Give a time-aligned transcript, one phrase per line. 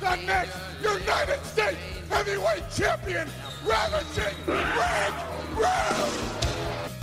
[0.00, 1.78] the next United States
[2.10, 3.28] Heavyweight Champion,
[3.64, 5.14] Ravishing Rick
[5.54, 6.30] Rude!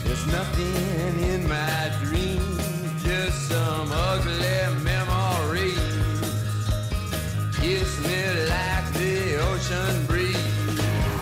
[0.04, 5.78] There's nothing in my dreams, just some ugly memories.
[7.56, 10.38] Kiss me like the ocean breeze.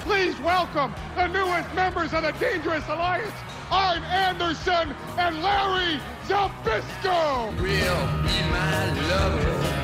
[0.02, 3.34] Please welcome the newest members of the Dangerous Alliance,
[3.72, 7.56] Arn Anderson and Larry Zbyszko!
[7.62, 9.75] Will be my lover.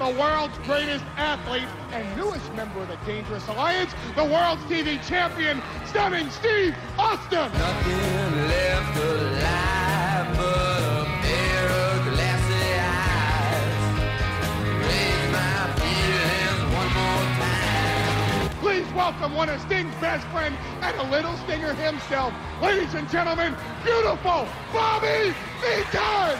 [0.00, 5.60] The world's greatest athlete and newest member of the Dangerous Alliance, the world's TV champion,
[5.84, 7.52] Stunning Steve Austin.
[7.52, 13.76] Nothing left alive but a pair of glassy eyes.
[14.80, 18.48] Raise my feelings one more time.
[18.60, 23.54] Please welcome one of Sting's best friends and a little stinger himself, ladies and gentlemen,
[23.84, 26.38] beautiful Bobby Beaton.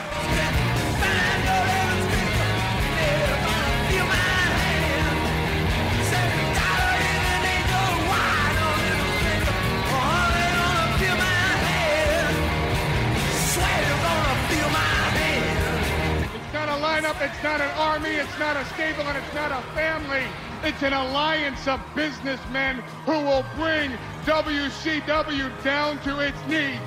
[16.71, 20.23] A lineup, it's not an army, it's not a stable, and it's not a family.
[20.63, 23.91] It's an alliance of businessmen who will bring
[24.23, 26.79] WCW down to its knees.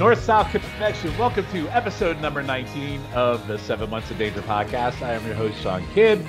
[0.00, 1.16] North South Connection.
[1.18, 5.02] Welcome to episode number 19 of the Seven Months of Danger podcast.
[5.02, 6.26] I am your host, Sean Kidd,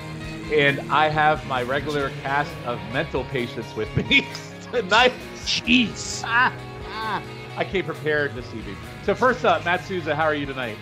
[0.51, 4.27] and I have my regular cast of mental patients with me
[4.73, 5.13] tonight.
[5.45, 6.23] Jeez.
[6.25, 6.53] Ah,
[6.87, 7.23] ah.
[7.55, 8.75] I came prepared this evening.
[9.03, 10.77] So, first up, Matt Souza, how are you tonight?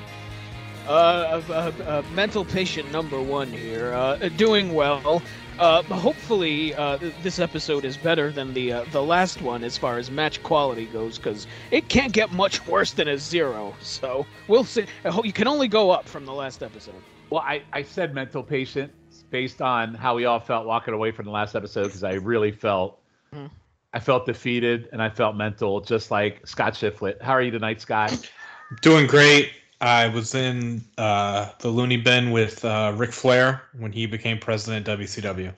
[0.88, 5.22] Uh, uh, uh, uh, mental patient number one here, uh, doing well.
[5.60, 9.98] Uh, hopefully, uh, this episode is better than the uh, the last one as far
[9.98, 13.74] as match quality goes, because it can't get much worse than a zero.
[13.82, 14.86] So we'll see.
[15.24, 16.96] You can only go up from the last episode.
[17.30, 18.92] Well, I, I said mental patient
[19.30, 22.52] based on how we all felt walking away from the last episode because I really
[22.52, 23.00] felt
[23.34, 23.50] Mhm.
[23.94, 27.22] I felt defeated and I felt mental, just like Scott Shiflett.
[27.22, 28.30] How are you tonight, Scott?
[28.82, 29.52] Doing great.
[29.82, 34.88] I was in uh, the loony bin with uh, Ric Flair when he became president
[34.88, 35.54] of WCW.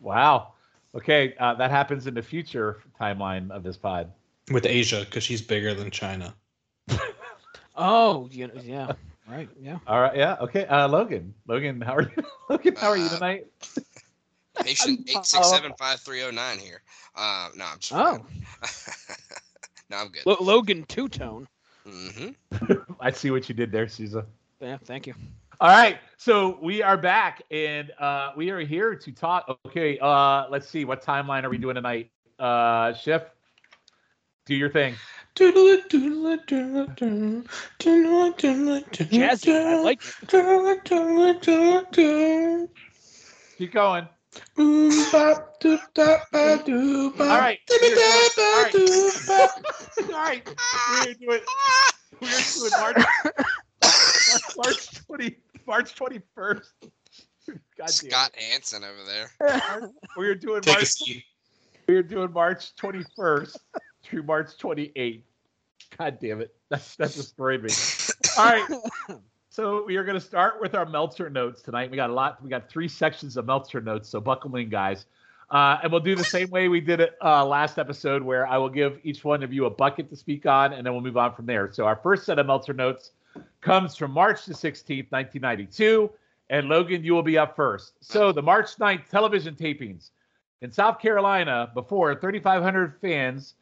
[0.00, 0.52] Wow.
[0.94, 4.10] Okay, uh, that happens in the future timeline of this pod.
[4.50, 6.34] With Asia, because she's bigger than China.
[7.78, 8.92] Oh, you know, yeah,
[9.28, 9.76] right, yeah.
[9.86, 10.64] All right, yeah, okay.
[10.64, 12.24] Uh, Logan, Logan, how are you?
[12.48, 13.46] Logan, how are you Uh, tonight?
[14.58, 16.82] Patient eight six seven five three zero nine here.
[17.14, 18.24] Uh, no, I'm just Oh,
[19.90, 20.26] no, I'm good.
[20.26, 21.46] Lo- Logan two tone.
[21.86, 22.72] Mm-hmm.
[23.00, 24.26] I see what you did there, Souza.
[24.60, 25.14] Yeah, thank you.
[25.60, 29.58] All right, so we are back and uh, we are here to talk.
[29.66, 32.10] Okay, uh, let's see, what timeline are we doing tonight?
[32.38, 33.22] Uh, Schiff,
[34.44, 34.94] do your thing.
[39.08, 40.28] Jazzy, I like it.
[43.58, 44.08] Keep going.
[47.20, 47.58] All All right.
[50.12, 50.46] All right.
[51.04, 51.42] We're doing, it.
[52.20, 52.96] we're doing March,
[54.56, 55.36] March 20,
[55.66, 56.62] March 21st.
[57.48, 57.88] God damn.
[57.88, 59.30] Scott Hansen over there.
[60.16, 61.24] We're doing Take a March, seat.
[61.88, 63.56] we're doing March 21st
[64.04, 65.22] through March 28th.
[65.98, 66.54] God damn it.
[66.70, 67.70] That's that's destroyed me.
[68.38, 68.64] All right.
[69.56, 71.90] So we are going to start with our Meltzer notes tonight.
[71.90, 72.42] We got a lot.
[72.42, 74.06] We got three sections of Meltzer notes.
[74.06, 75.06] So buckle in, guys.
[75.50, 78.58] Uh, and we'll do the same way we did it uh, last episode, where I
[78.58, 81.16] will give each one of you a bucket to speak on, and then we'll move
[81.16, 81.72] on from there.
[81.72, 83.12] So our first set of Meltzer notes
[83.62, 86.10] comes from March the 16th, 1992.
[86.50, 87.94] And Logan, you will be up first.
[88.02, 90.10] So the March 9th television tapings
[90.60, 93.54] in South Carolina before 3,500 fans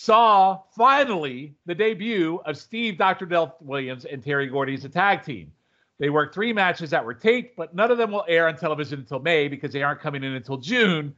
[0.00, 3.26] saw finally the debut of Steve Dr.
[3.26, 5.50] Death Williams and Terry Gordy as a tag team.
[5.98, 9.00] They worked three matches that were taped, but none of them will air on television
[9.00, 11.16] until May because they aren't coming in until June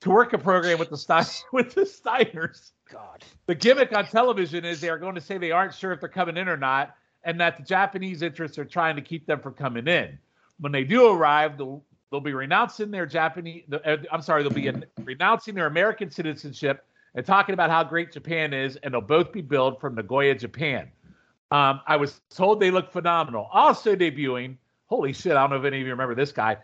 [0.00, 2.70] to work a program with the Stein- with the Steiners.
[2.90, 3.22] God.
[3.48, 6.08] The gimmick on television is they are going to say they aren't sure if they're
[6.08, 6.94] coming in or not,
[7.24, 10.18] and that the Japanese interests are trying to keep them from coming in.
[10.58, 13.64] When they do arrive, they'll they'll be renouncing their Japanese.
[13.68, 17.84] the- uh, I'm sorry, they'll be in, renouncing their American citizenship and talking about how
[17.84, 20.90] great Japan is, and they'll both be billed from Nagoya, Japan.
[21.50, 23.48] Um, I was told they look phenomenal.
[23.52, 24.56] Also debuting,
[24.86, 26.56] holy shit, I don't know if any of you remember this guy,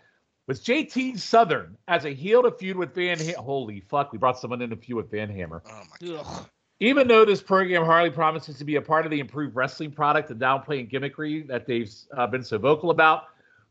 [0.47, 3.19] was JT Southern as a heel to feud with Van.
[3.19, 5.61] Ha- holy fuck, we brought someone in to feud with Van Hammer.
[5.67, 6.25] Oh my god.
[6.25, 6.45] Ugh.
[6.81, 10.31] Even though this program hardly promises to be a part of the improved wrestling product
[10.31, 13.25] and downplaying gimmickry that they've uh, been so vocal about,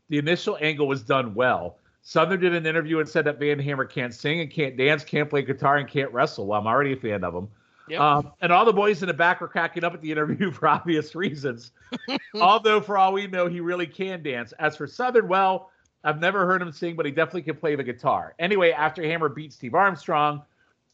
[0.09, 1.79] the initial angle was done well.
[2.01, 5.29] Southern did an interview and said that Van Hammer can't sing and can't dance, can't
[5.29, 6.47] play guitar, and can't wrestle.
[6.47, 7.49] Well, I'm already a fan of him.
[7.89, 7.99] Yep.
[7.99, 10.67] Um, and all the boys in the back were cracking up at the interview for
[10.67, 11.71] obvious reasons.
[12.35, 14.53] Although, for all we know, he really can dance.
[14.53, 15.71] As for Southern, well,
[16.03, 18.35] I've never heard him sing, but he definitely can play the guitar.
[18.39, 20.43] Anyway, after Hammer beat Steve Armstrong,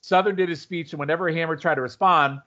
[0.01, 2.39] Southern did his speech, and whenever Hammer tried to respond,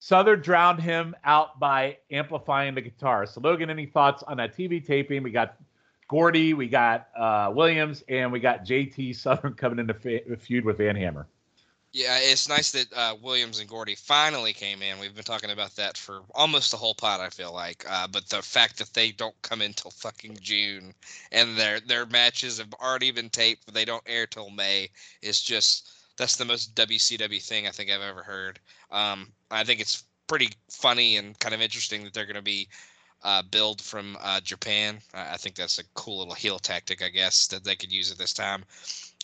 [0.00, 3.26] Southern drowned him out by amplifying the guitar.
[3.26, 5.22] So, Logan, any thoughts on that TV taping?
[5.22, 5.56] We got
[6.08, 10.78] Gordy, we got uh, Williams, and we got JT Southern coming into fe- feud with
[10.78, 11.26] Van Hammer.
[11.92, 14.98] Yeah, it's nice that uh, Williams and Gordy finally came in.
[14.98, 17.84] We've been talking about that for almost the whole pod, I feel like.
[17.88, 20.92] Uh, but the fact that they don't come in till fucking June
[21.32, 24.90] and their their matches have already been taped, but they don't air till May
[25.22, 28.60] is just that's the most WCW thing I think I've ever heard.
[28.90, 32.68] Um, I think it's pretty funny and kind of interesting that they're going to be
[33.22, 34.98] uh, billed from uh, Japan.
[35.14, 38.18] I think that's a cool little heel tactic, I guess, that they could use at
[38.18, 38.64] this time.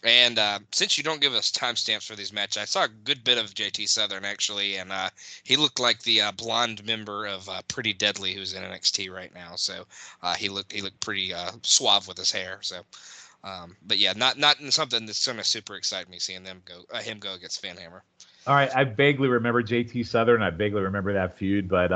[0.05, 3.25] And uh, since you don't give us timestamps for these matches, I saw a good
[3.25, 5.08] bit of JT Southern actually, and uh,
[5.44, 9.35] he looked like the uh, blonde member of uh, Pretty Deadly, who's in NXT right
[9.35, 9.55] now.
[9.56, 9.87] So
[10.23, 12.58] uh, he looked he looked pretty uh, suave with his hair.
[12.61, 12.82] So,
[13.44, 17.19] um, but yeah, not not something that's gonna super excite me seeing them go him
[17.19, 18.02] go against Van Hammer.
[18.47, 20.43] All right, I vaguely remember JT Southern.
[20.43, 21.93] I vaguely remember that feud, but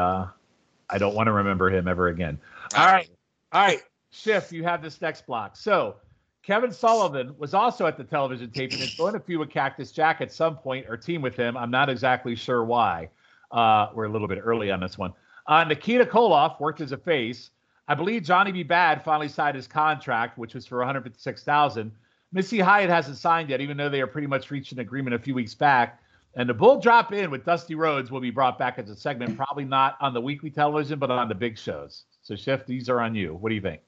[0.91, 2.39] I don't want to remember him ever again.
[2.77, 3.09] All right.
[3.51, 5.57] All right, Schiff, you have this next block.
[5.57, 5.97] So
[6.43, 10.21] Kevin Sullivan was also at the television taping and going to feud with Cactus Jack
[10.21, 11.57] at some point or team with him.
[11.57, 13.09] I'm not exactly sure why.
[13.51, 15.15] Uh, we're a little bit early on this one.
[15.47, 17.51] Uh, Nikita Koloff worked as a face.
[17.87, 18.63] I believe Johnny B.
[18.63, 21.91] Bad finally signed his contract, which was for 156,000.
[22.33, 25.19] Missy Hyatt hasn't signed yet, even though they are pretty much reached an agreement a
[25.19, 26.03] few weeks back.
[26.39, 29.37] And the Bull Drop In with Dusty Rhodes will be brought back as a segment,
[29.37, 32.05] probably not on the weekly television, but on the big shows.
[32.23, 33.35] So, Chef, these are on you.
[33.35, 33.81] What do you think?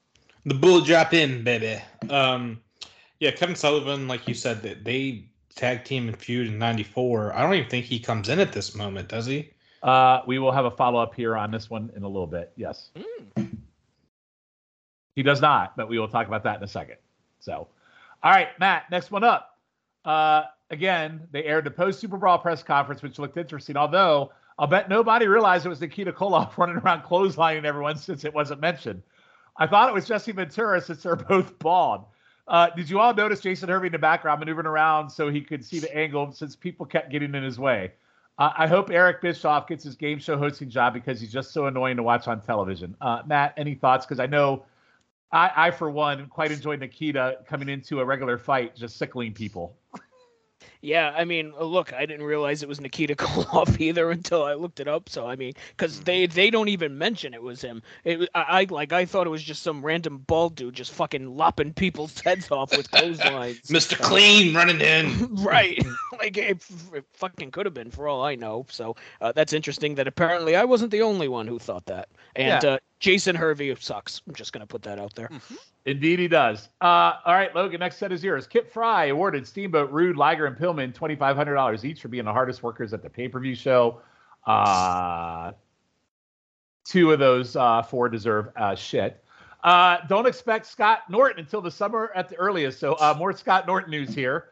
[0.45, 1.81] The bull drop in, baby.
[2.09, 2.59] Um,
[3.21, 7.33] yeah, Kevin Sullivan, like you said, that they tag team and feud in '94.
[7.33, 9.51] I don't even think he comes in at this moment, does he?
[9.81, 12.51] Uh, we will have a follow up here on this one in a little bit.
[12.57, 12.89] Yes.
[15.15, 16.97] He does not, but we will talk about that in a second.
[17.39, 17.69] So,
[18.23, 19.57] all right, Matt, next one up.
[20.03, 24.67] Uh, again, they aired the post Super Bowl press conference, which looked interesting, although I'll
[24.67, 29.03] bet nobody realized it was Nikita Koloff running around clotheslining everyone since it wasn't mentioned.
[29.57, 32.05] I thought it was Jesse Ventura since they're both bald.
[32.47, 35.63] Uh, did you all notice Jason Hervey in the background maneuvering around so he could
[35.63, 37.91] see the angle since people kept getting in his way?
[38.37, 41.67] Uh, I hope Eric Bischoff gets his game show hosting job because he's just so
[41.67, 42.95] annoying to watch on television.
[42.99, 44.05] Uh, Matt, any thoughts?
[44.05, 44.63] Because I know
[45.31, 49.77] I, I, for one, quite enjoyed Nikita coming into a regular fight, just sickling people.
[50.81, 54.53] Yeah, I mean, uh, look, I didn't realize it was Nikita Koloff either until I
[54.53, 55.09] looked it up.
[55.09, 57.81] So I mean, because they they don't even mention it was him.
[58.03, 61.35] It I, I like I thought it was just some random bald dude just fucking
[61.35, 63.69] lopping people's heads off with clotheslines.
[63.69, 63.97] Mr.
[63.99, 65.35] Clean running in.
[65.43, 65.83] right,
[66.19, 68.65] like it, it fucking could have been for all I know.
[68.69, 72.09] So uh, that's interesting that apparently I wasn't the only one who thought that.
[72.35, 72.71] And Yeah.
[72.71, 74.21] uh, Jason Hervey sucks.
[74.27, 75.29] I'm just gonna put that out there.
[75.85, 76.69] Indeed, he does.
[76.79, 78.45] Uh, all right, Logan, next set is yours.
[78.45, 82.93] Kip Frey awarded Steamboat, Rude, Liger, and Pillman $2,500 each for being the hardest workers
[82.93, 84.01] at the pay per view show.
[84.45, 85.51] Uh,
[86.85, 89.23] two of those uh, four deserve uh, shit.
[89.63, 92.79] Uh, don't expect Scott Norton until the summer at the earliest.
[92.79, 94.49] So, uh, more Scott Norton news here.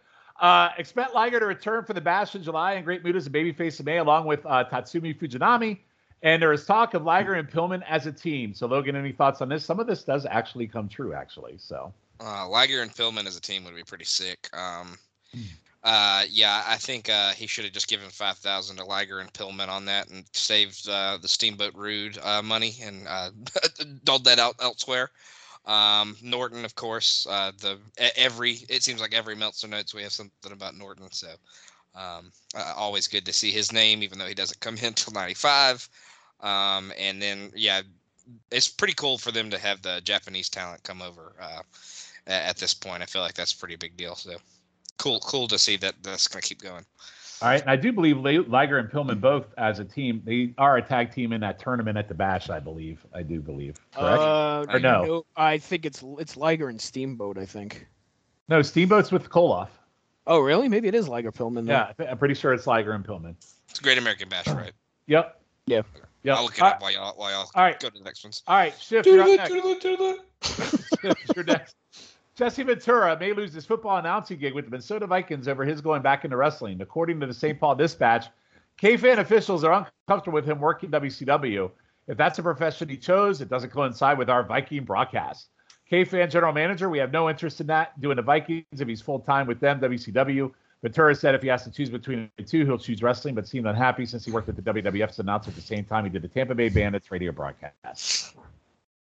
[0.77, 3.79] Expect Liger to return for the Bash in July and Great Muta as a babyface
[3.79, 5.79] in May, along with Tatsumi Fujinami.
[6.21, 8.53] And there is talk of Liger and Pillman as a team.
[8.53, 9.63] So, Logan, any thoughts on this?
[9.63, 11.57] Some of this does actually come true, actually.
[11.57, 14.49] So, Uh, Liger and Pillman as a team would be pretty sick.
[14.53, 14.97] Um,
[15.31, 15.43] Hmm.
[15.83, 19.31] uh, yeah, I think uh, he should have just given five thousand to Liger and
[19.31, 23.29] Pillman on that, and saved uh, the Steamboat Rude uh, money and uh,
[24.03, 25.11] doled that out elsewhere.
[25.65, 27.79] Um, Norton, of course, uh, the
[28.17, 31.29] every it seems like every Meltzer notes we have something about Norton, so
[31.95, 35.13] um, uh, always good to see his name, even though he doesn't come in until
[35.13, 35.87] '95.
[36.41, 37.81] Um, and then yeah,
[38.51, 41.61] it's pretty cool for them to have the Japanese talent come over uh,
[42.27, 43.01] at this point.
[43.03, 44.15] I feel like that's a pretty big deal.
[44.15, 44.35] So
[44.97, 46.85] cool cool to see that that's gonna keep going.
[47.41, 50.53] All right, and I do believe Le- Liger and Pillman both, as a team, they
[50.57, 52.49] are a tag team in that tournament at the Bash.
[52.49, 52.99] I believe.
[53.13, 53.77] I do believe.
[53.95, 54.19] Correct?
[54.21, 55.25] Uh, Or no?
[55.37, 57.37] I think it's it's Liger and Steamboat.
[57.37, 57.87] I think.
[58.49, 59.69] no, Steamboat's with Koloff.
[60.27, 60.67] Oh, really?
[60.67, 61.65] Maybe it is Liger Pillman.
[61.65, 61.67] then.
[61.67, 63.35] Yeah, I thi- I'm pretty sure it's Liger and Pillman.
[63.69, 64.73] It's a Great American Bash, right?
[65.07, 65.41] Yep.
[65.65, 65.81] Yeah.
[66.29, 66.37] Yep.
[66.37, 67.79] I'll look it all, up while y'all while y'all all right.
[67.79, 68.43] go to the next ones.
[68.47, 69.03] all right, Schiff.
[69.03, 69.49] You're next.
[69.49, 70.17] doodle, doodle.
[70.43, 71.75] Schiff, you're next.
[72.35, 76.03] Jesse Ventura may lose his football announcing gig with the Minnesota Vikings over his going
[76.03, 76.81] back into wrestling.
[76.81, 77.59] According to the St.
[77.59, 78.27] Paul Dispatch,
[78.77, 81.71] K-fan officials are uncomfortable with him working WCW.
[82.07, 85.49] If that's a profession he chose, it doesn't coincide with our Viking broadcast.
[85.89, 87.99] K-fan general manager, we have no interest in that.
[87.99, 90.51] Doing the Vikings if he's full time with them, WCW.
[90.81, 93.67] Ventura said if he has to choose between the two, he'll choose wrestling, but seemed
[93.67, 96.27] unhappy since he worked at the WWF's announcer at the same time he did the
[96.27, 98.35] Tampa Bay Bandits radio broadcast.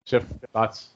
[0.04, 0.90] Schiff thoughts?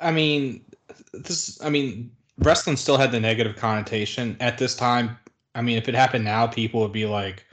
[0.00, 0.64] I mean,
[1.12, 1.62] this.
[1.62, 5.18] I mean, wrestling still had the negative connotation at this time.
[5.54, 7.44] I mean, if it happened now, people would be like,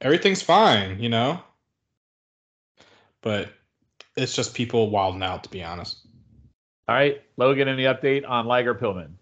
[0.00, 1.42] "Everything's fine," you know.
[3.20, 3.50] But
[4.16, 6.06] it's just people wilding out, to be honest.
[6.88, 9.12] All right, Logan, any update on Liger Pillman?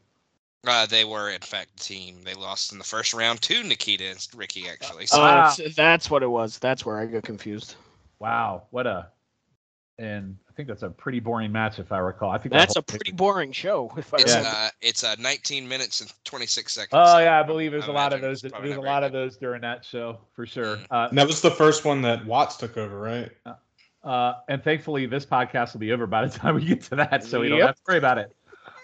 [0.67, 2.21] Uh, they were in fact the team.
[2.25, 5.07] They lost in the first round to Nikita and Ricky actually.
[5.07, 5.53] So Ah.
[5.59, 6.59] that's, that's what it was.
[6.59, 7.75] That's where I got confused.
[8.21, 9.09] Wow, what a
[9.99, 12.31] and I think that's a pretty boring match if I recall.
[12.31, 13.93] I think That's whole a pretty thing- boring show.
[13.97, 14.49] If I it's remember.
[14.51, 16.91] uh it's uh 19 minutes and 26 seconds.
[16.93, 18.41] Oh yeah, I believe there's I a lot of those.
[18.41, 20.77] There's a not very lot of those during that show for sure.
[20.77, 20.87] Mm.
[20.91, 23.31] Uh, that was the first one that Watts took over, right?
[24.05, 27.25] uh, and thankfully, this podcast will be over by the time we get to that,
[27.25, 28.35] so we don't have to worry about it.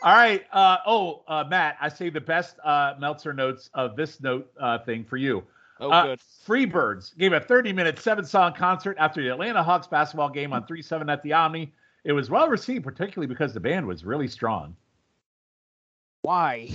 [0.03, 0.45] All right.
[0.53, 4.79] Uh, oh, uh, Matt, I say the best uh, Meltzer notes of this note uh,
[4.79, 5.43] thing for you.
[5.81, 6.21] oh, Uh, good.
[6.47, 10.67] Freebirds gave a 30 minute seven song concert after the Atlanta Hawks basketball game on
[10.67, 11.73] 3 7 at the Omni.
[12.05, 14.75] It was well received, particularly because the band was really strong.
[16.23, 16.71] Why?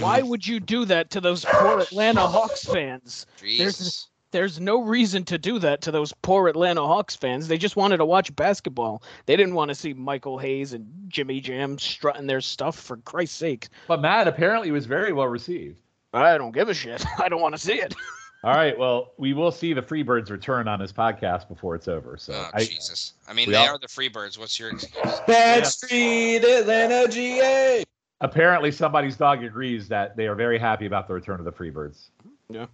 [0.00, 3.26] Why would you do that to those poor Atlanta Hawks fans?
[3.40, 4.08] Jesus.
[4.30, 7.48] There's no reason to do that to those poor Atlanta Hawks fans.
[7.48, 9.02] They just wanted to watch basketball.
[9.26, 13.36] They didn't want to see Michael Hayes and Jimmy Jam strutting their stuff, for Christ's
[13.38, 13.68] sake.
[13.86, 15.80] But Matt apparently was very well received.
[16.12, 17.04] I don't give a shit.
[17.18, 17.94] I don't want to see it.
[18.44, 18.78] All right.
[18.78, 22.16] Well, we will see the Freebirds return on this podcast before it's over.
[22.16, 23.14] So Oh I, Jesus!
[23.26, 24.38] I mean, they all- are the Freebirds.
[24.38, 25.20] What's your excuse?
[25.26, 25.64] Bad Yeah.
[25.64, 27.82] Street, Atlanta, GA.
[28.20, 32.10] apparently somebody's dog agrees that they are very happy about the return of the Freebirds.
[32.48, 32.66] Yeah.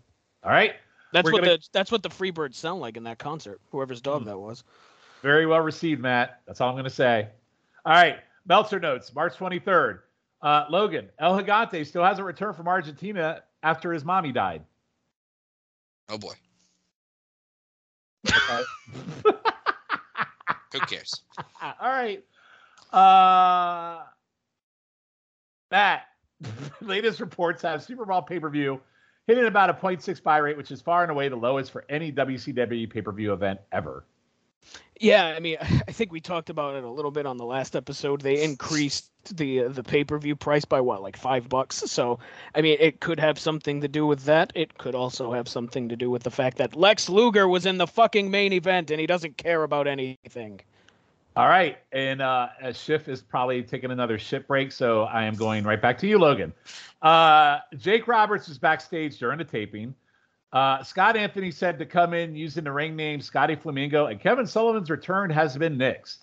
[0.42, 0.74] All right.
[1.14, 3.60] That's We're what gonna- the that's what the Freebirds sound like in that concert.
[3.70, 4.28] Whoever's dog Hmm.
[4.30, 4.64] that was.
[5.22, 6.40] Very well received, Matt.
[6.44, 7.28] That's all I'm going to say.
[7.86, 8.18] All right.
[8.46, 10.00] Meltzer notes, March 23rd.
[10.42, 14.62] Uh, Logan, El Gigante still hasn't returned from Argentina after his mommy died.
[16.10, 16.34] Oh boy,
[18.28, 18.64] Okay.
[20.72, 21.22] who cares?
[21.62, 22.22] All right.
[22.92, 24.02] Uh,
[25.70, 26.02] Matt,
[26.82, 28.80] latest reports have Super Bowl pay per view
[29.26, 32.12] hitting about a 0.6 buy rate, which is far and away the lowest for any
[32.12, 34.04] WCW pay per view event ever.
[35.00, 37.76] Yeah, I mean, I think we talked about it a little bit on the last
[37.76, 38.20] episode.
[38.20, 41.76] They increased the uh, the pay per view price by what, like five bucks.
[41.76, 42.18] So,
[42.54, 44.52] I mean, it could have something to do with that.
[44.54, 47.78] It could also have something to do with the fact that Lex Luger was in
[47.78, 50.60] the fucking main event and he doesn't care about anything.
[51.36, 51.78] All right.
[51.92, 55.80] And uh, as Schiff is probably taking another shit break, so I am going right
[55.82, 56.52] back to you, Logan.
[57.02, 59.94] Uh, Jake Roberts is backstage during the taping.
[60.52, 64.46] Uh, Scott Anthony said to come in using the ring name Scotty Flamingo, and Kevin
[64.46, 66.18] Sullivan's return has been nixed.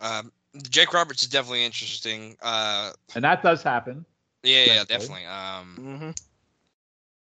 [0.00, 0.32] Um,
[0.70, 2.36] Jake Roberts is definitely interesting.
[2.42, 4.04] Uh, And that does happen.
[4.42, 5.22] yeah, yeah, Definitely.
[5.22, 5.26] definitely.
[5.26, 6.10] Um, Mm-hmm.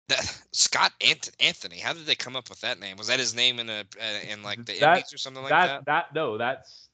[0.09, 1.77] That, Scott Ant- Anthony.
[1.79, 2.97] How did they come up with that name?
[2.97, 5.67] Was that his name in a uh, in like the That- or something like that,
[5.67, 5.85] that?
[5.85, 6.89] that no, that's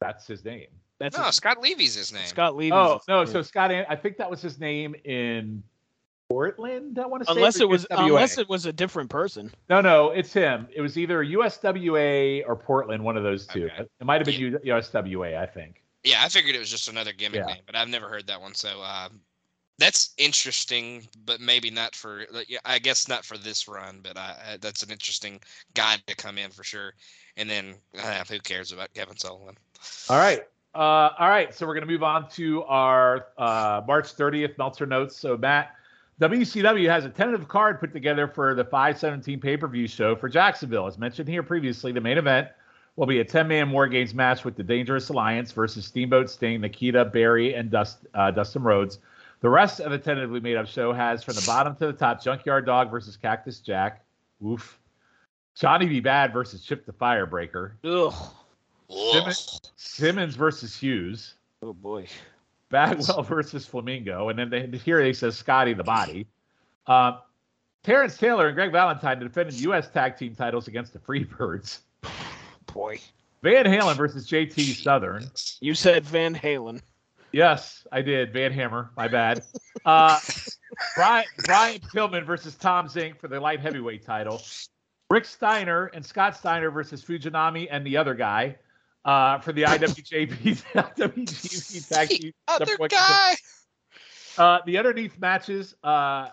[0.00, 0.66] that's his name.
[0.98, 2.26] That's No, his- Scott Levy's his name.
[2.26, 2.72] Scott Levy.
[2.72, 5.62] Oh no, so Scott, An- I think that was his name in
[6.28, 6.98] Portland.
[6.98, 8.06] I want to say, unless it was USWA.
[8.08, 9.52] unless it was a different person.
[9.68, 10.68] No, no, it's him.
[10.74, 13.66] It was either USWA or Portland, one of those two.
[13.66, 13.84] Okay.
[14.00, 15.82] It might have been U- USWA, I think.
[16.04, 17.54] Yeah, I figured it was just another gimmick Yeah.
[17.54, 18.54] name, but I've never heard that one.
[18.54, 19.20] So um,
[19.78, 22.24] that's interesting, but maybe not for.
[22.64, 25.40] I guess not for this run, but I, that's an interesting
[25.74, 26.94] guy to come in for sure.
[27.36, 29.56] And then uh, who cares about Kevin Sullivan?
[30.08, 30.40] All right.
[30.74, 31.54] Uh, all right.
[31.54, 35.16] So we're to move on to our uh, March 30th Meltzer notes.
[35.16, 35.74] So, Matt,
[36.20, 40.28] WCW has a tentative card put together for the 517 pay per view show for
[40.28, 40.86] Jacksonville.
[40.86, 42.48] As mentioned here previously, the main event
[42.96, 46.62] will be a 10 man War Games match with the Dangerous Alliance versus Steamboat Sting,
[46.62, 48.98] Nikita, Barry, and Dust, uh, Dustin Rhodes.
[49.46, 52.20] The rest of the tentatively made up show has from the bottom to the top
[52.20, 54.04] Junkyard Dog versus Cactus Jack.
[54.44, 54.76] Oof.
[55.54, 56.00] Johnny B.
[56.00, 57.74] Bad versus Chip the Firebreaker.
[57.84, 58.12] Ugh.
[58.90, 61.34] Simmons, Simmons versus Hughes.
[61.62, 62.08] Oh boy.
[62.70, 66.26] Bagwell versus Flamingo, and then they, here they says Scotty the Body.
[66.88, 67.18] Uh,
[67.84, 69.88] Terrence Taylor and Greg Valentine defended U.S.
[69.88, 71.82] Tag Team titles against the Freebirds.
[72.74, 72.98] Boy,
[73.44, 75.30] Van Halen versus JT Southern.
[75.60, 76.80] you said Van Halen.
[77.36, 78.32] Yes, I did.
[78.32, 78.92] Van Hammer.
[78.96, 79.44] My bad.
[79.84, 80.18] Uh,
[80.96, 84.40] Brian, Brian Pillman versus Tom Zink for the light heavyweight title.
[85.10, 88.56] Rick Steiner and Scott Steiner versus Fujinami and the other guy
[89.04, 92.32] uh, for the IWJP IWGP Tag Team.
[92.48, 93.36] Other guy.
[94.38, 96.30] Uh, the underneath matches uh,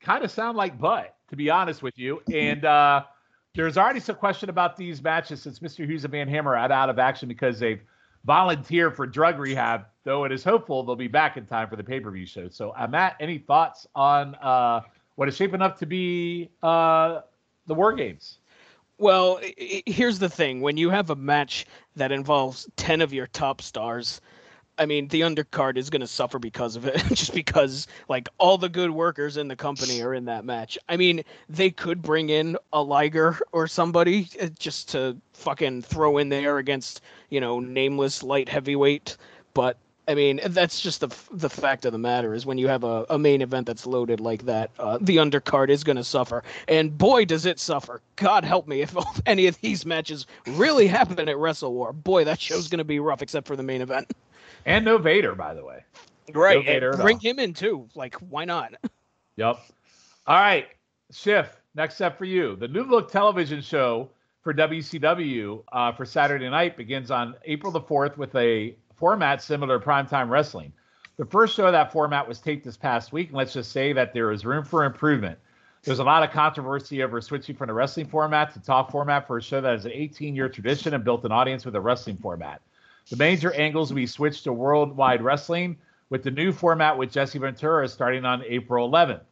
[0.00, 2.22] kind of sound like butt, to be honest with you.
[2.32, 3.04] And uh,
[3.54, 5.84] there's already some question about these matches since Mr.
[5.84, 7.82] Hughes and Van Hammer are out of action because they've
[8.24, 9.84] volunteered for drug rehab.
[10.04, 12.48] Though it is hopeful they'll be back in time for the pay-per-view show.
[12.48, 14.80] So, uh, Matt, any thoughts on uh,
[15.14, 17.20] what is shaping up to be uh,
[17.66, 18.38] the War Games?
[18.98, 21.66] Well, here's the thing: when you have a match
[21.96, 24.20] that involves ten of your top stars,
[24.78, 28.58] I mean, the undercard is going to suffer because of it, just because like all
[28.58, 30.78] the good workers in the company are in that match.
[30.88, 36.18] I mean, they could bring in a Liger or somebody uh, just to fucking throw
[36.18, 39.16] in there against you know nameless light heavyweight,
[39.54, 39.76] but.
[40.08, 43.06] I mean, that's just the the fact of the matter is when you have a,
[43.08, 46.96] a main event that's loaded like that, uh, the undercard is going to suffer, and
[46.96, 48.00] boy does it suffer.
[48.16, 51.92] God help me if any of these matches really happen at Wrestle War.
[51.92, 54.12] Boy, that show's going to be rough, except for the main event.
[54.64, 55.84] And no Vader, by the way.
[56.32, 57.88] Right, No bring him in too.
[57.96, 58.74] Like, why not?
[59.36, 59.58] Yep.
[60.26, 60.66] All right,
[61.10, 61.56] Schiff.
[61.74, 64.10] Next up for you, the New Look television show
[64.42, 69.80] for WCW uh, for Saturday night begins on April the fourth with a format similar
[69.80, 70.72] to primetime wrestling.
[71.16, 73.92] The first show of that format was taped this past week, and let's just say
[73.92, 75.40] that there is room for improvement.
[75.82, 79.38] There's a lot of controversy over switching from the wrestling format to talk format for
[79.38, 82.62] a show that has an 18-year tradition and built an audience with a wrestling format.
[83.10, 85.78] The major angles be switched to worldwide wrestling
[86.10, 89.22] with the new format with Jesse Ventura starting on April 11th.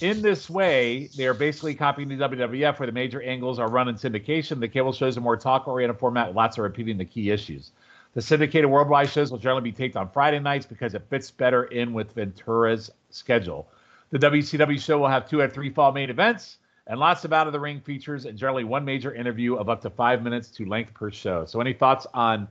[0.00, 3.86] In this way, they are basically copying the WWF, where the major angles are run
[3.86, 4.58] in syndication.
[4.58, 7.70] The cable shows a more talk-oriented format lots of repeating the key issues.
[8.16, 11.64] The syndicated worldwide shows will generally be taped on Friday nights because it fits better
[11.64, 13.68] in with Ventura's schedule.
[14.08, 17.46] The WCW show will have two or three fall main events and lots of out
[17.46, 20.64] of the ring features and generally one major interview of up to five minutes to
[20.64, 21.44] length per show.
[21.44, 22.48] So, any thoughts on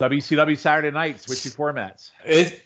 [0.00, 2.10] WCW Saturday night switching formats?
[2.24, 2.62] It,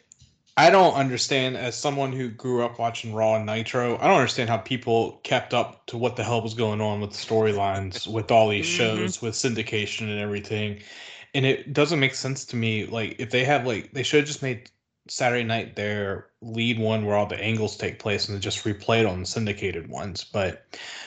[0.56, 3.98] I don't understand as someone who grew up watching Raw and Nitro.
[3.98, 7.10] I don't understand how people kept up to what the hell was going on with
[7.10, 8.76] the storylines with all these Mhm.
[8.76, 10.82] shows with syndication and everything.
[11.34, 12.86] And it doesn't make sense to me.
[12.86, 14.70] Like if they have like they should have just made
[15.08, 19.20] Saturday night their lead one where all the angles take place and just replayed on
[19.20, 20.24] the syndicated ones.
[20.24, 20.66] But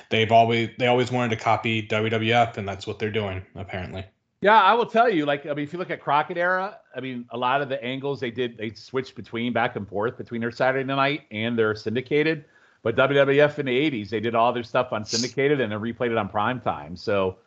[0.09, 4.05] they've always they always wanted to copy WWF and that's what they're doing apparently.
[4.41, 5.27] Yeah, I will tell you.
[5.27, 7.81] Like, I mean, if you look at Crockett era, I mean, a lot of the
[7.83, 11.75] angles they did, they switched between back and forth between their Saturday night and their
[11.75, 12.45] syndicated.
[12.81, 16.09] But WWF in the '80s, they did all their stuff on syndicated and then replayed
[16.09, 16.95] it on prime time.
[16.95, 17.37] So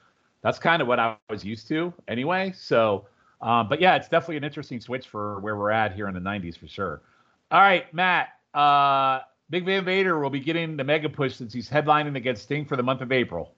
[0.45, 2.53] that's kind of what I was used to anyway.
[2.55, 3.07] So,
[3.41, 6.21] um, but yeah, it's definitely an interesting switch for where we're at here in the
[6.21, 7.03] '90s for sure.
[7.51, 8.29] All right, Matt.
[8.53, 12.65] Uh, Big Van Vader will be getting the mega push since he's headlining against Sting
[12.65, 13.55] for the month of April.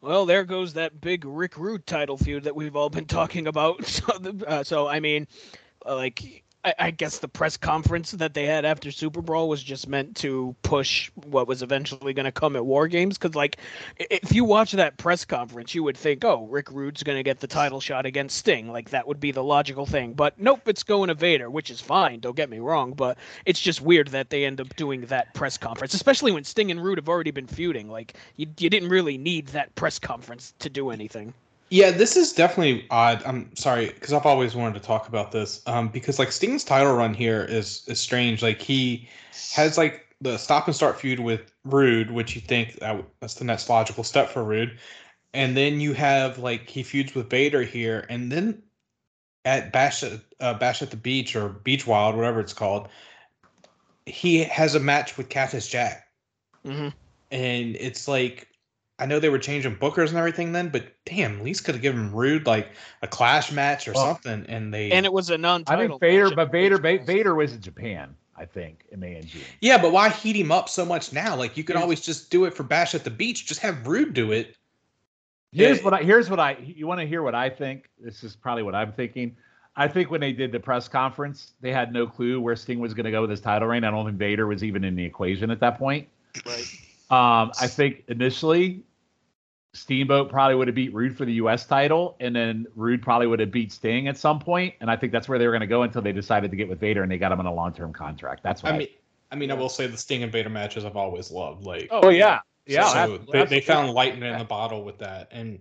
[0.00, 3.84] Well, there goes that big Rick Rude title feud that we've all been talking about.
[3.86, 4.04] So,
[4.46, 5.26] uh, so I mean,
[5.86, 9.62] uh, like, I, I guess the press conference that they had after Super Bowl was
[9.62, 13.16] just meant to push what was eventually going to come at War Games.
[13.16, 13.58] Because, like,
[13.98, 17.38] if you watch that press conference, you would think, oh, Rick Rude's going to get
[17.38, 18.72] the title shot against Sting.
[18.72, 20.12] Like, that would be the logical thing.
[20.12, 22.18] But nope, it's going to Vader, which is fine.
[22.18, 22.92] Don't get me wrong.
[22.92, 26.72] But it's just weird that they end up doing that press conference, especially when Sting
[26.72, 27.88] and Rude have already been feuding.
[27.88, 31.32] Like, you, you didn't really need that press conference to do anything.
[31.70, 33.22] Yeah, this is definitely odd.
[33.24, 35.62] I'm sorry because I've always wanted to talk about this.
[35.66, 38.42] Um, because like Sting's title run here is is strange.
[38.42, 39.08] Like he
[39.54, 43.44] has like the stop and start feud with Rude, which you think that, that's the
[43.44, 44.78] next logical step for Rude,
[45.34, 48.62] and then you have like he feuds with Vader here, and then
[49.44, 52.88] at Bash at uh, Bash at the Beach or Beach Wild, whatever it's called,
[54.06, 56.06] he has a match with Cactus Jack
[56.66, 56.88] Mm-hmm.
[57.30, 58.48] and it's like
[58.98, 61.82] I know they were changing bookers and everything then, but damn, at least could have
[61.82, 62.70] given Rude like
[63.02, 65.64] a clash match or Well, something, and they And it was a non.
[65.66, 69.26] I think Vader, but Vader, Beach Vader was in Japan, I think, in May and
[69.26, 69.42] June.
[69.60, 71.36] yeah, but why heat him up so much now?
[71.36, 73.86] Like you could Here's- always just do it for Bash at the Beach, just have
[73.86, 74.56] Rude do it.
[75.52, 75.84] Here's Yeah.
[75.84, 77.90] what I here's what I you want to hear what I think.
[78.00, 79.36] This is probably what I'm thinking.
[79.76, 82.94] I think when they did the press conference, they had no clue where Sting was
[82.94, 83.84] going to go with his title reign.
[83.84, 86.08] I don't think Vader was even in the equation at that point.
[86.46, 86.64] Right.
[87.08, 88.82] Um, I think initially
[89.76, 91.66] Steamboat probably would have beat Rude for the U.S.
[91.66, 95.12] title, and then Rude probably would have beat Sting at some point, and I think
[95.12, 97.12] that's where they were going to go until they decided to get with Vader and
[97.12, 98.42] they got him on a long-term contract.
[98.42, 98.88] That's what I mean,
[99.30, 101.64] I mean, I will say the Sting and Vader matches I've always loved.
[101.64, 105.60] Like, Oh yeah, yeah, so they, they found lightning in the bottle with that, and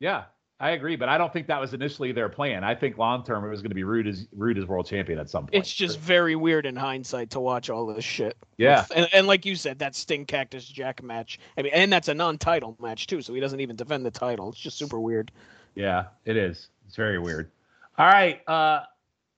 [0.00, 0.24] Yeah,
[0.62, 2.62] I agree, but I don't think that was initially their plan.
[2.62, 5.18] I think long term it was going to be Rude as Rude as world champion
[5.18, 5.56] at some point.
[5.56, 8.36] It's just very weird in hindsight to watch all this shit.
[8.58, 11.40] yeah, And, and like you said, that Sting Cactus Jack match.
[11.58, 14.50] I mean, and that's a non-title match too, so he doesn't even defend the title.
[14.50, 15.32] It's just super weird.
[15.74, 16.68] yeah, it is.
[16.86, 17.50] It's very weird.
[17.98, 18.82] All right, uh,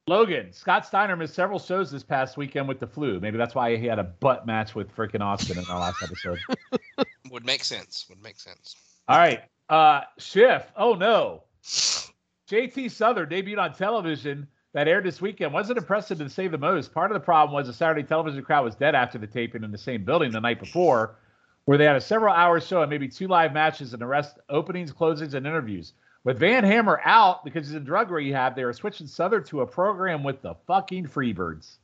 [0.06, 3.18] Logan Scott Steiner missed several shows this past weekend with the flu.
[3.18, 6.38] Maybe that's why he had a butt match with freaking Austin in our last episode.
[7.30, 8.04] Would make sense.
[8.10, 8.76] Would make sense.
[9.08, 10.70] All right, uh, Schiff.
[10.77, 15.53] Oh no, JT Southern debuted on television that aired this weekend.
[15.53, 16.92] Wasn't impressive to say the most.
[16.92, 19.70] Part of the problem was the Saturday television crowd was dead after the taping in
[19.70, 21.16] the same building the night before,
[21.64, 24.38] where they had a several hour show and maybe two live matches and the rest
[24.48, 25.94] openings, closings, and interviews.
[26.24, 29.66] With Van Hammer out because he's in drug rehab, they were switching Southern to a
[29.66, 31.77] program with the fucking Freebirds.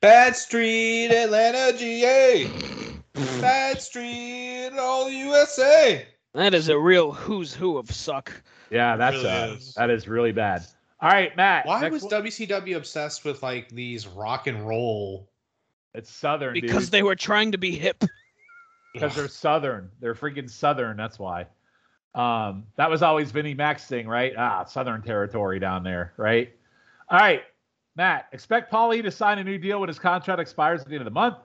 [0.00, 2.50] Bad Street, Atlanta, GA.
[3.40, 6.06] Bad Street, all USA.
[6.34, 8.32] That is a real who's who of suck.
[8.70, 9.74] Yeah, that's really uh, is.
[9.74, 10.62] that is really bad.
[11.00, 11.66] All right, Matt.
[11.66, 15.28] Why was one- WCW obsessed with like these rock and roll?
[15.94, 16.92] it's Southern Because dude.
[16.92, 18.02] they were trying to be hip.
[18.92, 19.90] because they're southern.
[20.00, 20.96] They're freaking southern.
[20.96, 21.46] That's why.
[22.16, 24.32] Um, that was always Vinnie Mac's thing, right?
[24.36, 26.52] Ah, southern territory down there, right?
[27.10, 27.42] All right,
[27.96, 28.26] Matt.
[28.32, 31.06] Expect Paulie to sign a new deal when his contract expires at the end of
[31.06, 31.36] the month.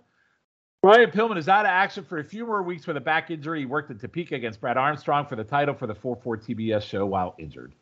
[0.81, 3.59] Brian Pillman is out of action for a few more weeks with a back injury.
[3.59, 7.05] He worked at Topeka against Brad Armstrong for the title for the 4-4 TBS show
[7.05, 7.73] while injured.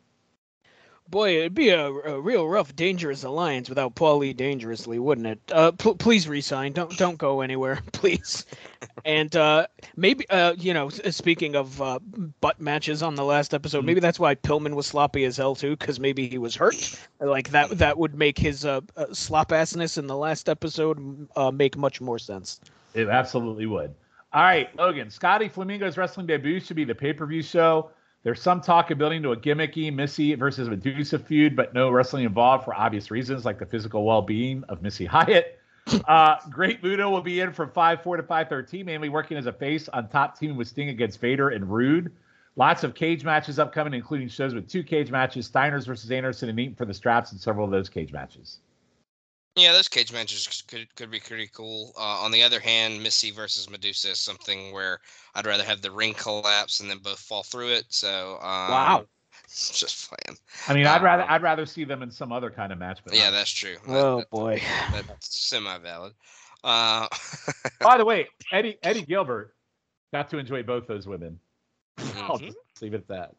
[1.08, 5.40] Boy, it'd be a, a real rough, dangerous alliance without Paulie dangerously, wouldn't it?
[5.50, 6.72] Uh, pl- please resign.
[6.72, 8.44] Don't don't go anywhere, please.
[9.06, 11.98] and uh, maybe uh, you know, speaking of uh,
[12.42, 15.76] butt matches on the last episode, maybe that's why Pillman was sloppy as hell too,
[15.76, 17.00] because maybe he was hurt.
[17.20, 21.74] Like that that would make his uh, uh, slop assness in the last episode make
[21.78, 22.60] much more sense.
[22.94, 23.94] It absolutely would.
[24.32, 25.10] All right, Logan.
[25.10, 27.90] Scotty Flamingo's wrestling debut should be the pay per view show.
[28.24, 32.24] There's some talk of building to a gimmicky Missy versus Medusa feud, but no wrestling
[32.24, 35.54] involved for obvious reasons, like the physical well being of Missy Hyatt.
[36.06, 39.46] Uh, Great Muta will be in from 5 4 to 5 13, mainly working as
[39.46, 42.12] a face on top team with Sting against Vader and Rude.
[42.56, 46.60] Lots of cage matches upcoming, including shows with two cage matches Steiners versus Anderson and
[46.60, 48.58] Eaton for the straps in several of those cage matches.
[49.58, 51.92] Yeah, those cage matches could could be pretty cool.
[51.96, 55.00] Uh, on the other hand, Missy versus Medusa is something where
[55.34, 57.84] I'd rather have the ring collapse and then both fall through it.
[57.88, 59.04] So um, Wow.
[59.48, 60.38] just playing.
[60.68, 63.00] I mean, I'd rather Um, I'd rather see them in some other kind of match.
[63.04, 63.76] But Yeah, not- that's true.
[63.88, 64.62] Oh that- boy.
[64.92, 66.12] that's semi valid.
[66.64, 67.06] Uh,
[67.80, 69.54] By the way, Eddie Eddie Gilbert
[70.12, 71.38] got to enjoy both those women.
[72.16, 72.46] I'll mhm.
[72.46, 73.34] just leave it at that.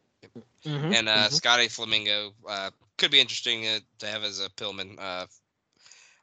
[0.64, 1.32] Mhm, and uh, mhm.
[1.32, 5.26] Scotty Flamingo uh, could be interesting uh, to have as a Pillman uh,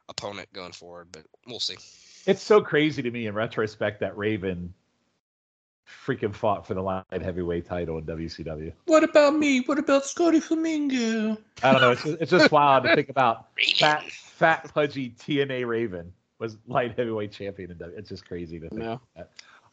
[0.08, 1.76] opponent going forward, but we'll see.
[2.26, 4.72] It's so crazy to me in retrospect that Raven
[6.06, 8.72] freaking fought for the light heavyweight title in WCW.
[8.84, 9.60] What about me?
[9.60, 11.38] What about Scotty Flamingo?
[11.62, 11.92] I don't know.
[11.92, 16.96] It's just, it's just wild to think about fat, fat, pudgy TNA Raven was light
[16.96, 17.96] heavyweight champion in W.
[17.96, 18.82] It's just crazy to think.
[18.82, 19.24] Yeah.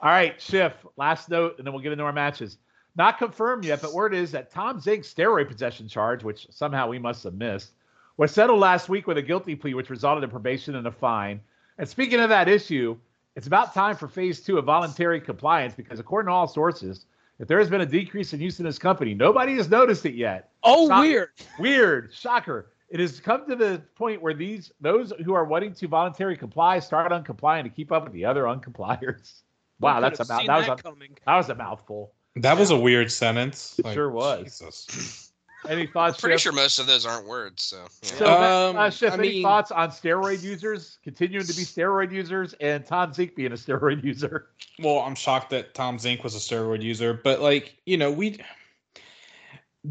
[0.01, 2.57] All right, Schiff, last note, and then we'll get into our matches.
[2.97, 6.97] Not confirmed yet, but word is that Tom Zink's steroid possession charge, which somehow we
[6.97, 7.71] must have missed,
[8.17, 11.39] was settled last week with a guilty plea, which resulted in probation and a fine.
[11.77, 12.97] And speaking of that issue,
[13.35, 17.05] it's about time for phase two of voluntary compliance because, according to all sources,
[17.39, 20.15] if there has been a decrease in use in this company, nobody has noticed it
[20.15, 20.49] yet.
[20.63, 21.29] Oh, Shock- weird.
[21.59, 22.71] Weird, shocker.
[22.89, 26.79] It has come to the point where these those who are wanting to voluntarily comply
[26.79, 29.41] start uncomplying to keep up with the other uncompliers.
[29.81, 31.17] Wow, that's could've about seen that was a, coming.
[31.25, 32.13] that was a mouthful.
[32.37, 33.77] That was a weird sentence.
[33.79, 34.43] It sure was.
[34.43, 35.24] Jesus.
[35.69, 36.19] Any thoughts?
[36.19, 36.41] Pretty Schiff?
[36.41, 37.63] sure most of those aren't words.
[37.63, 38.09] So, yeah.
[38.09, 41.63] So, uh, Um, uh, Schiff, I any mean- thoughts on steroid users continuing to be
[41.63, 44.47] steroid users and Tom Zeke being a steroid user?
[44.79, 48.39] Well, I'm shocked that Tom Zink was a steroid user, but like you know, we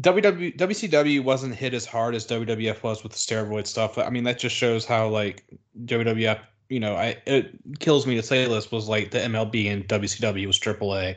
[0.01, 3.97] WW WCW wasn't hit as hard as WWF was with the steroid stuff.
[3.97, 5.45] I mean, that just shows how like
[5.85, 6.39] WWF.
[6.67, 10.47] You know, I it kills me to say this was like the MLB and WCW
[10.47, 11.15] was AAA,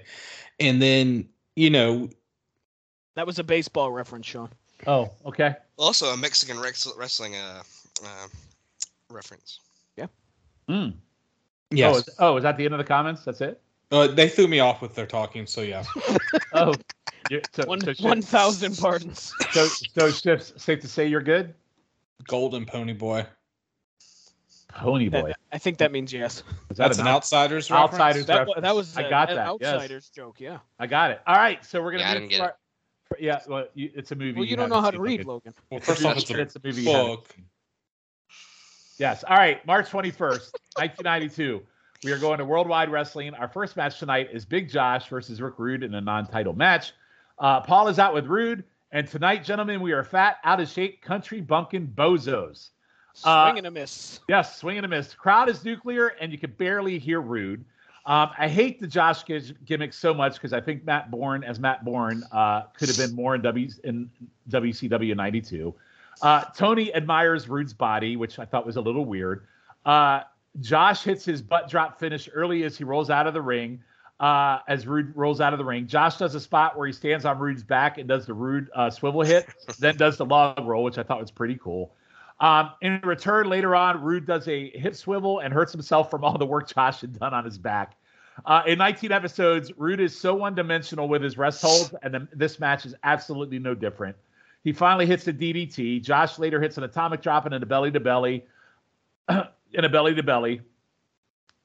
[0.61, 2.09] and then you know
[3.19, 4.49] That was a baseball reference, Sean.
[4.87, 5.57] Oh, okay.
[5.77, 7.65] also a Mexican rex- wrestling uh,
[8.05, 8.29] uh,
[9.11, 9.59] reference.
[9.97, 10.07] Yeah.
[10.71, 10.93] Mm.
[11.73, 13.25] yes, Oh, is, oh, is that the end of the comments?
[13.25, 13.61] That's it?
[13.91, 15.49] uh, they threw me off with their talking.
[15.49, 15.83] So yeah,
[16.53, 16.75] Oh,
[17.53, 19.33] so, One so, one thousand pardons.
[19.51, 21.55] so, so Schiff, safe to say you're good.
[22.29, 23.27] Golden Pony Boy.
[24.77, 25.33] Pony That- boy.
[25.51, 26.45] I think that means yes.
[26.71, 28.27] Is that That's an outsiders Outsiders reference?
[28.29, 28.55] That, reference.
[28.55, 29.73] wa- that was I a- got an that, yes.
[29.75, 30.39] outsiders joke.
[30.41, 30.59] Yeah.
[30.79, 31.21] I got it.
[31.27, 32.05] All right, so we're gonna.
[32.05, 32.57] Yeah, I move didn't to get our-
[33.19, 34.41] Yeah, well, you, it's a movie.
[34.41, 35.27] Well, you don't know how to read, Logan.
[35.27, 35.55] Logan.
[35.71, 36.83] Well, first off, it's a it's a movie.
[36.83, 37.35] you book.
[38.99, 39.25] Yes.
[39.25, 39.65] All right.
[39.67, 41.63] March 21st, 1992.
[42.05, 43.35] We are going to Worldwide Wrestling.
[43.35, 46.93] Our first match tonight is Big Josh versus Rick Rude in a non-title match.
[47.41, 51.03] Uh, Paul is out with Rude, and tonight, gentlemen, we are fat, out of shape,
[51.03, 52.69] country bunkin' bozos.
[53.25, 54.21] Uh, Swing and a miss.
[54.29, 55.13] Yes, swing and a miss.
[55.13, 57.65] Crowd is nuclear, and you can barely hear Rude.
[58.09, 61.61] Um, I hate the Josh gi- gimmick so much because I think Matt Bourne as
[61.61, 64.11] Matt Bourne uh, could have been more in W in
[64.49, 65.75] WCW '92.
[66.23, 69.47] Uh, Tony admires Rude's body, which I thought was a little weird.
[69.85, 70.23] Uh,
[70.61, 73.83] Josh hits his butt drop finish early as he rolls out of the ring.
[74.19, 77.27] Uh, as Rude rolls out of the ring, Josh does a spot where he stands
[77.27, 79.47] on Rude's back and does the Rude uh, swivel hit,
[79.79, 81.93] then does the log roll, which I thought was pretty cool.
[82.41, 86.39] Um, in return, later on, Rude does a hip swivel and hurts himself from all
[86.39, 87.98] the work Josh had done on his back.
[88.47, 92.29] Uh, in 19 episodes, Rude is so one dimensional with his rest holds, and then
[92.33, 94.17] this match is absolutely no different.
[94.65, 96.03] He finally hits the DDT.
[96.03, 98.45] Josh later hits an atomic drop and a belly to belly,
[99.29, 100.61] in a belly to belly.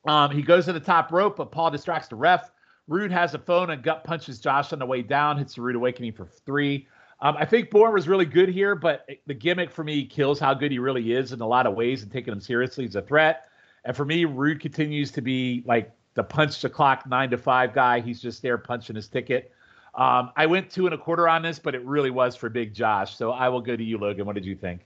[0.05, 2.51] Um, he goes to the top rope, but Paul distracts the ref.
[2.88, 5.75] Rude has a phone and gut punches Josh on the way down, hits the Rude
[5.75, 6.88] Awakening for three.
[7.21, 10.53] Um, I think Bourne was really good here, but the gimmick for me kills how
[10.53, 13.01] good he really is in a lot of ways and taking him seriously as a
[13.01, 13.45] threat.
[13.86, 17.73] And for me, Rude continues to be like the punch the clock nine to five
[17.73, 17.99] guy.
[17.99, 19.52] He's just there punching his ticket.
[19.95, 22.73] Um, I went two and a quarter on this, but it really was for Big
[22.73, 23.15] Josh.
[23.15, 24.26] So I will go to you, Logan.
[24.26, 24.82] What did you think?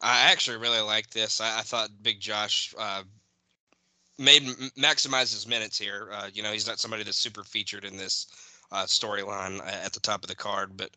[0.00, 1.40] I actually really like this.
[1.40, 3.02] I, I thought Big Josh uh,
[4.18, 4.42] made
[4.78, 6.08] maximize his minutes here.
[6.12, 8.26] Uh, you know, he's not somebody that's super featured in this
[8.72, 10.90] uh, storyline at the top of the card, but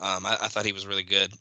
[0.00, 1.32] um, I, I thought he was really good.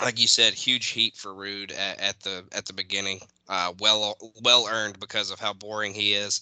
[0.00, 3.20] Like you said, huge heat for Rude at, at the at the beginning.
[3.48, 6.40] Uh, well well earned because of how boring he is.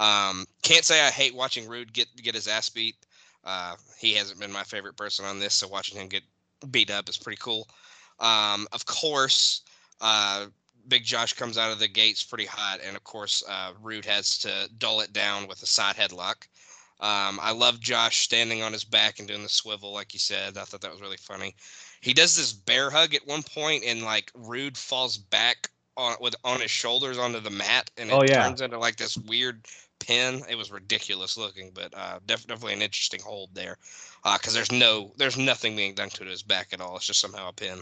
[0.00, 2.96] Um, can't say I hate watching Rude get get his ass beat.
[3.44, 6.22] Uh, he hasn't been my favorite person on this, so watching him get
[6.70, 7.68] beat up is pretty cool.
[8.18, 9.62] Um, of course,
[10.00, 10.46] uh,
[10.88, 14.38] Big Josh comes out of the gates pretty hot, and of course, uh, Rude has
[14.38, 16.46] to dull it down with a side headlock.
[17.00, 20.58] Um, I love Josh standing on his back and doing the swivel, like you said.
[20.58, 21.54] I thought that was really funny.
[22.02, 26.34] He does this bear hug at one point, and like Rude falls back on with
[26.44, 28.42] on his shoulders onto the mat, and it Oh, yeah.
[28.46, 29.66] turns into like this weird
[30.00, 30.42] pin.
[30.48, 33.78] It was ridiculous looking, but uh, def- definitely an interesting hold there,
[34.24, 36.96] because there's no there's nothing being done to his back at all.
[36.96, 37.80] It's just somehow a pin.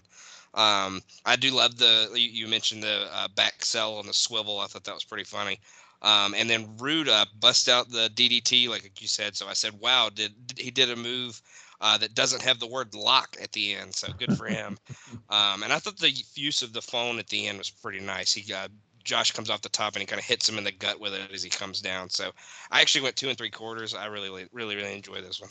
[0.54, 4.60] Um, I do love the you, you mentioned the uh, back cell and the swivel.
[4.60, 5.60] I thought that was pretty funny.
[6.00, 9.36] Um, and then Rude uh, bust out the DDT like you said.
[9.36, 11.40] So I said, "Wow, did he did a move
[11.80, 14.78] uh, that doesn't have the word lock at the end?" So good for him.
[15.30, 18.32] um, and I thought the use of the phone at the end was pretty nice.
[18.32, 18.70] He got
[19.08, 21.14] Josh comes off the top and he kind of hits him in the gut with
[21.14, 22.10] it as he comes down.
[22.10, 22.30] So
[22.70, 23.94] I actually went two and three quarters.
[23.94, 25.50] I really, really, really enjoy this one.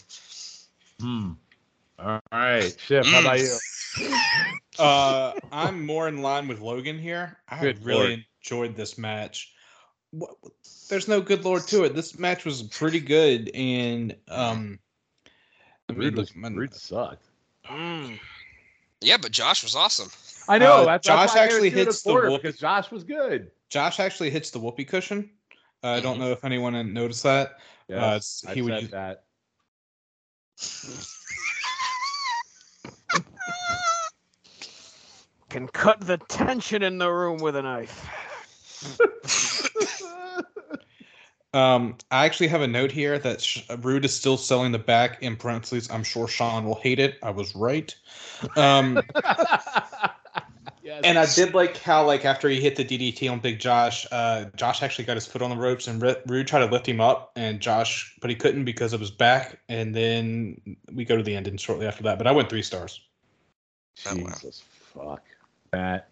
[1.01, 1.31] Hmm.
[1.99, 3.05] All right, Chip.
[3.05, 3.57] How about you?
[4.79, 7.35] Uh, I'm more in line with Logan here.
[7.49, 8.25] I Good really lord.
[8.43, 9.51] enjoyed this match.
[10.87, 11.95] There's no good lord to it.
[11.95, 14.77] This match was pretty good, and um,
[15.89, 17.25] let Rude, was, at Rude sucked.
[17.65, 18.19] Mm.
[19.01, 20.11] Yeah, but Josh was awesome.
[20.47, 20.81] I know.
[20.81, 22.29] Uh, that's, Josh that's why I gave it actually two and a hits the quarter,
[22.29, 23.51] whoop- because Josh was good.
[23.69, 25.29] Josh actually hits the whoopee cushion.
[25.83, 26.21] Uh, I don't Mhm.
[26.21, 27.60] know if anyone noticed that.
[27.88, 29.23] Yes, Uh, I he would said use- that.
[35.49, 38.10] Can cut the tension in the room with a knife.
[41.53, 45.23] Um, I actually have a note here that Sh- Rude is still selling the back
[45.23, 45.89] in parentheses.
[45.89, 47.17] I'm sure Sean will hate it.
[47.23, 47.95] I was right.
[48.57, 49.01] Um,
[50.88, 51.02] yes.
[51.04, 54.45] and I did like how like after he hit the DDT on Big Josh, uh,
[54.56, 57.02] Josh actually got his foot on the ropes and Ru- Rude tried to lift him
[57.02, 59.60] up, and Josh, but he couldn't because of his back.
[59.69, 62.17] And then we go to the ending shortly after that.
[62.17, 63.02] But I went three stars.
[64.08, 64.30] Oh, wow.
[64.30, 65.23] Jesus fuck.
[65.71, 66.10] that.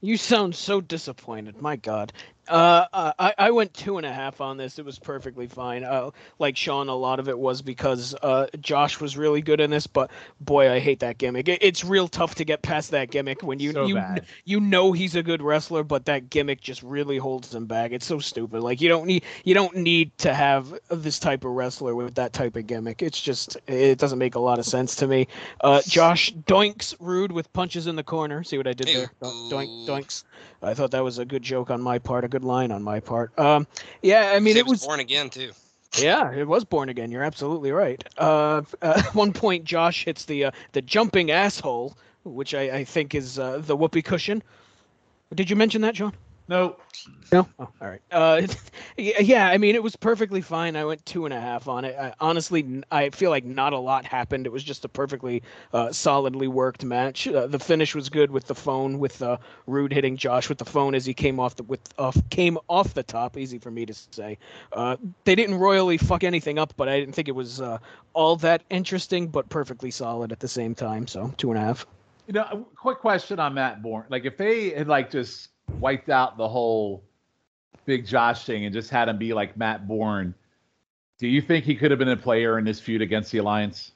[0.00, 1.60] You sound so disappointed.
[1.60, 2.12] My God.
[2.50, 4.78] Uh, uh, I, I went two and a half on this.
[4.78, 5.84] It was perfectly fine.
[5.84, 9.70] Uh, like Sean, a lot of it was because uh, Josh was really good in
[9.70, 10.10] this, but
[10.40, 11.48] boy, I hate that gimmick.
[11.48, 14.26] It, it's real tough to get past that gimmick when you So you bad.
[14.44, 17.92] you know he's a good wrestler, but that gimmick just really holds him back.
[17.92, 18.62] It's so stupid.
[18.62, 22.32] Like you don't need you don't need to have this type of wrestler with that
[22.32, 23.02] type of gimmick.
[23.02, 25.28] It's just it doesn't make a lot of sense to me.
[25.60, 28.42] Uh, Josh doinks rude with punches in the corner.
[28.42, 29.10] See what I did there?
[29.22, 30.24] Do- Doink doinks.
[30.62, 33.00] I thought that was a good joke on my part, a good line on my
[33.00, 33.36] part.
[33.38, 33.66] Um,
[34.02, 35.52] yeah, I mean it was born again too.
[35.98, 37.10] yeah, it was born again.
[37.10, 38.02] You're absolutely right.
[38.18, 43.14] Uh, at one point, Josh hits the uh, the jumping asshole, which I, I think
[43.14, 44.42] is uh, the whoopee cushion.
[45.34, 46.12] Did you mention that, John?
[46.50, 46.76] No,
[47.32, 47.48] No.
[47.60, 48.02] Oh, all right.
[48.10, 48.42] Uh,
[48.98, 50.76] yeah, I mean, it was perfectly fine.
[50.76, 51.96] I went two and a half on it.
[51.96, 54.46] I, honestly, I feel like not a lot happened.
[54.46, 57.28] It was just a perfectly uh, solidly worked match.
[57.28, 60.64] Uh, the finish was good with the phone, with uh, Rude hitting Josh with the
[60.64, 63.36] phone as he came off the with off came off the top.
[63.38, 64.36] Easy for me to say.
[64.72, 67.78] Uh, they didn't royally fuck anything up, but I didn't think it was uh,
[68.12, 71.06] all that interesting, but perfectly solid at the same time.
[71.06, 71.86] So two and a half.
[72.26, 74.06] you know, a quick question on Matt Bourne.
[74.10, 77.04] Like, if they had like just wiped out the whole
[77.84, 80.34] Big Josh thing and just had him be like Matt Bourne,
[81.18, 83.92] do you think he could have been a player in this feud against the Alliance?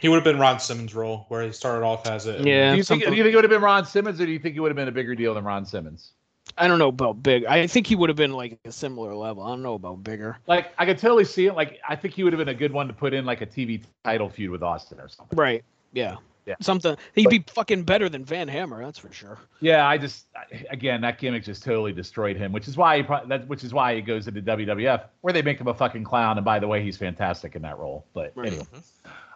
[0.00, 2.46] He would have been Ron Simmons' role, where he started off as it.
[2.46, 2.72] Yeah.
[2.72, 3.04] do you think?
[3.04, 4.70] Do you think it would have been Ron Simmons, or do you think it would
[4.70, 6.12] have been a bigger deal than Ron Simmons?
[6.56, 7.44] I don't know about big.
[7.44, 9.42] I think he would have been like a similar level.
[9.42, 10.38] I don't know about bigger.
[10.46, 11.54] Like, I could totally see it.
[11.54, 13.46] Like, I think he would have been a good one to put in like a
[13.46, 15.38] TV title feud with Austin or something.
[15.38, 15.64] Right.
[15.92, 16.16] Yeah.
[16.46, 16.54] Yeah.
[16.60, 16.96] Something.
[17.14, 18.82] He'd be fucking better than Van Hammer.
[18.84, 19.38] That's for sure.
[19.60, 20.26] Yeah, I just
[20.70, 23.72] again that gimmick just totally destroyed him, which is why he pro- that which is
[23.74, 26.38] why he goes into WWF where they make him a fucking clown.
[26.38, 28.06] And by the way, he's fantastic in that role.
[28.14, 28.48] But Right.
[28.48, 28.64] anyway,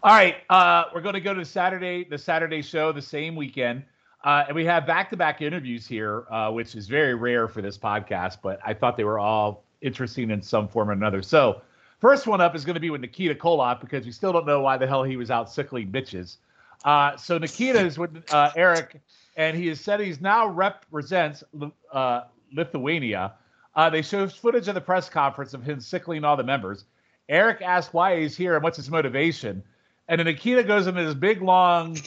[0.02, 3.84] all right, uh, we're going to go to Saturday the Saturday show the same weekend,
[4.24, 7.62] uh, and we have back to back interviews here, uh, which is very rare for
[7.62, 8.38] this podcast.
[8.42, 11.20] But I thought they were all interesting in some form or another.
[11.22, 11.60] So
[12.00, 14.60] first one up is going to be with Nikita Koloff because we still don't know
[14.60, 16.38] why the hell he was out sickling bitches.
[16.84, 19.00] Uh, so Nikita is with uh, Eric,
[19.36, 21.44] and he has said he's now represents
[21.92, 23.34] uh, Lithuania.
[23.74, 26.84] Uh, they show footage of the press conference of him sickling all the members.
[27.28, 29.62] Eric asks why he's here and what's his motivation,
[30.08, 31.98] and then Nikita goes into this big long,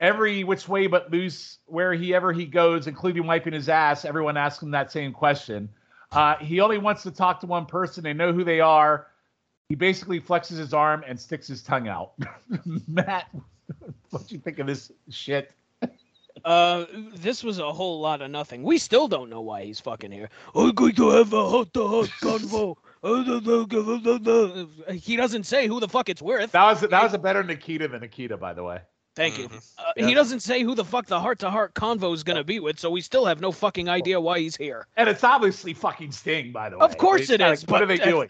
[0.00, 4.04] every which way but loose, where he ever he goes, including wiping his ass.
[4.04, 5.68] Everyone asks him that same question.
[6.10, 8.02] Uh, he only wants to talk to one person.
[8.02, 9.06] They know who they are.
[9.68, 12.12] He basically flexes his arm and sticks his tongue out.
[12.88, 13.28] Matt,
[14.10, 15.52] what do you think of this shit?
[16.44, 16.84] Uh,
[17.16, 18.62] this was a whole lot of nothing.
[18.62, 20.30] We still don't know why he's fucking here.
[20.54, 22.76] I'm going to have a hot to hot convo.
[24.94, 26.52] he doesn't say who the fuck it's with.
[26.52, 28.80] That was that was a better Nikita than Nikita, by the way.
[29.16, 29.48] Thank you.
[29.48, 29.72] Mhm.
[29.78, 30.06] Uh, Yeah.
[30.06, 32.78] He doesn't say who the fuck the heart to heart convo is gonna be with,
[32.78, 34.86] so we still have no fucking idea why he's here.
[34.96, 36.84] And it's obviously fucking Sting, by the way.
[36.84, 38.28] Of course It's it like, is, What are but, they uh, doing?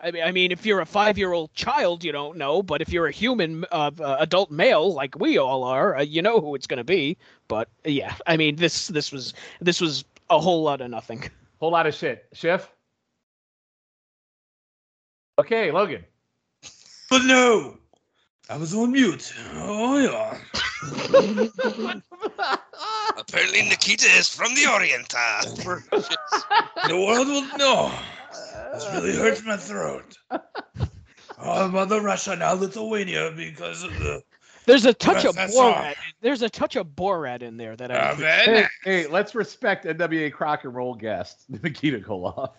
[0.00, 3.06] I mean, I mean, if you're a five-year-old child, you don't know, but if you're
[3.06, 6.66] a human, uh, uh, adult male like we all are, uh, you know who it's
[6.66, 7.16] gonna be.
[7.48, 11.30] But uh, yeah, I mean, this this was this was a whole lot of nothing.
[11.60, 12.26] Whole lot of shit.
[12.32, 12.68] Schiff.
[15.38, 16.04] Okay, Logan.
[17.10, 17.78] But no,
[18.50, 19.32] I was on mute.
[19.54, 20.38] Oh yeah.
[23.16, 25.14] Apparently, Nikita is from the Orient.
[25.16, 25.42] uh,
[26.88, 27.92] The world will know.
[28.72, 30.16] This really hurts my throat.
[31.38, 34.22] All about the Russia now Lithuania because of the.
[34.66, 35.74] There's a touch of Yes, that's all.
[35.74, 35.94] Borat.
[36.22, 38.14] There's a touch of Borat in there that I.
[38.14, 42.52] Hey, hey, let's respect NWA Crock and Roll guest Nikita Koloff.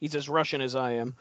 [0.00, 1.14] He's as Russian as I am.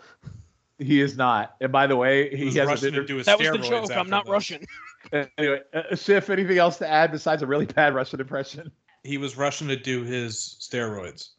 [0.77, 1.55] He is not.
[1.59, 3.57] And by the way, He he has rushing a to do his That was the
[3.57, 3.91] joke.
[3.91, 4.65] I'm not the- Russian.
[5.38, 8.69] Anyway, uh, Schiff, anything else to add besides a really bad Russian impression?
[9.03, 11.29] He was Russian to do his steroids.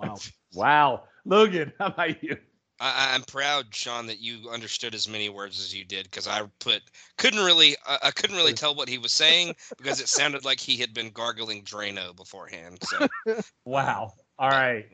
[0.00, 0.16] Wow.
[0.52, 1.04] Wow.
[1.26, 2.36] Logan, how about you?
[2.78, 6.42] I, I'm proud, Sean, that you understood as many words as you did because I
[6.60, 6.82] put
[7.16, 10.60] couldn't really I I couldn't really tell what he was saying because it sounded like
[10.60, 12.78] he had been gargling Drano beforehand.
[12.82, 13.06] So
[13.64, 14.12] Wow.
[14.38, 14.86] All right.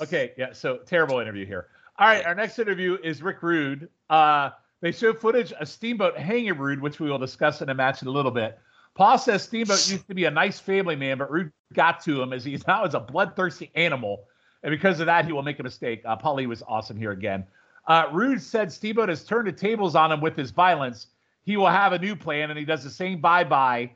[0.00, 0.32] Okay.
[0.38, 0.52] Yeah.
[0.52, 1.68] So terrible interview here.
[1.98, 2.24] All right.
[2.24, 3.88] Our next interview is Rick Rude.
[4.08, 8.02] Uh, they show footage of Steamboat hanging Rude, which we will discuss in a match
[8.02, 8.58] in a little bit.
[8.94, 12.32] Paul says Steamboat used to be a nice family man, but Rude got to him
[12.32, 14.26] as he now is a bloodthirsty animal.
[14.66, 16.02] And because of that, he will make a mistake.
[16.04, 17.46] Uh, Paulie was awesome here again.
[17.86, 21.06] Uh, Rude said Steamboat has turned the tables on him with his violence.
[21.44, 23.92] He will have a new plan, and he does the same bye bye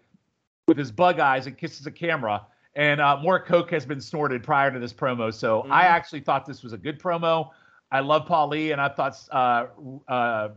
[0.68, 2.46] with his bug eyes and kisses the camera.
[2.76, 5.35] And uh, more coke has been snorted prior to this promo.
[5.35, 7.50] So I actually thought this was a good promo.
[7.90, 9.66] I love Paul Lee, and I thought uh,
[10.06, 10.50] uh,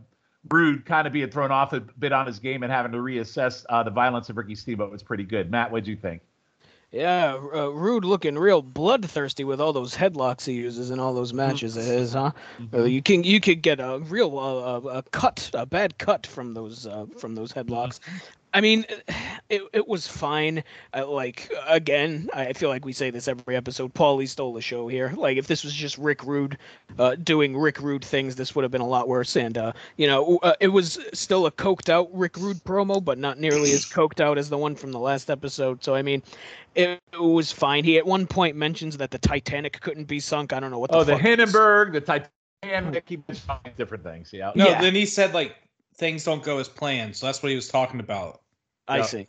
[0.48, 3.64] Rude kind of being thrown off a bit on his game and having to reassess
[3.68, 5.50] uh, the violence of Ricky Steamboat was pretty good.
[5.50, 6.22] Matt, what'd you think?
[6.94, 11.32] Yeah, uh, Rude looking real bloodthirsty with all those headlocks he uses in all those
[11.32, 12.30] matches of his, huh?
[12.72, 16.24] Uh, you can you could get a real uh, a, a cut, a bad cut
[16.24, 17.98] from those uh, from those headlocks.
[18.54, 18.86] I mean,
[19.48, 20.62] it, it was fine.
[20.94, 23.92] Uh, like again, I feel like we say this every episode.
[23.94, 25.12] Paulie stole the show here.
[25.16, 26.56] Like if this was just Rick Rude
[26.98, 29.36] uh, doing Rick Rude things, this would have been a lot worse.
[29.36, 33.18] And uh, you know, uh, it was still a coked out Rick Rude promo, but
[33.18, 35.82] not nearly as coked out as the one from the last episode.
[35.82, 36.22] So I mean,
[36.76, 37.82] it, it was fine.
[37.82, 40.52] He at one point mentions that the Titanic couldn't be sunk.
[40.52, 40.90] I don't know what.
[40.90, 43.24] The Oh, the fuck Hindenburg, the Titanic, keep
[43.76, 44.32] different things.
[44.32, 44.52] Yeah.
[44.54, 44.80] No, Yeah.
[44.80, 45.56] then he said like
[45.96, 47.16] things don't go as planned.
[47.16, 48.40] So that's what he was talking about.
[48.88, 49.02] I Yeah.
[49.04, 49.28] see.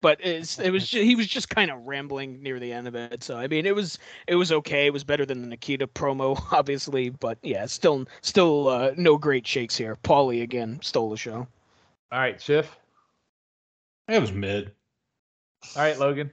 [0.00, 2.94] but it's, it was ju- he was just kind of rambling near the end of
[2.94, 3.24] it.
[3.24, 3.98] So I mean, it was
[4.28, 4.86] it was okay.
[4.86, 9.46] It was better than the Nikita promo, obviously, but yeah, still still uh, no great
[9.46, 9.96] shakes here.
[10.04, 11.46] Paulie again stole the show.
[12.12, 12.76] All right, Schiff.
[14.06, 14.72] It was mid.
[15.76, 16.30] All right, Logan.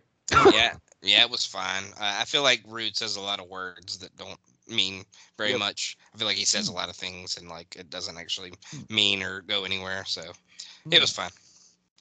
[0.52, 1.84] yeah, yeah, it was fine.
[2.00, 5.04] Uh, I feel like Rude says a lot of words that don't mean
[5.38, 5.60] very Yep.
[5.60, 5.98] much.
[6.14, 8.54] I feel like he says a lot of things and like it doesn't actually
[8.90, 10.04] mean or go anywhere.
[10.06, 10.22] So
[10.92, 11.32] it was fine.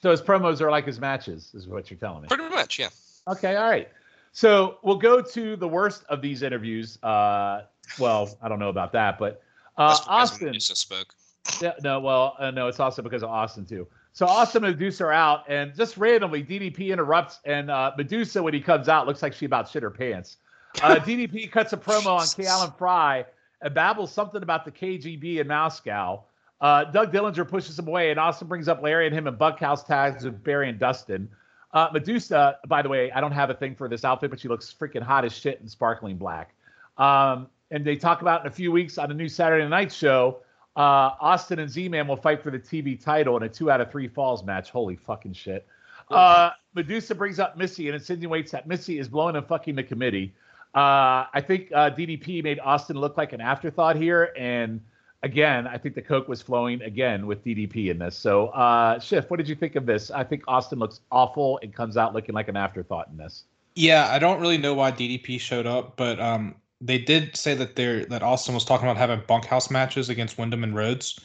[0.01, 2.27] So his promos are like his matches, is what you're telling me.
[2.27, 2.89] Pretty much, yeah.
[3.27, 3.89] Okay, all right.
[4.33, 7.01] So we'll go to the worst of these interviews.
[7.01, 7.61] Uh,
[7.97, 9.41] well, I don't know about that, but
[9.77, 10.47] uh, Austin.
[10.47, 11.13] Medusa spoke.
[11.61, 13.87] Yeah, no, well, uh, no, it's also because of Austin too.
[14.13, 18.53] So Austin and Medusa are out, and just randomly, DDP interrupts, and uh, Medusa, when
[18.53, 20.37] he comes out, looks like she about shit her pants.
[20.81, 22.47] Uh, DDP cuts a promo on K.
[22.47, 23.25] Allen Frey
[23.61, 26.23] and babbles something about the KGB in Moscow.
[26.61, 29.83] Uh, Doug Dillinger pushes him away, and Austin brings up Larry and him and Bunkhouse
[29.83, 31.29] tags with Barry and Dustin.
[31.73, 34.47] Uh, Medusa, by the way, I don't have a thing for this outfit, but she
[34.47, 36.53] looks freaking hot as shit in sparkling black.
[36.97, 40.37] Um, and they talk about in a few weeks on a new Saturday night show,
[40.77, 43.91] uh, Austin and Z-Man will fight for the TV title in a two out of
[43.91, 44.69] three falls match.
[44.69, 45.67] Holy fucking shit.
[46.09, 50.33] Uh, Medusa brings up Missy and insinuates that Missy is blowing and fucking the committee.
[50.73, 54.33] Uh, I think uh, DDP made Austin look like an afterthought here.
[54.37, 54.81] And
[55.23, 58.15] again, I think the Coke was flowing again with DDP in this.
[58.15, 60.11] So, uh, Schiff, what did you think of this?
[60.11, 63.45] I think Austin looks awful and comes out looking like an afterthought in this.
[63.75, 67.75] Yeah, I don't really know why DDP showed up, but um, they did say that
[67.75, 71.19] they're that Austin was talking about having bunkhouse matches against Windham and Rhodes,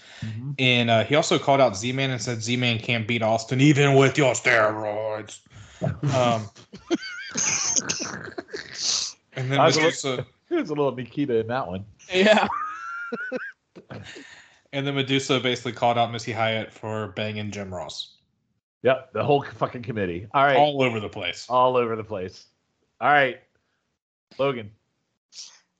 [0.59, 4.19] and uh, he also called out Z-Man and said Z-Man can't beat Austin even with
[4.19, 5.41] your steroids.
[5.83, 6.49] Um,
[9.35, 11.85] and then I was a Medusa, There's a little Nikita in that one.
[12.13, 12.47] Yeah.
[14.73, 18.17] and then Medusa basically called out Missy Hyatt for banging Jim Ross
[18.83, 20.27] Yep, the whole fucking committee.
[20.33, 20.57] All right.
[20.57, 21.47] all over the place.
[21.49, 22.47] all over the place.
[23.01, 23.41] All right,
[24.39, 24.71] Logan.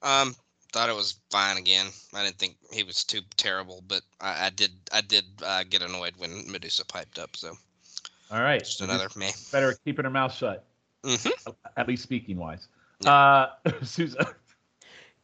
[0.03, 0.35] Um,
[0.73, 1.87] thought it was fine again.
[2.15, 5.83] I didn't think he was too terrible, but I, I did I did uh, get
[5.83, 7.37] annoyed when Medusa piped up.
[7.37, 7.55] So
[8.31, 9.31] All right, just another me.
[9.53, 10.65] better keeping her mouth shut,
[11.05, 11.31] hmm
[11.77, 12.69] at least speaking wise.
[13.05, 13.47] Uh,
[13.83, 14.25] Susan.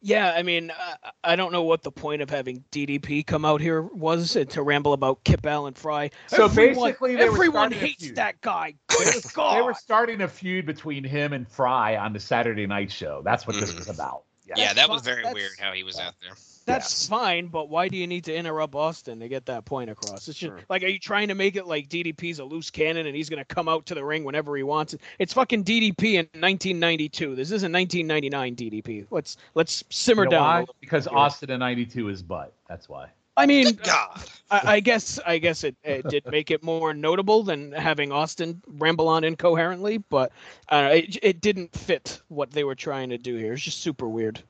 [0.01, 3.61] Yeah, I mean, I, I don't know what the point of having DDP come out
[3.61, 6.11] here was uh, to ramble about Kip Allen Frey.
[6.27, 8.15] So Everyone- basically, they were everyone a hates feud.
[8.17, 8.75] that guy.
[8.89, 9.57] They Good were, God.
[9.57, 13.21] they were starting a feud between him and Fry on the Saturday Night Show.
[13.23, 13.77] That's what this Mhm.
[13.79, 14.23] was about.
[14.45, 14.53] Yeah.
[14.57, 16.31] Yeah, that was very that's- weird how he was out there.
[16.67, 20.27] That's fine, but why do you need to interrupt Austin to get that point across?
[20.27, 20.59] It's just Sure.
[20.69, 23.39] like, are you trying to make it like DDP's a loose cannon and he's going
[23.39, 24.93] to come out to the ring whenever he wants?
[25.17, 27.35] It's fucking DDP in 1992.
[27.35, 29.07] This isn't 1999 DDP.
[29.09, 30.61] Let's let's simmer You know down.
[30.61, 30.65] why?
[30.81, 31.17] Because here.
[31.17, 32.53] Austin in '92 is butt.
[32.67, 33.07] That's why.
[33.37, 34.19] I mean, God.
[34.51, 38.61] I, I guess I guess it, it did make it more notable than having Austin
[38.67, 40.31] ramble on incoherently, but
[40.69, 43.53] uh, it it didn't fit what they were trying to do here.
[43.53, 44.41] It's just super weird.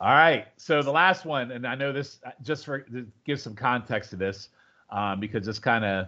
[0.00, 0.46] All right.
[0.56, 4.10] So the last one, and I know this uh, just for to give some context
[4.10, 4.48] to this,
[4.90, 6.06] um, because it's kind of,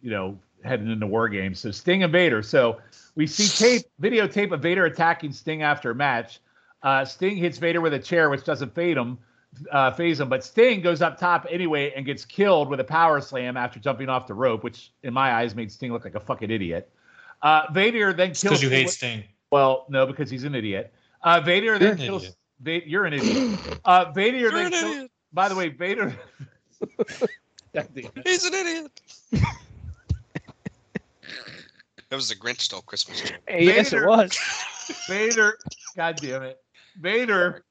[0.00, 1.58] you know, heading into war games.
[1.58, 2.42] So Sting and Vader.
[2.42, 2.80] So
[3.16, 6.38] we see tape, videotape of Vader attacking Sting after a match.
[6.82, 9.18] Uh, Sting hits Vader with a chair, which doesn't fade him,
[9.70, 13.20] uh, phase him, but Sting goes up top anyway and gets killed with a power
[13.20, 16.20] slam after jumping off the rope, which in my eyes made Sting look like a
[16.20, 16.90] fucking idiot.
[17.42, 18.42] Uh, Vader then kills.
[18.42, 19.24] Because you hate with- Sting.
[19.50, 20.92] well, no, because he's an idiot.
[21.22, 22.22] Uh, Vader You're then kills.
[22.22, 22.36] idiot.
[22.62, 23.58] Va- you're an idiot.
[23.84, 24.84] Uh, Vader You're an kills.
[24.84, 25.10] idiot.
[25.32, 26.14] By the way, Vader.
[27.74, 28.22] God damn it.
[28.24, 29.00] He's an idiot.
[32.08, 33.40] that was a Grinch stole Christmas joke.
[33.48, 34.38] yes, it was.
[35.08, 35.56] Vader.
[35.96, 36.58] God damn it.
[37.00, 37.64] Vader.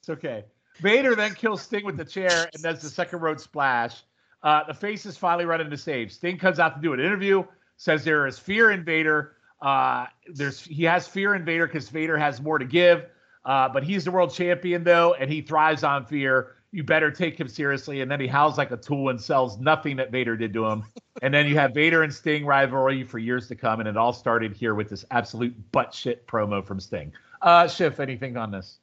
[0.00, 0.44] It's okay.
[0.80, 4.02] Vader then kills Sting with the chair and does the second road splash.
[4.42, 6.12] Uh, the faces finally run into save.
[6.12, 7.42] Sting comes out to do an interview.
[7.76, 9.36] Says there is fear in Vader.
[9.62, 13.06] Uh, there's he has fear in Vader because Vader has more to give.
[13.44, 16.56] Uh, but he's the world champion though, and he thrives on fear.
[16.70, 18.00] You better take him seriously.
[18.00, 20.84] And then he howls like a tool and sells nothing that Vader did to him.
[21.22, 24.12] and then you have Vader and Sting rivalry for years to come, and it all
[24.12, 27.12] started here with this absolute butt shit promo from Sting.
[27.42, 28.78] Uh, Schiff, anything on this?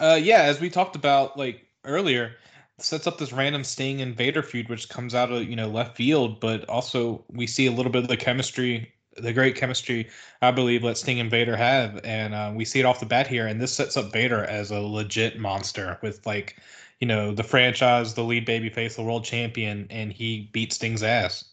[0.00, 2.32] Uh, yeah, as we talked about like earlier,
[2.78, 5.96] sets up this random Sting and Vader feud, which comes out of you know left
[5.96, 10.08] field, but also we see a little bit of the chemistry, the great chemistry
[10.40, 13.26] I believe that Sting and Vader have, and uh, we see it off the bat
[13.26, 13.46] here.
[13.46, 16.56] And this sets up Vader as a legit monster with like
[17.00, 21.44] you know the franchise, the lead babyface, the world champion, and he beats Sting's ass.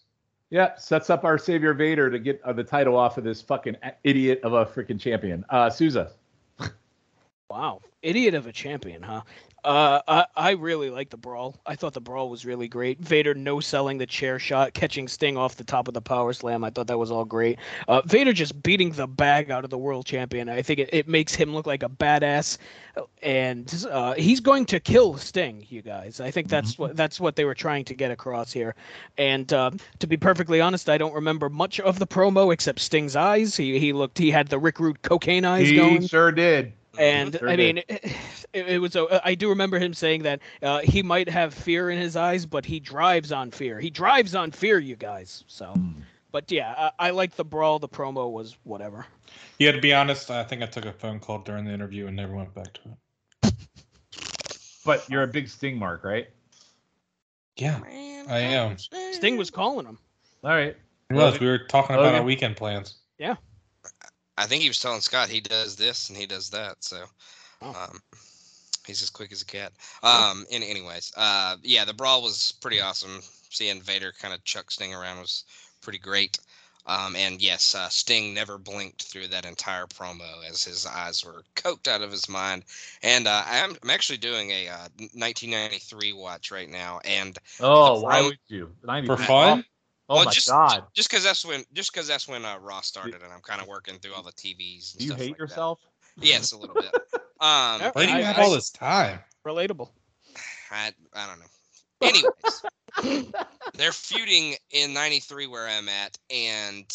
[0.50, 3.78] Yeah, sets up our savior Vader to get uh, the title off of this fucking
[4.04, 5.46] idiot of a freaking champion.
[5.50, 6.12] Uh, Souza.
[7.52, 9.24] Wow, idiot of a champion, huh?
[9.64, 11.60] Uh, I, I really like the brawl.
[11.66, 13.00] I thought the brawl was really great.
[13.00, 16.64] Vader no selling the chair shot, catching Sting off the top of the power slam.
[16.64, 17.60] I thought that was all great.
[17.88, 20.50] Uh, Vader just beating the bag out of the world champion.
[20.50, 22.58] I think it, it makes him look like a badass,
[23.22, 25.66] and uh, he's going to kill Sting.
[25.70, 28.76] You guys, I think that's what that's what they were trying to get across here.
[29.18, 33.16] And uh, to be perfectly honest, I don't remember much of the promo except Sting's
[33.16, 33.58] eyes.
[33.58, 35.74] He he looked he had the Rick Rude cocaine eyes going.
[35.74, 36.08] He going.
[36.08, 36.74] sure did.
[37.00, 38.14] And Sure I mean, it,
[38.54, 38.96] it was.
[38.96, 42.46] A, I do remember him saying that uh, he might have fear in his eyes,
[42.46, 43.80] but he drives on fear.
[43.80, 45.44] He drives on fear, you guys.
[45.48, 46.02] So, Hmm.
[46.32, 47.80] but yeah, I, I like the brawl.
[47.80, 49.06] The promo was whatever.
[49.60, 52.16] Yeah, to be honest, I think I took a phone call during the interview and
[52.16, 52.82] never went back to
[53.44, 53.54] it.
[54.86, 56.30] But you're a big Sting mark, right?
[57.58, 57.80] Yeah,
[58.30, 58.78] I am.
[58.78, 60.00] Sting was calling him.
[60.44, 60.76] All right.
[61.10, 61.40] It was.
[61.40, 62.96] We were talking about our weekend plans.
[64.40, 66.78] I think he was telling Scott he does this and he does that.
[66.84, 67.04] So,
[67.62, 67.76] Oh.
[67.76, 68.02] um,
[68.88, 69.74] he's as quick as a cat.
[70.02, 73.22] Um, in anyways, uh, yeah, the brawl was pretty awesome.
[73.50, 75.44] Seeing Vader kind of chuck Sting around was
[75.82, 76.40] pretty great.
[76.86, 81.44] Um, and yes, uh, Sting never blinked through that entire promo as his eyes were
[81.56, 82.64] coked out of his mind.
[83.04, 88.22] And uh, I'm, I'm actually doing a uh, 1993 watch right now, and Oh, why
[88.22, 88.74] would you?
[88.84, 89.66] 90 For fun?
[90.10, 90.84] Oh well, my just God.
[90.94, 93.68] just because that's when just because that's when uh, Raw started, and I'm kind of
[93.68, 94.94] working through all the TVs.
[94.94, 95.44] And Do you stuff hate like that.
[95.44, 95.80] yourself?
[96.20, 96.94] Yes, a little bit.
[97.42, 99.20] Um, Why do you I- have I- all this time?
[99.48, 99.90] Relatable.
[100.72, 101.46] I, I don't know.
[102.02, 103.34] Anyways,
[103.76, 106.86] they're feuding in 93 where I'm at, and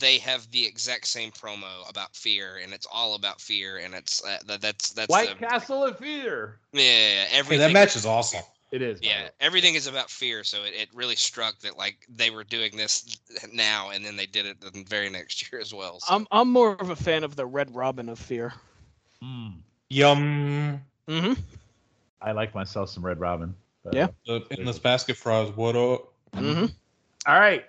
[0.00, 4.24] they have the exact same promo about fear, and it's all about fear, and it's
[4.24, 6.58] uh, that, that's that's White the, Castle of Fear.
[6.72, 7.60] yeah, yeah, yeah, Hey, everything.
[7.60, 8.42] that match is awesome.
[8.72, 8.98] It is.
[9.00, 10.42] yeah, everything is about fear.
[10.42, 13.18] So it, it really struck that like they were doing this
[13.52, 16.00] now, and then they did it the very next year as well.
[16.00, 16.14] So.
[16.14, 18.52] I'm I'm more of a fan of the Red Robin of Fear.
[19.22, 19.54] Mm.
[19.88, 20.80] Yum.
[21.08, 21.32] Mm-hmm.
[22.20, 23.54] I like myself some Red Robin.
[23.84, 24.08] but- Yeah.
[24.26, 25.50] The endless basket fries.
[25.54, 26.12] What up?
[26.34, 26.66] Mm-hmm.
[27.26, 27.64] All right.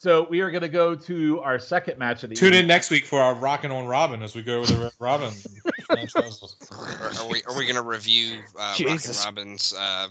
[0.00, 2.88] So we are going to go to our second match of the Tune in next
[2.88, 5.34] week for our rockin' on Robin as we go over the Red Robin
[5.90, 10.08] are, are we are we gonna review uh, Rockin' Robin's uh,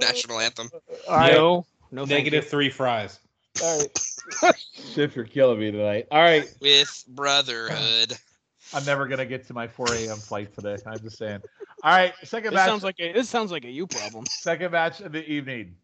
[0.00, 0.70] national anthem?
[1.08, 1.32] All right.
[1.32, 3.18] No, no, Negative three fries.
[3.62, 3.98] All right.
[4.94, 6.06] Schiff, you're killing me tonight.
[6.10, 6.46] All right.
[6.60, 8.16] With brotherhood.
[8.74, 10.16] I'm never going to get to my 4 a.m.
[10.16, 10.76] flight today.
[10.86, 11.40] I'm just saying.
[11.84, 12.12] All right.
[12.24, 12.68] Second This match.
[12.68, 14.26] sounds like a this sounds like a you problem.
[14.26, 15.76] second match of the evening.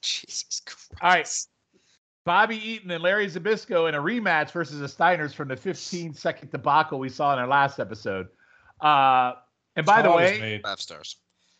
[0.00, 0.92] Jesus Christ.
[1.02, 1.28] All right.
[2.24, 6.52] Bobby Eaton and Larry Zbyszko in a rematch versus the Steiners from the 15 second
[6.52, 8.28] debacle we saw in our last episode.
[8.80, 9.32] Uh,
[9.74, 10.62] and by the All was way, made.
[10.62, 11.16] Five stars.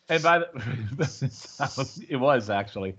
[0.09, 2.95] And by the it was actually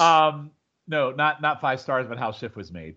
[0.00, 0.50] um
[0.88, 2.96] no not not five stars but how Schiff was made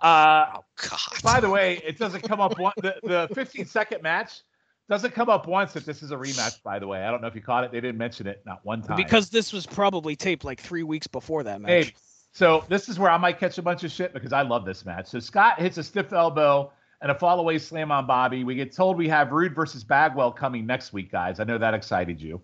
[0.00, 0.98] uh Oh God.
[1.22, 4.40] by the way it doesn't come up one the, the 15 second match
[4.88, 7.28] doesn't come up once that this is a rematch by the way i don't know
[7.28, 10.16] if you caught it they didn't mention it not one time Because this was probably
[10.16, 11.86] taped like three weeks before that match.
[11.86, 11.92] Hey,
[12.32, 14.84] so this is where I might catch a bunch of shit because I love this
[14.86, 15.08] match.
[15.08, 18.44] So Scott hits a stiff elbow and a fall away slam on Bobby.
[18.44, 21.40] We get told we have Rude versus Bagwell coming next week, guys.
[21.40, 22.40] I know that excited you,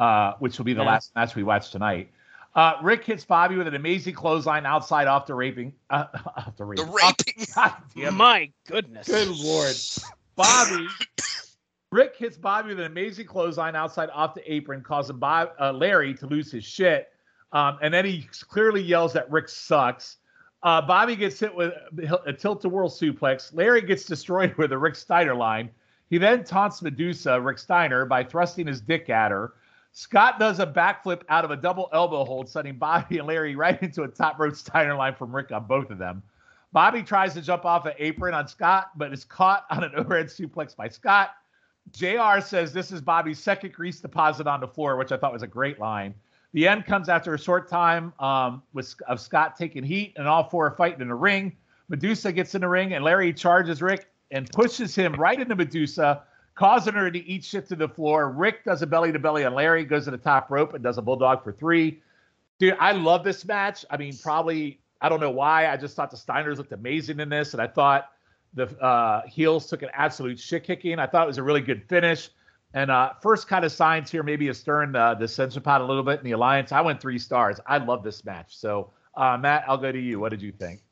[0.00, 0.88] uh, which will be the Yeah.
[0.88, 2.10] last match we watch tonight.
[2.56, 5.72] Uh, Rick hits Bobby with an amazing clothesline outside off the raping.
[5.88, 6.92] Uh, off the The raping.
[6.92, 7.46] raping.
[7.54, 8.16] God damn.
[8.16, 9.06] My goodness.
[9.06, 9.76] Good lord.
[10.34, 10.88] Bobby.
[11.92, 16.14] Rick hits Bobby with an amazing clothesline outside off the apron, causing Bob, uh, Larry
[16.14, 17.08] to lose his shit.
[17.52, 20.16] Um, and then he clearly yells that Rick sucks.
[20.62, 21.72] Uh, Bobby gets hit with
[22.26, 23.52] a tilt to whirl suplex.
[23.54, 25.70] Larry gets destroyed with a Rick Steiner line.
[26.10, 29.54] He then taunts Medusa, Rick Steiner, by thrusting his dick at her.
[29.92, 33.80] Scott does a backflip out of a double elbow hold, sending Bobby and Larry right
[33.82, 36.22] into a top rope Steiner line from Rick on both of them.
[36.72, 40.26] Bobby tries to jump off an apron on Scott, but is caught on an overhead
[40.26, 41.30] suplex by Scott.
[41.92, 45.42] JR says this is Bobby's second grease deposit on the floor, which I thought was
[45.42, 46.14] a great line.
[46.52, 50.48] The end comes after a short time um, with of Scott taking heat, and all
[50.48, 51.56] four are fighting in the ring.
[51.88, 56.22] Medusa gets in the ring, and Larry charges Rick and pushes him right into Medusa,
[56.54, 58.30] causing her to eat shit to the floor.
[58.30, 60.98] Rick does a belly to belly on Larry, goes to the top rope, and does
[60.98, 62.02] a bulldog for three.
[62.58, 63.84] Dude, I love this match.
[63.90, 65.68] I mean, probably I don't know why.
[65.68, 68.10] I just thought the Steiners looked amazing in this, and I thought
[68.54, 70.98] the uh, heels took an absolute shit kicking.
[70.98, 72.30] I thought it was a really good finish.
[72.72, 75.84] And uh, first kind of signs here, maybe a stern uh, the censor pot a
[75.84, 76.70] little bit in the alliance.
[76.70, 77.58] I went three stars.
[77.66, 78.56] I love this match.
[78.56, 80.20] So uh, Matt, I'll go to you.
[80.20, 80.82] What did you think?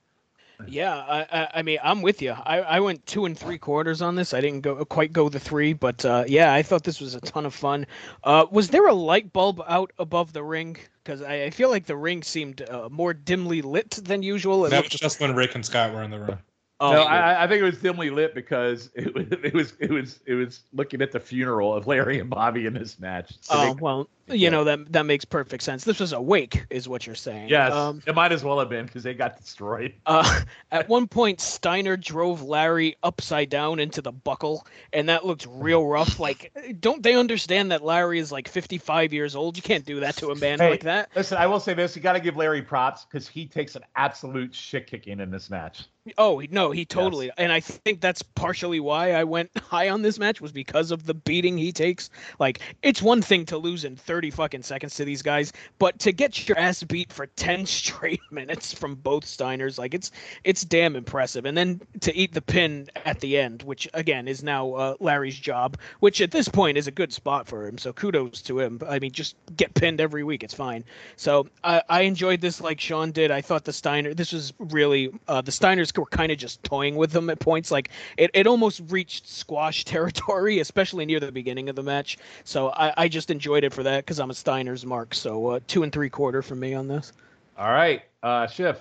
[0.67, 2.33] Yeah, I, I, I mean, I'm with you.
[2.33, 4.35] I, I went two and three quarters on this.
[4.35, 7.21] I didn't go quite go the three, but uh, yeah, I thought this was a
[7.21, 7.87] ton of fun.
[8.25, 10.77] Uh, was there a light bulb out above the ring?
[11.05, 14.67] Because I, I feel like the ring seemed uh, more dimly lit than usual.
[14.67, 16.39] It That was just when Rick and Scott were in the room.
[16.81, 19.91] Oh, no, I, I think it was dimly lit because it was it was it
[19.91, 23.33] was it was looking at the funeral of Larry and Bobby in this match.
[23.41, 24.35] So oh they- well, Yeah.
[24.35, 25.83] you know that that makes perfect sense.
[25.83, 27.49] This was a wake, is what you're saying.
[27.49, 29.95] yes, Um, it might as well have been because they got destroyed.
[30.07, 35.47] Uh, at one point, Steiner drove Larry upside down into the buckle, and that looked
[35.51, 36.19] real rough.
[36.21, 39.57] Like, don't they understand that Larry is like 55 years old?
[39.57, 41.11] You can't do that to a man Hey, like that.
[41.17, 43.83] Listen, I will say this: you got to give Larry props because he takes an
[43.97, 45.85] absolute shit kicking in this match.
[46.17, 47.31] Oh no, he totally.
[47.37, 51.05] And I think that's partially why I went high on this match was because of
[51.05, 52.11] the beating he takes.
[52.39, 56.13] Like, it's one thing to lose in 30 fucking seconds to these guys, but to
[56.13, 60.11] get your ass beat for 10 straight minutes from both Steiners, like it's
[60.45, 61.45] it's damn impressive.
[61.45, 65.39] And then to eat the pin at the end, which again is now uh, Larry's
[65.39, 67.79] job, which at this point is a good spot for him.
[67.79, 68.81] So kudos to him.
[68.89, 70.85] I mean, just get pinned every week, it's fine.
[71.17, 73.31] So I, I enjoyed this like Sean did.
[73.31, 76.97] I thought the Steiner, this was really uh, the Steiners were kind of just toying
[76.97, 77.71] with them at points.
[77.71, 82.19] Like it, it almost reached squash territory, especially near the beginning of the match.
[82.45, 85.15] So I, I just enjoyed it for that because I'm a Steiners mark.
[85.15, 87.13] So uh, two and three quarter for me on this.
[87.57, 88.81] All right, uh, Schiff.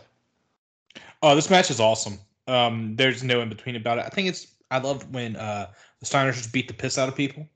[1.23, 2.19] Oh, this match is awesome.
[2.47, 4.05] Um, there's no in between about it.
[4.05, 5.67] I think it's I love when uh
[5.99, 7.47] the Steiners just beat the piss out of people,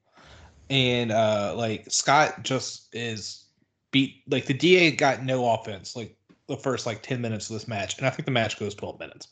[0.70, 3.46] and uh like Scott just is
[3.92, 6.16] beat like the DA got no offense like
[6.48, 9.00] the first like ten minutes of this match, and I think the match goes twelve
[9.00, 9.28] minutes.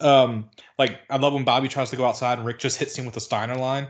[0.00, 3.06] Um, like I love when Bobby tries to go outside and Rick just hits him
[3.06, 3.88] with a Steiner line.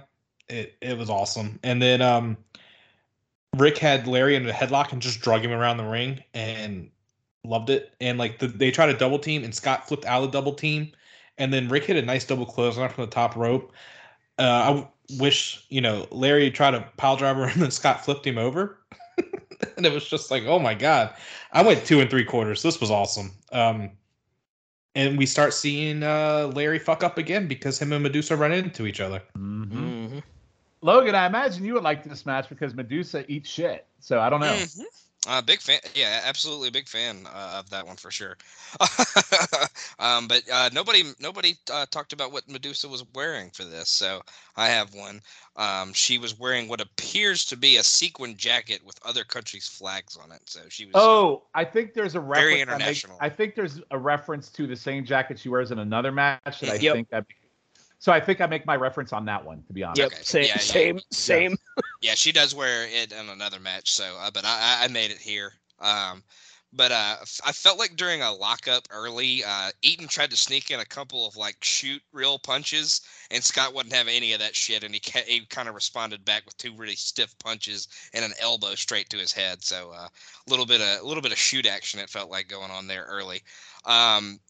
[0.49, 2.37] It it was awesome, and then um.
[3.57, 6.91] Rick had Larry in a headlock and just drug him around the ring, and
[7.45, 7.95] loved it.
[8.01, 10.55] And like the, they tried a double team, and Scott flipped out of the double
[10.55, 10.91] team,
[11.39, 13.73] and then Rick hit a nice double close on from the top rope.
[14.39, 14.89] Uh, I w-
[15.19, 18.79] wish you know Larry tried a pile driver, and then Scott flipped him over,
[19.77, 21.15] and it was just like, oh my god!
[21.53, 22.63] I went two and three quarters.
[22.63, 23.33] This was awesome.
[23.53, 23.91] Um,
[24.95, 28.87] and we start seeing uh, Larry fuck up again because him and Medusa run into
[28.87, 29.23] each other.
[29.37, 30.21] Mm-hmm.
[30.83, 33.87] Logan, I imagine you would like this match because Medusa eats shit.
[34.01, 34.53] So I don't know.
[34.53, 34.83] Mhm.
[35.27, 35.81] Uh, big fan.
[35.95, 38.37] Yeah, absolutely a big fan uh, of that one for sure.
[39.99, 44.21] um, but uh, nobody nobody uh, talked about what Medusa was wearing for this, so
[44.57, 45.23] I have one.
[45.57, 50.17] Um, she was wearing what appears to be a sequin jacket with other countries' flags
[50.17, 50.43] on it.
[50.45, 50.93] So she was.
[50.97, 52.45] Oh, I think there's a reference.
[52.45, 53.19] Very I, make- international.
[53.21, 56.69] I think there's a reference to the same jacket she wears in another match that
[56.69, 56.95] I Yep.
[56.95, 57.23] think I.
[58.05, 59.63] So I think I make my reference on that one.
[59.67, 59.99] To be honest.
[59.99, 60.59] Yep, Okay, same, yeah, yeah.
[60.59, 61.57] same, same.
[62.03, 63.91] Yeah, she does wear it in another match.
[63.93, 64.51] So, uh, but I,
[64.83, 65.55] I- I made it here.
[65.81, 66.23] Um,
[66.75, 70.71] but uh, f- I felt like during a lockup early, uh, Eaton tried to sneak
[70.71, 73.01] in a couple of like shoot real punches,
[73.31, 76.27] and Scott wouldn't have any of that shit, and he ca- he kind of responded
[76.27, 79.65] back with two really stiff punches and an elbow straight to his head.
[79.65, 82.49] So uh, a little bit of a little bit of shoot action it felt like
[82.49, 83.41] going on there early.
[83.87, 84.41] Um,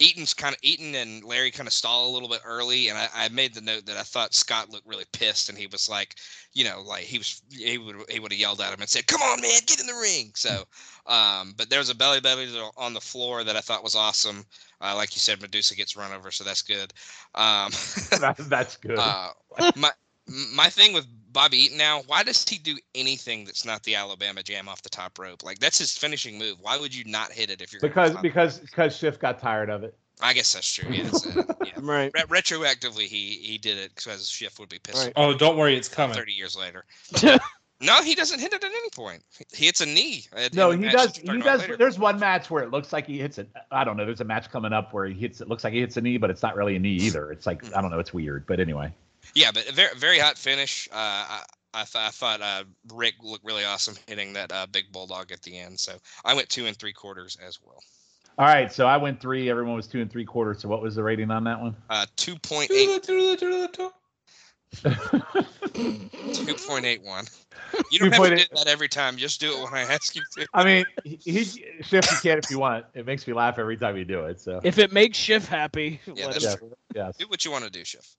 [0.00, 3.08] Eaton's kind of Eaton and Larry kind of stall a little bit early, and I,
[3.14, 6.16] I made the note that I thought Scott looked really pissed, and he was like,
[6.54, 9.06] you know, like he was he would he would have yelled at him and said,
[9.06, 10.64] "Come on, man, get in the ring." So,
[11.06, 12.48] um, but there was a belly belly
[12.78, 14.44] on the floor that I thought was awesome.
[14.80, 16.92] Uh, like you said, Medusa gets run over, so that's good.
[17.34, 17.70] Um,
[18.20, 18.98] That's, that's good.
[18.98, 19.30] uh,
[19.76, 19.90] my
[20.26, 24.42] my thing with Bobby Eaton now, why does he do anything that's not the Alabama
[24.42, 25.44] Jam off the top rope?
[25.44, 26.56] Like that's his finishing move.
[26.60, 29.84] Why would you not hit it if you're because because because Schiff got tired of
[29.84, 29.96] it.
[30.22, 30.90] I guess that's true.
[30.90, 31.72] Yeah, that's, uh, yeah.
[31.80, 32.10] Right.
[32.28, 35.12] Re- retroactively, he he did it because Schiff would be pissed Right.
[35.16, 36.14] Oh, don't worry, it's coming.
[36.16, 36.84] thirty years later.
[37.80, 39.22] no, he doesn't hit it at any point.
[39.54, 40.26] He hits a knee.
[40.36, 41.12] at- No, he does.
[41.12, 41.60] that He we're talking about does.
[41.62, 41.76] later.
[41.78, 43.48] There's one match where it looks like he hits it.
[43.70, 44.04] I don't know.
[44.04, 45.40] There's a match coming up where he hits.
[45.40, 47.32] It looks like he hits a knee, but it's not really a knee either.
[47.32, 47.98] It's like I don't know.
[48.00, 48.46] It's weird.
[48.46, 48.92] But anyway.
[49.34, 50.88] Yeah, but a very very hot finish.
[50.92, 51.42] Uh, I
[51.72, 55.40] I, th- I thought uh, Rick looked really awesome hitting that uh, big bulldog at
[55.42, 55.78] the end.
[55.78, 55.92] So
[56.24, 57.80] I went two and three quarters as well.
[58.38, 58.72] All right.
[58.72, 59.50] So I went three.
[59.50, 60.60] Everyone was two and three quarters.
[60.60, 61.76] So what was the rating on that one?
[61.88, 63.90] Uh, two point eight two
[66.66, 67.24] point eight one.
[67.90, 69.16] You don't have to do that every time.
[69.16, 70.46] Just do it when I ask you to.
[70.54, 72.86] I mean, he, he Schiff, you can if you want.
[72.94, 74.40] It makes me laugh every time you do it.
[74.40, 77.64] So If it makes Schiff happy, Yeah, let that's him yes, Do what you want
[77.64, 78.16] to do, Schiff.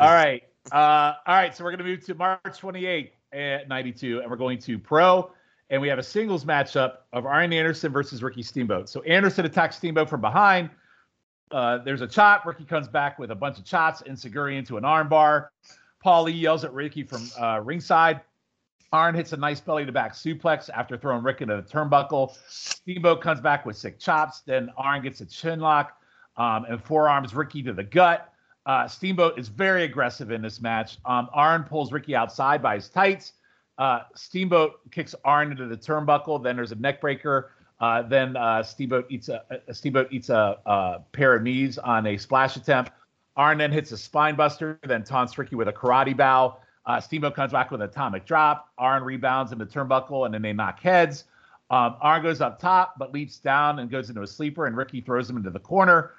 [0.00, 0.42] All right.
[0.72, 1.54] Uh, all right.
[1.56, 5.30] So we're going to move to March 28th at 92, and we're going to pro.
[5.70, 8.88] And we have a singles matchup of Arn Anderson versus Ricky Steamboat.
[8.88, 10.70] So Anderson attacks Steamboat from behind.
[11.50, 12.44] Uh, there's a chop.
[12.44, 15.48] Ricky comes back with a bunch of chops and Seguri into an armbar.
[16.02, 18.20] Paul Lee yells at Ricky from uh, ringside.
[18.94, 22.36] Arn hits a nice belly to back suplex after throwing Rick into the turnbuckle.
[22.48, 24.42] Steamboat comes back with sick chops.
[24.42, 26.00] Then Arn gets a chin lock
[26.36, 28.32] um, and forearms Ricky to the gut.
[28.66, 30.98] Uh, Steamboat is very aggressive in this match.
[31.04, 33.32] Um, Arn pulls Ricky outside by his tights.
[33.78, 36.40] Uh, Steamboat kicks Arn into the turnbuckle.
[36.40, 37.50] Then there's a neck breaker.
[37.80, 42.06] Uh, then uh, Steamboat eats a, a Steamboat eats a, a pair of knees on
[42.06, 42.92] a splash attempt.
[43.36, 46.58] Arn then hits a spine buster, then taunts Ricky with a karate bow.
[46.86, 48.70] Uh, Steamboat comes back with an atomic drop.
[48.78, 51.24] Arn rebounds in the turnbuckle, and then they knock heads.
[51.70, 55.00] Um, Arn goes up top, but leaps down and goes into a sleeper, and Ricky
[55.00, 56.12] throws him into the corner.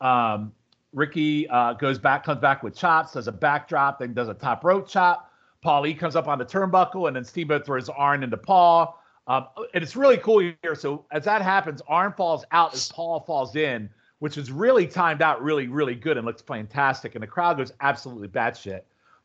[0.00, 0.52] Um,
[0.92, 4.64] Ricky uh, goes back, comes back with chops, does a backdrop, then does a top
[4.64, 5.32] rope chop.
[5.62, 9.00] Paul E comes up on the turnbuckle, and then Steamboat throws Arn into Paul.
[9.26, 10.74] Um, and it's really cool here.
[10.74, 15.22] So as that happens, Arn falls out as Paul falls in, which is really timed
[15.22, 17.14] out really, really good and looks fantastic.
[17.14, 18.82] And the crowd goes absolutely batshit.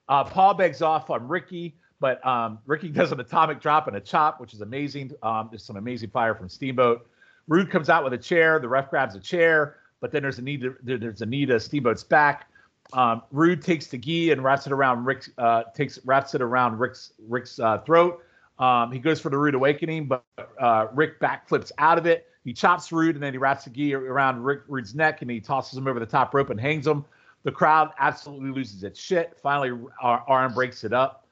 [0.07, 4.01] Uh, Paul begs off on Ricky, but um, Ricky does an atomic drop and a
[4.01, 5.11] chop, which is amazing.
[5.23, 7.07] Um, there's some amazing fire from Steamboat.
[7.47, 8.59] Rude comes out with a chair.
[8.59, 11.59] The ref grabs a chair, but then there's a need to, there's a need to
[11.59, 12.49] Steamboat's back.
[12.93, 16.79] Um, Rude takes the gi and wraps it around Rick's uh, takes wraps it around
[16.79, 18.23] Rick's Rick's uh, throat.
[18.59, 20.23] Um, he goes for the Rude Awakening, but
[20.59, 22.27] uh, Rick backflips out of it.
[22.43, 25.39] He chops Rude and then he wraps the gi around Rick Rude's neck and he
[25.39, 27.03] tosses him over the top rope and hangs him.
[27.45, 29.37] The crowd absolutely loses its shit.
[29.41, 31.27] Finally, Ar- Arn breaks it up.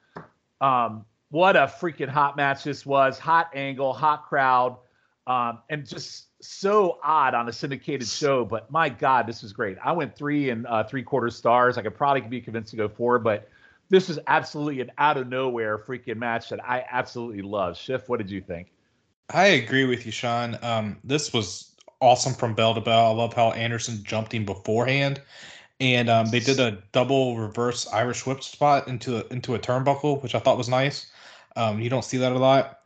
[0.60, 3.18] Um, what a freaking hot match this was!
[3.18, 4.76] Hot angle, hot crowd,
[5.26, 8.44] um, and just so odd on a syndicated show.
[8.44, 9.76] But my God, this was great.
[9.84, 11.76] I went three and uh, three quarter stars.
[11.76, 13.48] I could probably be convinced to go four, but
[13.88, 17.76] this was absolutely an out of nowhere freaking match that I absolutely love.
[17.76, 18.70] Schiff, what did you think?
[19.30, 20.56] I agree with you, Sean.
[20.62, 23.06] Um, this was awesome from bell to bell.
[23.06, 25.20] I love how Anderson jumped him beforehand,
[25.80, 30.22] and um, they did a double reverse Irish whip spot into a, into a turnbuckle,
[30.22, 31.10] which I thought was nice.
[31.56, 32.80] Um, you don't see that a lot,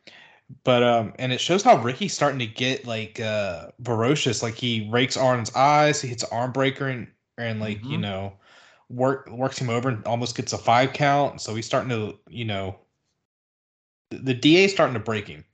[0.65, 4.43] but um, and it shows how Ricky's starting to get like uh, ferocious.
[4.43, 8.03] Like he rakes Arn's eyes, he hits an arm breaker, and and like you Mhm.
[8.03, 8.33] know
[8.91, 11.41] work works him over and almost gets a five count.
[11.41, 12.79] So he's starting to you know
[14.11, 15.45] the, the DA starting to break him.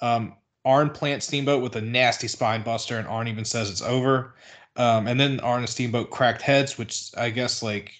[0.00, 0.34] Um,
[0.64, 4.34] Arn plants Steamboat with a nasty spine buster, and Arn even says it's over.
[4.76, 7.94] Um, and then Arn and Steamboat cracked heads, which I guess like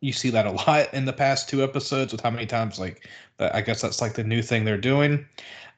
[0.00, 3.08] you see that a lot in the past two episodes with how many times like.
[3.42, 5.26] I guess that's like the new thing they're doing.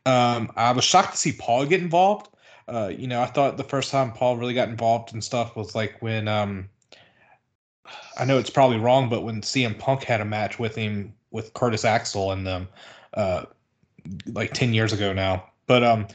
[0.04, 2.28] Um, I was shocked to see Paul get involved.
[2.68, 5.74] Uh, you know, I thought the first time Paul really got involved and stuff was
[5.74, 6.68] like when um,
[8.18, 11.54] I know it's probably wrong, but when CM Punk had a match with him with
[11.54, 12.68] Curtis Axel and them,
[13.14, 13.44] uh,
[14.26, 15.50] like ten years ago now.
[15.66, 16.06] But um,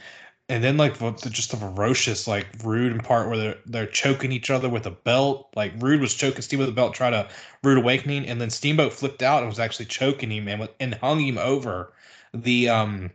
[0.48, 0.98] and then like
[1.30, 4.90] just the ferocious like rude and part where they're they're choking each other with a
[4.90, 5.48] belt.
[5.54, 7.28] Like Rude was choking Steamboat with a belt, trying to
[7.62, 11.20] rude awakening, and then Steamboat flipped out and was actually choking him and and hung
[11.20, 11.92] him over
[12.32, 13.10] the um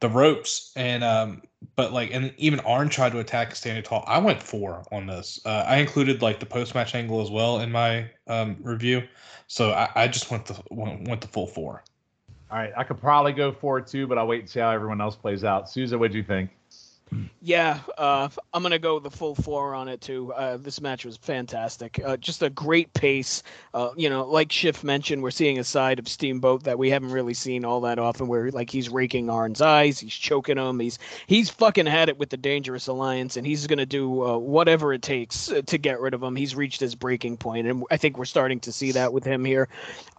[0.00, 1.42] the ropes and um
[1.76, 4.04] but like and even Arn tried to attack standing tall.
[4.06, 5.40] I went four on this.
[5.44, 9.02] Uh, I included like the post match angle as well in my um review,
[9.46, 11.84] so I, I just went the went, went the full four.
[12.50, 15.00] All right, I could probably go four two, but I'll wait and see how everyone
[15.00, 15.70] else plays out.
[15.70, 16.50] Souza, what'd you think?
[17.42, 20.32] Yeah, uh, I'm gonna go the full four on it too.
[20.34, 21.98] Uh, this match was fantastic.
[22.04, 23.42] Uh, just a great pace.
[23.72, 27.12] Uh, you know, like Schiff mentioned, we're seeing a side of Steamboat that we haven't
[27.12, 28.28] really seen all that often.
[28.28, 32.28] Where like he's raking Arn's eyes, he's choking him, he's he's fucking had it with
[32.28, 36.12] the Dangerous Alliance, and he's gonna do uh, whatever it takes uh, to get rid
[36.12, 36.36] of him.
[36.36, 39.46] He's reached his breaking point, and I think we're starting to see that with him
[39.46, 39.68] here.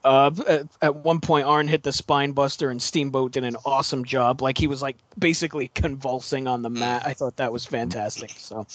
[0.03, 4.41] At, at one point, Arn hit the spine buster, and Steamboat did an awesome job.
[4.41, 8.32] Like he was like basically convulsing on the I thought that was fantastic.
[8.38, 8.65] So,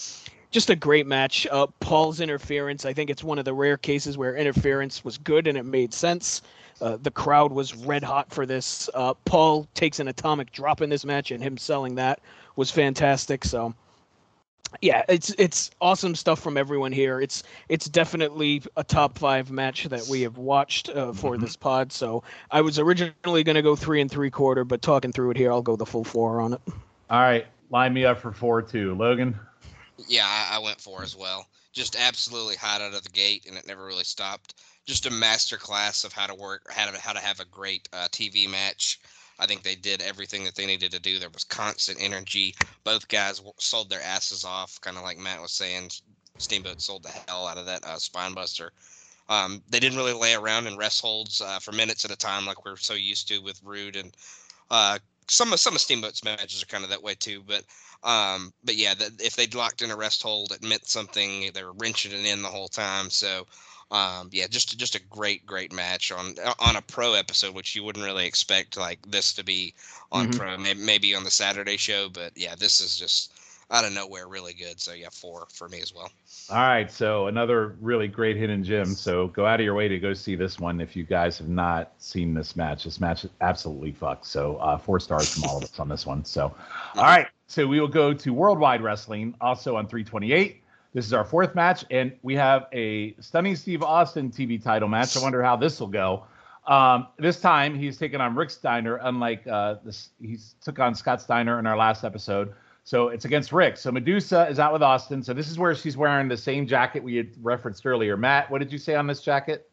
[0.51, 1.45] just a great match.
[1.51, 2.85] Uh, Paul's interference.
[2.85, 5.93] I think it's one of the rare cases where interference was good and it made
[5.93, 6.41] sense.
[6.79, 8.89] Uh, the crowd was red hot for this.
[8.93, 12.19] Uh, Paul takes an atomic drop in this match, and him selling that
[12.55, 13.43] was fantastic.
[13.43, 13.73] So,
[14.81, 17.19] yeah, it's it's awesome stuff from everyone here.
[17.19, 21.91] It's it's definitely a top five match that we have watched uh, for this pod.
[21.91, 25.37] So I was originally going to go three and three quarter, but talking through it
[25.37, 26.61] here, I'll go the full four on it.
[27.09, 28.95] All right, line me up for four two.
[28.95, 29.37] Logan.
[30.07, 31.47] Yeah, I, I went for as well.
[31.73, 34.55] Just absolutely hot out of the gate, and it never really stopped.
[34.85, 37.87] Just a master class of how to work, how to how to have a great
[37.93, 38.99] uh, TV match.
[39.39, 41.19] I think they did everything that they needed to do.
[41.19, 42.55] There was constant energy.
[42.83, 45.91] Both guys sold their asses off, kind of like Matt was saying.
[46.39, 47.97] Steamboat sold the hell out of that uh,
[48.33, 48.71] buster.
[49.29, 52.45] Um, they didn't really lay around in rest holds uh, for minutes at a time,
[52.45, 54.15] like we're so used to with Rude and
[54.71, 54.99] uh,
[55.29, 57.43] some of some of Steamboat's matches are kind of that way too.
[57.43, 57.63] But
[58.03, 61.51] um, but yeah, the, if they'd locked in a rest hold, it meant something.
[61.53, 63.09] They were wrenching it in the whole time.
[63.09, 63.47] So,
[63.91, 67.83] um, yeah, just just a great great match on on a pro episode, which you
[67.83, 69.73] wouldn't really expect like this to be
[70.11, 70.29] on Mhm.
[70.29, 70.57] pro.
[70.57, 73.33] Maybe, maybe on the Saturday show, but yeah, this is just
[73.69, 74.79] out of nowhere really good.
[74.79, 76.11] So yeah, four for me as well.
[76.49, 78.85] All right, so another really great hidden gem.
[78.85, 81.49] So go out of your way to go see this one if you guys have
[81.49, 82.85] not seen this match.
[82.85, 84.25] This match is absolutely fucked.
[84.25, 86.23] So uh, four stars from all of us on this one.
[86.23, 86.55] So,
[86.95, 90.63] all right, so we will go to Worldwide Wrestling, also on 328.
[90.93, 95.15] This is our fourth match, and we have a stunning Steve Austin TV title match.
[95.17, 96.23] I wonder how this will go.
[96.65, 101.21] Um, this time he's taking on Rick Steiner, unlike uh, this, he took on Scott
[101.21, 102.53] Steiner in our last episode.
[102.87, 103.75] So it's against Rick.
[103.75, 105.21] So Medusa is out with Austin.
[105.21, 108.15] So this is where she's wearing the same jacket we had referenced earlier.
[108.15, 109.69] Matt, what did you say on this jacket?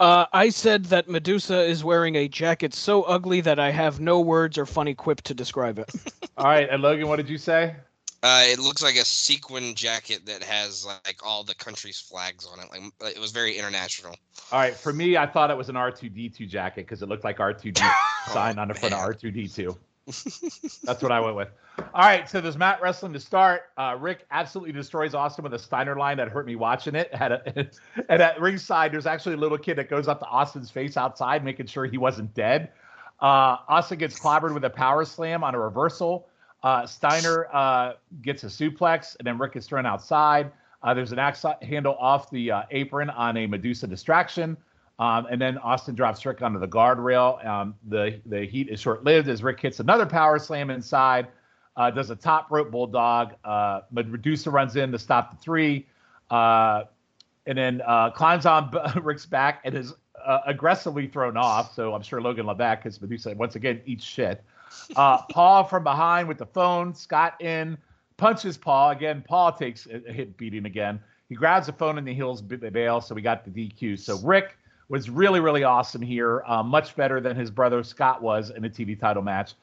[0.00, 4.22] Uh, I said that Medusa is wearing a jacket so ugly that I have no
[4.22, 5.92] words or funny quip to describe it.
[6.38, 7.76] All right, and Logan, what did you say?
[8.22, 12.58] Uh, it looks like a sequin jacket that has like all the country's flags on
[12.60, 12.66] it.
[12.70, 14.16] Like it was very international.
[14.50, 17.36] All right, for me, I thought it was an R2D2 jacket because it looked like
[17.36, 17.78] R2D
[18.32, 19.00] sign on the front of.
[19.00, 19.76] R2D2.
[20.84, 21.48] That's what I went with.
[21.78, 23.64] All right, so there's Matt wrestling to start.
[23.76, 27.14] Uh, Rick absolutely destroys Austin with a Steiner line that hurt me watching it.
[27.18, 27.68] Had a,
[28.08, 31.44] and at ringside, there's actually a little kid that goes up to Austin's face outside,
[31.44, 32.70] making sure he wasn't dead.
[33.20, 36.28] Uh, Austin gets clobbered with a power slam on a reversal.
[36.62, 37.92] Uh, Steiner uh,
[38.22, 40.50] gets a suplex, and then Rick is thrown outside.
[40.82, 44.56] Uh, there's an axe handle off the uh, apron on a Medusa distraction.
[44.98, 47.44] Um, and then Austin drops Rick onto the guardrail.
[47.46, 51.28] Um, the the heat is short lived as Rick hits another power slam inside.
[51.76, 53.34] Uh, does a top rope bulldog.
[53.44, 55.86] Uh, Medusa runs in to stop the three,
[56.30, 56.84] uh,
[57.46, 59.94] and then uh, climbs on Rick's back and is
[60.26, 61.72] uh, aggressively thrown off.
[61.74, 64.42] So I'm sure Logan loved that because Medusa once again eats shit.
[64.96, 66.92] Uh, Paul from behind with the phone.
[66.92, 67.78] Scott in
[68.16, 69.22] punches Paul again.
[69.26, 71.00] Paul takes a hit beating again.
[71.28, 73.00] He grabs the phone and the heels bail.
[73.00, 74.00] So we got the DQ.
[74.00, 74.57] So Rick
[74.88, 76.42] was really, really awesome here.
[76.46, 79.54] Uh, much better than his brother Scott was in a TV title match.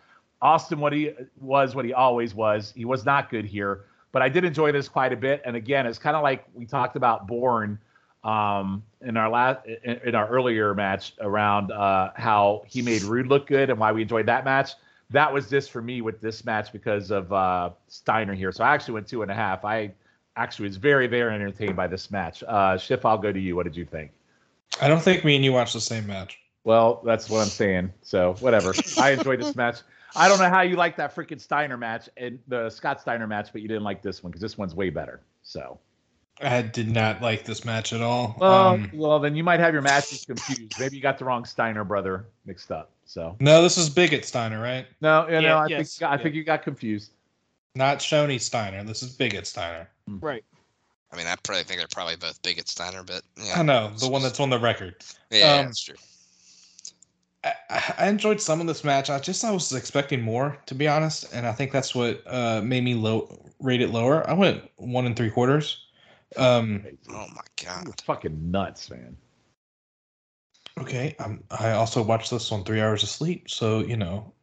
[0.42, 2.74] Austin, what he was, what he always was.
[2.76, 5.42] He was not good here, but I did enjoy this quite a bit.
[5.46, 7.80] And again, it's kind of like we talked about Bourne
[8.24, 13.28] um, in our last, in, in our earlier match around uh, how he made Rude
[13.28, 14.72] look good and why we enjoyed that match.
[15.12, 18.52] That was this for me with this match because of uh, Steiner here.
[18.52, 19.64] So I actually went two and a half.
[19.64, 19.92] I
[20.36, 22.44] actually was very, very entertained by this match.
[22.48, 23.56] Uh, Schiff, I'll go to you.
[23.56, 24.12] What did you think?
[24.82, 26.38] I don't think me and you watched the same match.
[26.64, 27.94] Well, that's what I'm saying.
[28.02, 28.74] So whatever.
[28.98, 29.78] I enjoyed this match.
[30.16, 33.50] I don't know how you like that freaking Steiner match and the Scott Steiner match,
[33.52, 35.22] but you didn't like this one because this one's way better.
[35.44, 35.78] So
[36.42, 38.36] I did not like this match at all.
[38.40, 40.74] well, Um, well, then you might have your matches confused.
[40.80, 42.92] Maybe you got the wrong Steiner brother mixed up.
[43.06, 44.88] So no, this is Bigot Steiner, right?
[45.02, 46.24] no, you know, Yeah, I yes, think you got, I yeah.
[46.24, 47.12] think you got confused.
[47.76, 48.84] Not Shoney Steiner.
[48.84, 49.90] This is Bigot Steiner.
[50.22, 50.44] right.
[51.12, 54.10] I mean, I probably think they're probably both Bigot Steiner, but yeah, I know the
[54.10, 54.96] one that's on the record.
[55.30, 55.96] yeah, um, that's true.
[57.44, 59.10] I, I enjoyed some of this match.
[59.10, 62.62] I just I was expecting more, to be honest, and I think that's what uh,
[62.62, 64.28] made me low rate it lower.
[64.30, 65.86] I went one and three quarters.
[66.38, 67.86] Um, Oh my god.
[67.86, 69.16] You're fucking nuts, man.
[70.80, 74.34] okay, um, I also watched this on three hours of sleep, so you know,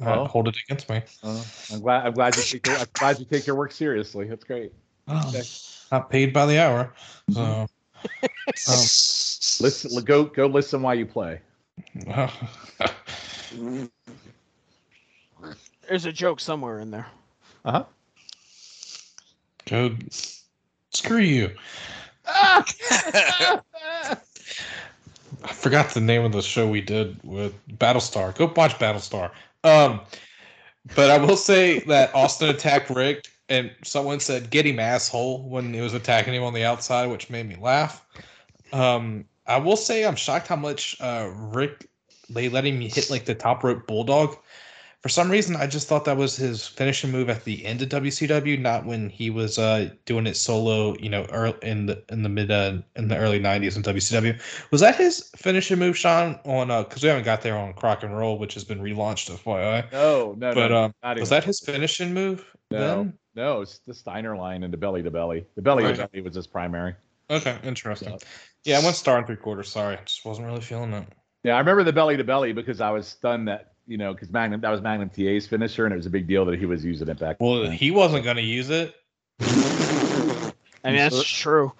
[0.00, 0.26] Well.
[0.26, 1.00] hold it against me.
[1.22, 1.42] Uh,
[1.72, 2.06] I'm glad.
[2.06, 2.66] I'm glad you take.
[2.66, 4.26] Your, I'm glad you take your work seriously.
[4.26, 4.72] That's great.
[5.08, 5.32] Oh,
[5.92, 6.92] not paid by the hour,
[7.30, 7.40] so.
[7.42, 7.68] um,
[9.60, 10.04] Listen.
[10.04, 10.24] Go.
[10.24, 10.46] Go.
[10.46, 11.40] Listen while you play.
[15.88, 17.06] There's a joke somewhere in there.
[17.64, 17.84] Uh huh.
[19.66, 19.94] Go.
[20.90, 21.50] Screw you.
[22.26, 22.64] I
[25.52, 28.34] forgot the name of the show we did with Battlestar.
[28.36, 29.30] Go watch Battlestar.
[29.62, 30.00] Um,
[30.94, 35.72] but I will say that Austin attacked Rick, and someone said "get him asshole" when
[35.74, 38.04] he was attacking him on the outside, which made me laugh.
[38.72, 41.88] Um, I will say I'm shocked how much uh, Rick
[42.30, 44.36] they let him hit like the top rope bulldog.
[45.02, 47.90] For some reason, I just thought that was his finishing move at the end of
[47.90, 50.96] WCW, not when he was uh, doing it solo.
[50.98, 54.40] You know, early in the in the mid uh, in the early '90s in WCW.
[54.70, 56.40] Was that his finishing move, Sean?
[56.46, 59.92] On because we haven't got there on Crock and Roll, which has been relaunched, FYI.
[59.92, 60.34] No.
[60.38, 60.54] No.
[60.54, 62.53] But no, um, was that his finishing move?
[62.70, 62.78] No.
[62.96, 63.18] Then?
[63.34, 63.60] No.
[63.62, 65.46] It's the Steiner line and the belly to belly.
[65.56, 66.94] The belly to belly was his primary.
[67.30, 68.18] Okay, interesting.
[68.18, 68.26] So-
[68.64, 69.68] Yeah, I went star and three quarters.
[69.70, 71.06] Sorry, just wasn't really feeling it.
[71.42, 74.30] Yeah, I remember the belly to belly because I was stunned that you know because
[74.30, 76.84] Magnum that was Magnum TA's finisher and it was a big deal that he was
[76.84, 77.36] using it back.
[77.40, 77.72] Well, then.
[77.72, 78.94] he wasn't going to use it.
[79.40, 80.52] I
[80.90, 81.72] mean, that's true.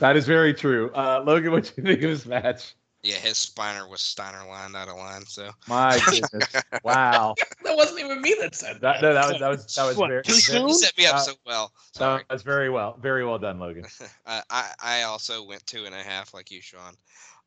[0.00, 0.90] that is very true.
[0.94, 2.74] Uh, Logan, what do you think of this match?
[3.02, 5.24] Yeah, his spiner was Steiner lined out of line.
[5.26, 6.54] So My goodness!
[6.84, 7.34] wow.
[7.64, 10.08] That wasn't even me that said That, no, that was that was that was What,
[10.08, 10.68] very, too very- soon?
[10.68, 11.72] you set me up Uh, so well.
[11.94, 12.24] Sorry.
[12.28, 13.86] that was very well, very well done, Logan.
[14.26, 16.94] Uh, I I also went two and a half like you, Sean.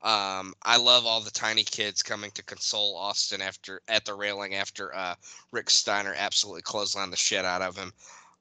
[0.02, 4.56] Um, I love all the tiny kids coming to console Austin after at the railing
[4.56, 5.16] after uh,
[5.52, 7.94] Rick Steiner absolutely clotheslined the shit out of him.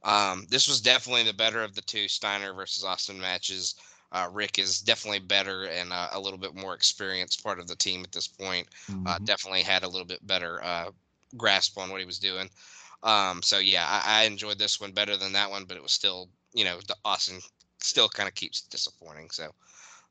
[0.02, 3.76] Um, this was definitely the better of the two Steiner versus Austin matches.
[4.12, 7.76] Uh, Rick is definitely better and uh, a little bit more experienced part of the
[7.76, 8.68] team at this point.
[9.06, 9.24] Uh, Mhm.
[9.24, 10.90] definitely had a little bit better uh,
[11.36, 12.50] grasp on what he was doing.
[13.02, 15.92] Um, so yeah, I, I enjoyed this one better than that one, but it was
[15.92, 17.40] still, you know, the Austin
[17.80, 19.30] still kind of keeps disappointing.
[19.30, 19.50] So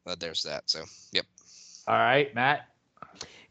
[0.08, 0.70] uh, there's that.
[0.70, 0.84] So
[1.14, 1.26] yep.
[1.88, 2.68] All right, Matt.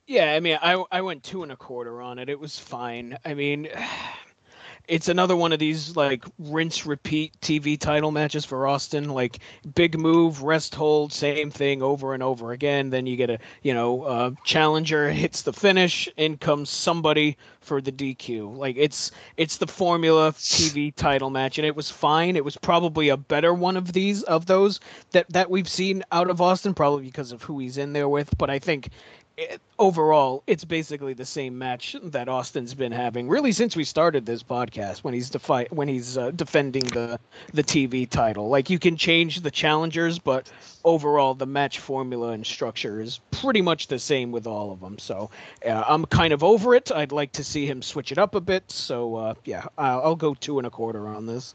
[0.07, 2.29] Yeah, I mean, I I went two and a quarter on it.
[2.29, 3.17] It was fine.
[3.25, 3.69] I mean,
[4.91, 9.09] it's another one of these like rinse repeat TV title matches for Austin.
[9.09, 9.38] Like
[9.74, 12.91] big move, rest hold, same thing over and over again.
[12.91, 17.80] Then you get a you know uh, challenger hits the finish, in comes somebody for
[17.80, 18.57] the DQ.
[18.57, 22.34] Like it's it's the formula TV title match, and it was fine.
[22.34, 24.80] It was probably a better one of these of those
[25.12, 28.36] that that we've seen out of Austin, probably because of who he's in there with.
[28.38, 28.88] But I think
[29.37, 34.26] it, overall, it's basically the same match that Austin's been having really since we started
[34.26, 34.99] this podcast.
[34.99, 37.18] When he's defi- when he's uh, defending the
[37.53, 40.51] the TV title, like you can change the challengers, but
[40.85, 44.99] overall the match formula and structure is pretty much the same with all of them.
[44.99, 45.31] So
[45.66, 46.91] uh, I'm kind of over it.
[46.93, 48.70] I'd like to see him switch it up a bit.
[48.70, 51.55] So uh, yeah, I'll, I'll go two and a quarter on this.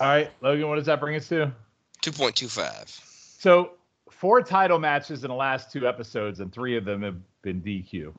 [0.00, 0.68] All right, Logan.
[0.68, 1.52] What does that bring us to?
[2.00, 2.88] Two point two five.
[2.88, 3.72] So
[4.20, 8.12] four title matches in the last two episodes, and three of them have been DQ.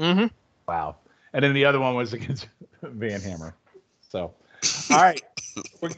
[0.00, 0.26] Mm-hmm.
[0.66, 0.96] Wow.
[1.32, 2.48] And then the other one was against
[2.82, 3.54] Van Hammer.
[4.00, 4.34] So,
[4.90, 5.22] all right.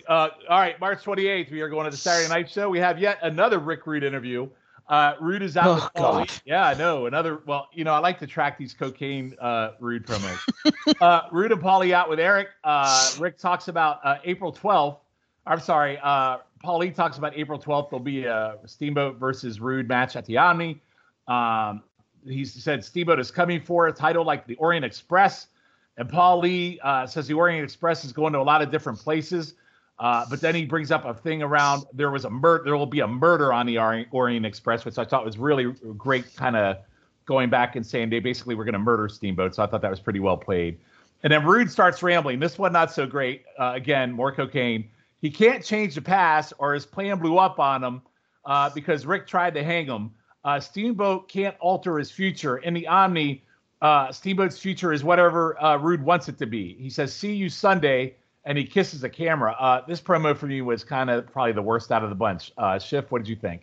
[0.06, 2.68] Uh, all right, March 28th, we are going to the Saturday Night Show.
[2.68, 4.48] We have yet another Rick Rude interview.
[4.86, 5.66] Uh, Rude is out.
[5.66, 6.28] Oh, with Paulie.
[6.28, 6.42] God.
[6.44, 7.06] Yeah, I know.
[7.06, 10.38] Another, well, you know, I like to track these cocaine uh, Rude promos.
[11.00, 12.48] uh, Rude and Paulie out with Eric.
[12.64, 14.98] Uh, Rick talks about uh, April 12th.
[15.46, 15.98] I'm sorry.
[16.02, 17.90] Uh, Paulie talks about April 12th.
[17.90, 20.80] There'll be a Steamboat versus Rude match at the Omni.
[21.28, 21.82] Um,
[22.26, 25.48] he said Steamboat is coming for a title like the Orient Express.
[25.96, 29.54] And Paulie uh, says the Orient Express is going to a lot of different places.
[29.98, 32.86] Uh, but then he brings up a thing around there was a murder, there will
[32.86, 36.78] be a murder on the Orient Express, which I thought was really great, kind of
[37.24, 39.54] going back and saying they basically were going to murder Steamboat.
[39.54, 40.78] So I thought that was pretty well played.
[41.22, 42.40] And then Rude starts rambling.
[42.40, 43.44] This one not so great.
[43.58, 44.88] Uh, again, more cocaine.
[45.22, 48.02] He can't change the past, or his plan blew up on him
[48.44, 50.10] uh, because Rick tried to hang him.
[50.44, 52.58] Uh, Steamboat can't alter his future.
[52.58, 53.44] In the Omni,
[53.80, 56.74] uh, Steamboat's future is whatever uh, Rude wants it to be.
[56.74, 59.56] He says, "See you Sunday," and he kisses the camera.
[59.58, 62.50] Uh, this promo for me was kind of probably the worst out of the bunch.
[62.58, 63.62] Uh, Schiff, what did you think?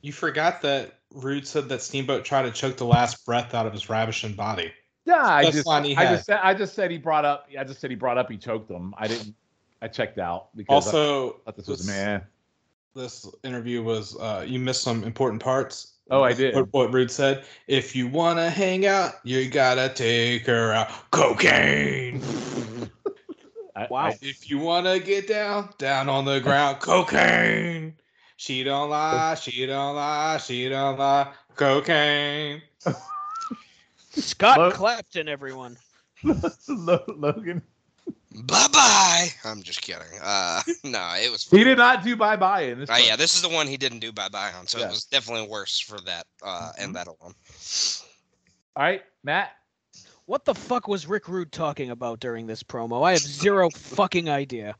[0.00, 3.72] You forgot that Rude said that Steamboat tried to choke the last breath out of
[3.72, 4.72] his ravishing body.
[5.04, 7.46] Yeah, I just, I just said, I just said he brought up.
[7.58, 8.30] I just said he brought up.
[8.30, 8.94] He choked him.
[8.96, 9.34] I didn't.
[9.84, 12.22] I checked out because I Also, thought this was man.
[12.94, 15.92] This interview was uh, you missed some important parts.
[16.10, 16.54] Oh, I did.
[16.54, 20.88] What, what Rude said: If you want to hang out, you gotta take her out.
[21.10, 22.22] Cocaine.
[23.76, 24.06] I, Wow.
[24.06, 26.80] I- If you want to get down, down on the ground.
[26.80, 27.94] Cocaine.
[28.36, 29.34] She don't lie.
[29.34, 30.38] She don't lie.
[30.38, 31.30] She don't lie.
[31.56, 32.62] Cocaine.
[34.12, 35.76] Scott Lo- Clapton, everyone.
[36.68, 37.60] Logan.
[38.46, 39.28] Bye bye.
[39.44, 40.02] I'm just kidding.
[40.20, 41.48] Uh, no, it was.
[41.48, 42.90] He did not do bye bye in this.
[42.90, 43.02] Uh, one.
[43.06, 44.86] yeah, this is the one he didn't do bye bye on, so Yeah.
[44.86, 47.34] it was definitely worse for that uh, and that alone.
[48.76, 49.52] All right, Matt.
[50.26, 53.06] What the fuck was Rick Rude talking about during this promo?
[53.06, 54.74] I have zero fucking idea.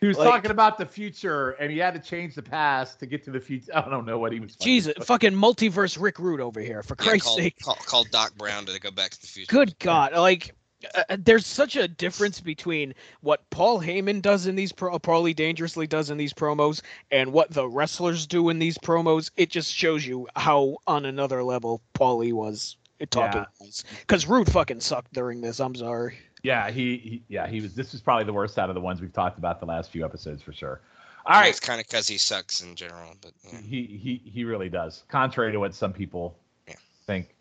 [0.00, 3.06] He was Like- talking about the future, and he had to change the past to
[3.06, 3.72] get to the future.
[3.74, 4.52] I don't know what he was.
[4.52, 7.58] fucking- Jesus, fucking multiverse Rick Rude over here, for Yeah, Christ's called, sake.
[7.60, 9.50] call, called Doc Brown to go back to the future.
[9.50, 10.54] Good God, like.
[10.94, 14.98] Uh, uh, there's such a difference between what Paul Heyman does in these pro, uh,
[14.98, 19.30] Paulie Dangerously does in these promos, and what the wrestlers do in these promos.
[19.36, 23.44] It just shows you how on another level Paulie was uh, talking.
[24.00, 25.60] Because Rude fucking sucked during this.
[25.60, 26.18] I'm sorry.
[26.42, 27.22] Yeah, he, he.
[27.28, 27.74] Yeah, he was.
[27.74, 30.04] This is probably the worst out of the ones we've talked about the last few
[30.04, 30.80] episodes for sure.
[31.26, 33.60] All Yeah, right, It's kind of because he sucks in general, but yeah.
[33.62, 35.04] he he he really does.
[35.08, 36.36] Contrary to what some people
[36.68, 36.74] Yeah.
[37.06, 37.34] think.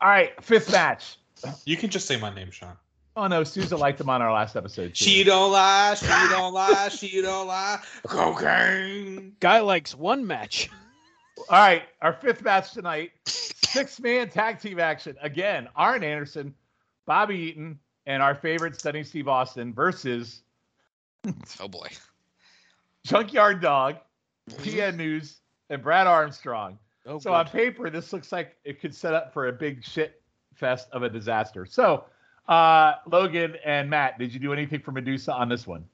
[0.00, 1.16] All right, fifth match.
[1.64, 2.76] You can just say my name, Sean.
[3.16, 4.94] Oh no, Souza liked him on our last episode.
[4.94, 5.04] Too.
[5.04, 5.94] She don't lie.
[5.94, 6.88] She don't lie.
[6.88, 7.78] She don't lie.
[8.06, 9.36] Cocaine.
[9.40, 10.68] Guy likes one match.
[11.48, 15.16] All right, our fifth match tonight, six man tag team action.
[15.20, 16.54] Again, Arn Anderson,
[17.06, 20.42] Bobby Eaton, and our favorite Stunning Steve Austin versus
[21.60, 21.88] oh boy.
[23.04, 23.96] Junkyard Dog,
[24.50, 24.62] mm-hmm.
[24.62, 25.40] PN News,
[25.70, 26.78] and Brad Armstrong.
[27.06, 27.36] Oh, so good.
[27.36, 30.22] on paper, this looks like it could set up for a big shit
[30.54, 31.66] fest of a disaster.
[31.66, 32.04] So,
[32.48, 35.84] uh, Logan and Matt, did you do anything for Medusa on this one?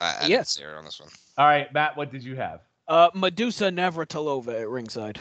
[0.00, 0.50] I, I Yes.
[0.54, 1.08] see on this one.
[1.38, 2.60] All right, Matt, what did you have?
[2.88, 5.18] Uh, Medusa Navratilova at ringside.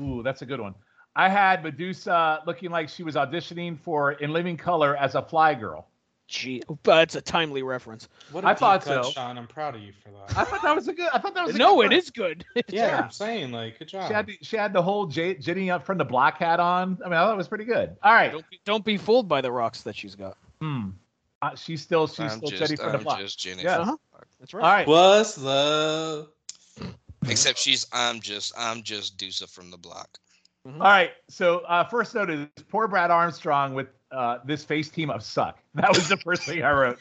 [0.00, 0.74] Ooh, that's a good one.
[1.16, 5.54] I had Medusa looking like she was auditioning for In Living Color as a fly
[5.54, 5.88] girl.
[6.30, 8.08] Gee, but it's a timely reference.
[8.30, 9.10] What I thought cut, so.
[9.10, 9.36] Sean.
[9.36, 10.38] I'm proud of you for that.
[10.38, 11.08] I thought that was a good.
[11.12, 11.92] I thought that was a No, good it one.
[11.92, 12.44] is good.
[12.54, 13.00] Yeah, Yeah.
[13.02, 14.06] I'm saying like, good job.
[14.06, 16.98] She had the, she had the whole J, Jenny up from the block hat on.
[17.04, 17.96] I mean, I thought it was pretty good.
[18.04, 18.30] All right.
[18.30, 20.36] don't, be, don't be fooled by the rocks that she's got.
[20.60, 20.90] Hmm.
[21.42, 23.18] Uh, she's still she's I'm still just, Jenny from the I'm block.
[23.18, 23.64] just Jenny.
[23.64, 23.78] Yeah.
[23.78, 23.96] from the Uh-huh.
[24.12, 24.26] block.
[24.38, 24.72] That's All right.
[24.76, 24.86] right.
[24.86, 26.28] What's the
[27.28, 30.08] Except she's I'm just I'm just Dusa from the block.
[30.64, 31.10] All right.
[31.28, 35.58] So uh, first note is poor Brad Armstrong with uh, this face team of suck.
[35.74, 36.98] That was the first thing I wrote.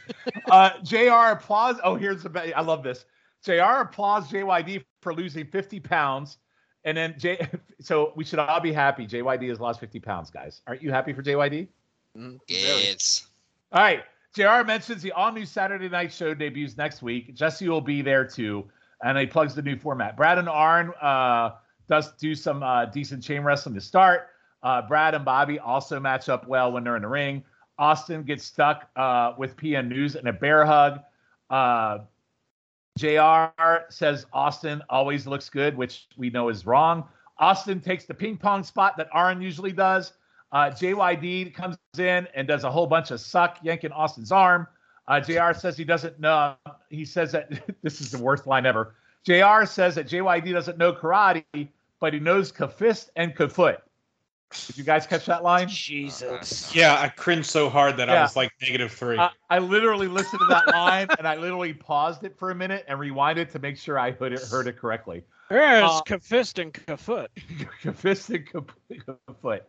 [0.50, 1.78] Uh, JR applause.
[1.84, 2.30] Oh, here's the.
[2.30, 3.06] be- I love this.
[3.44, 6.38] JR applause JYD for losing 50 pounds,
[6.84, 7.48] and then J.
[7.82, 9.08] So we should all be happy.
[9.08, 10.62] JYD has lost 50 pounds, guys.
[10.68, 11.68] Aren't you happy for JYD?
[12.16, 12.40] Very.
[12.50, 13.28] It's
[13.72, 14.04] All right.
[14.36, 17.34] JR mentions the all new Saturday night show debuts next week.
[17.34, 18.66] Jesse will be there too.
[19.04, 20.18] And he plugs the new format.
[20.18, 21.52] Brad and Arn uh,
[21.88, 24.28] does do some uh, decent chain wrestling to start.
[24.62, 27.44] Uh, Brad and Bobby also match up well when they're in the ring.
[27.78, 31.00] Austin gets stuck uh, with PN News in a bear hug.
[31.50, 32.00] Uh,
[32.98, 37.08] JR says Austin always looks good, which we know is wrong.
[37.38, 40.12] Austin takes the ping pong spot that Arn usually does.
[40.52, 44.68] Uh, JYD comes in and does a whole bunch of suck, yanking Austin's arm.
[45.08, 46.56] Uh, JR says he doesn't know.
[46.90, 47.50] He says that
[47.82, 48.96] this is the worst line ever.
[49.26, 53.78] JR says that JYD doesn't know karate, but he knows kafist and kafoot.
[54.68, 55.68] Did you guys catch that line?
[55.68, 56.74] Jesus.
[56.74, 59.18] Yeah, I cringed so hard that I was like negative three.
[59.18, 62.84] I, I literally listened to that line and I literally paused it for a minute
[62.88, 65.24] and rewinded to make sure I heard it, heard it correctly.
[65.50, 67.28] There's Uh, Kafist and Kafoot.
[67.96, 68.72] Fist and
[69.42, 69.64] foot.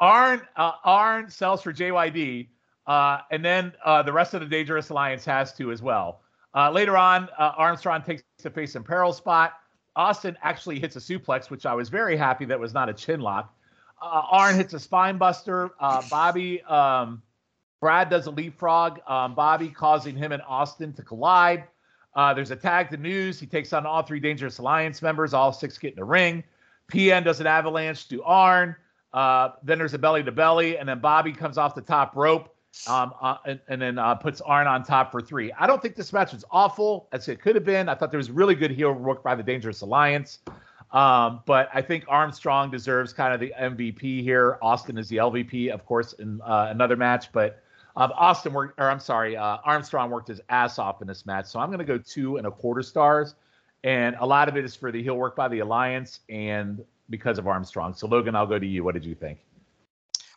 [0.00, 2.48] Arn uh, Arn sells for JYD,
[2.86, 6.20] uh, and then uh, the rest of the Dangerous Alliance has to as well.
[6.54, 9.54] Uh, later on, uh, Armstrong takes the face in peril spot.
[9.96, 13.20] Austin actually hits a suplex, which I was very happy that was not a chin
[13.20, 13.54] lock.
[14.00, 15.70] Uh, Arn hits a spine buster.
[15.80, 17.22] Uh, Bobby, um,
[17.80, 19.00] Brad does a leapfrog.
[19.06, 21.64] Um, Bobby causing him and Austin to collide.
[22.14, 23.38] Uh, there's a tag to news.
[23.38, 25.34] He takes on all three Dangerous Alliance members.
[25.34, 26.42] All six get in the ring.
[26.90, 28.74] PN does an avalanche to Arn.
[29.12, 32.54] Uh, then there's a belly to belly, and then Bobby comes off the top rope,
[32.86, 35.50] um, uh, and, and then uh, puts Arn on top for three.
[35.52, 37.88] I don't think this match was awful as it could have been.
[37.88, 40.40] I thought there was really good heel work by the Dangerous Alliance,
[40.92, 44.58] um, but I think Armstrong deserves kind of the MVP here.
[44.62, 47.62] Austin is the LVP, of course, in uh, another match, but
[47.96, 51.46] um, Austin worked, or I'm sorry, uh, Armstrong worked his ass off in this match.
[51.46, 53.34] So I'm going to go two and a quarter stars,
[53.84, 57.38] and a lot of it is for the heel work by the Alliance and because
[57.38, 57.94] of Armstrong.
[57.94, 58.84] So Logan, I'll go to you.
[58.84, 59.38] What did you think?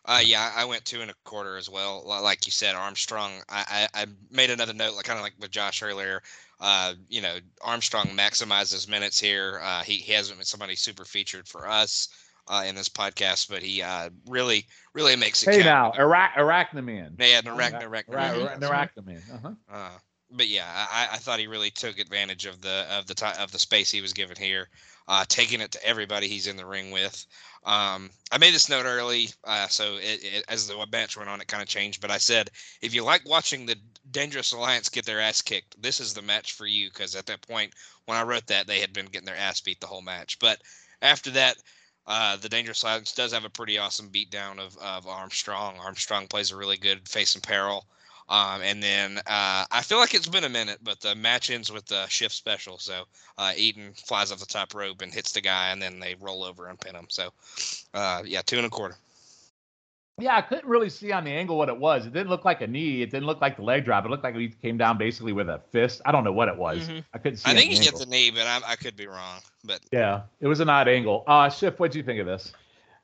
[0.04, 2.02] Uh, yeah, I went two and a quarter as well.
[2.04, 3.30] Like you said, Armstrong.
[3.48, 6.22] I, I, I made another note, like kind of like with Josh earlier.
[6.62, 9.60] Uh, you know, Armstrong maximizes minutes here.
[9.64, 12.08] Uh, he, he hasn't been somebody super featured for us
[12.46, 15.96] uh, in this podcast, but he uh, really, really makes it Hey now, count.
[15.96, 17.14] Arach- Arachnaman.
[17.18, 19.20] Yeah, Ra- Narek, Ra- Arachnaman.
[19.34, 19.50] Uh-huh.
[19.68, 19.98] Uh,
[20.30, 23.50] but yeah, I, I thought he really took advantage of the of the ti of
[23.50, 24.68] the space he was given here,
[25.08, 27.26] uh, taking it to everybody he's in the ring with.
[27.64, 31.40] Um, I made this note early, uh, so it, it, as the match went on,
[31.40, 32.00] it kind of changed.
[32.00, 32.50] But I said,
[32.80, 33.76] if you like watching the
[34.10, 36.88] Dangerous Alliance get their ass kicked, this is the match for you.
[36.88, 37.72] Because at that point,
[38.06, 40.40] when I wrote that, they had been getting their ass beat the whole match.
[40.40, 40.60] But
[41.02, 41.56] after that,
[42.06, 45.78] uh, the Dangerous Alliance does have a pretty awesome beatdown of, of Armstrong.
[45.78, 47.86] Armstrong plays a really good face and peril.
[48.28, 51.70] Um, and then uh, I feel like it's been a minute, but the match ends
[51.70, 52.78] with the shift special.
[52.78, 53.04] So
[53.36, 56.42] uh, Eaton flies off the top rope and hits the guy, and then they roll
[56.44, 57.06] over and pin him.
[57.08, 57.30] So
[57.94, 58.96] uh, yeah, two and a quarter.
[60.18, 62.06] Yeah, I couldn't really see on the angle what it was.
[62.06, 63.02] It didn't look like a knee.
[63.02, 64.04] It didn't look like the leg drop.
[64.04, 66.02] It looked like he came down basically with a fist.
[66.04, 66.86] I don't know what it was.
[66.86, 67.04] Mhm.
[67.14, 67.50] I couldn't see.
[67.50, 69.40] I think he hit the knee, but I, I could be wrong.
[69.64, 71.24] But Yeah, it was an odd angle.
[71.26, 72.52] Uh, Schiff, what'd you think of this?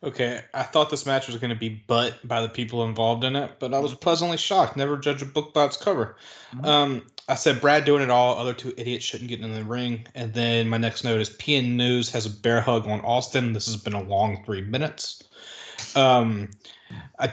[0.01, 3.35] Okay, I thought this match was going to be butt by the people involved in
[3.35, 4.77] it, but I was pleasantly shocked.
[4.77, 6.17] Never judge a book by its cover.
[6.55, 6.67] Mhm.
[6.67, 10.07] Um, I said Brad doing it all, other two idiots shouldn't get in the ring.
[10.15, 13.53] And then my next note is PN News has a bear hug on Austin.
[13.53, 15.25] This has been a long three minutes.
[15.97, 16.49] Um,
[17.19, 17.33] I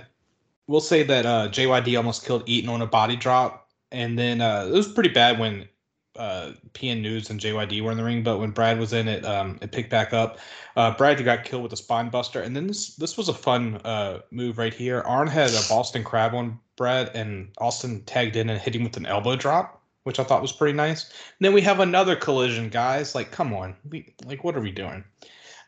[0.68, 4.66] will say that uh, JYD almost killed Eaton on a body drop, and then uh,
[4.68, 5.70] it was pretty bad when
[6.18, 9.26] uh, PN News and JYD were in the ring, but when Brad was in it,
[9.26, 10.40] um, it picked back up.
[10.76, 13.76] Uh, Brad got killed with a spine buster, and then this this was a fun
[13.86, 15.02] uh, move right here.
[15.02, 18.98] Arn had a Boston Crab on Brad, and Austin tagged in and hit him with
[18.98, 21.10] an elbow drop, which I thought was pretty nice.
[21.10, 23.16] And then we have another collision, guys.
[23.16, 25.04] Like, come on, we like what are we doing?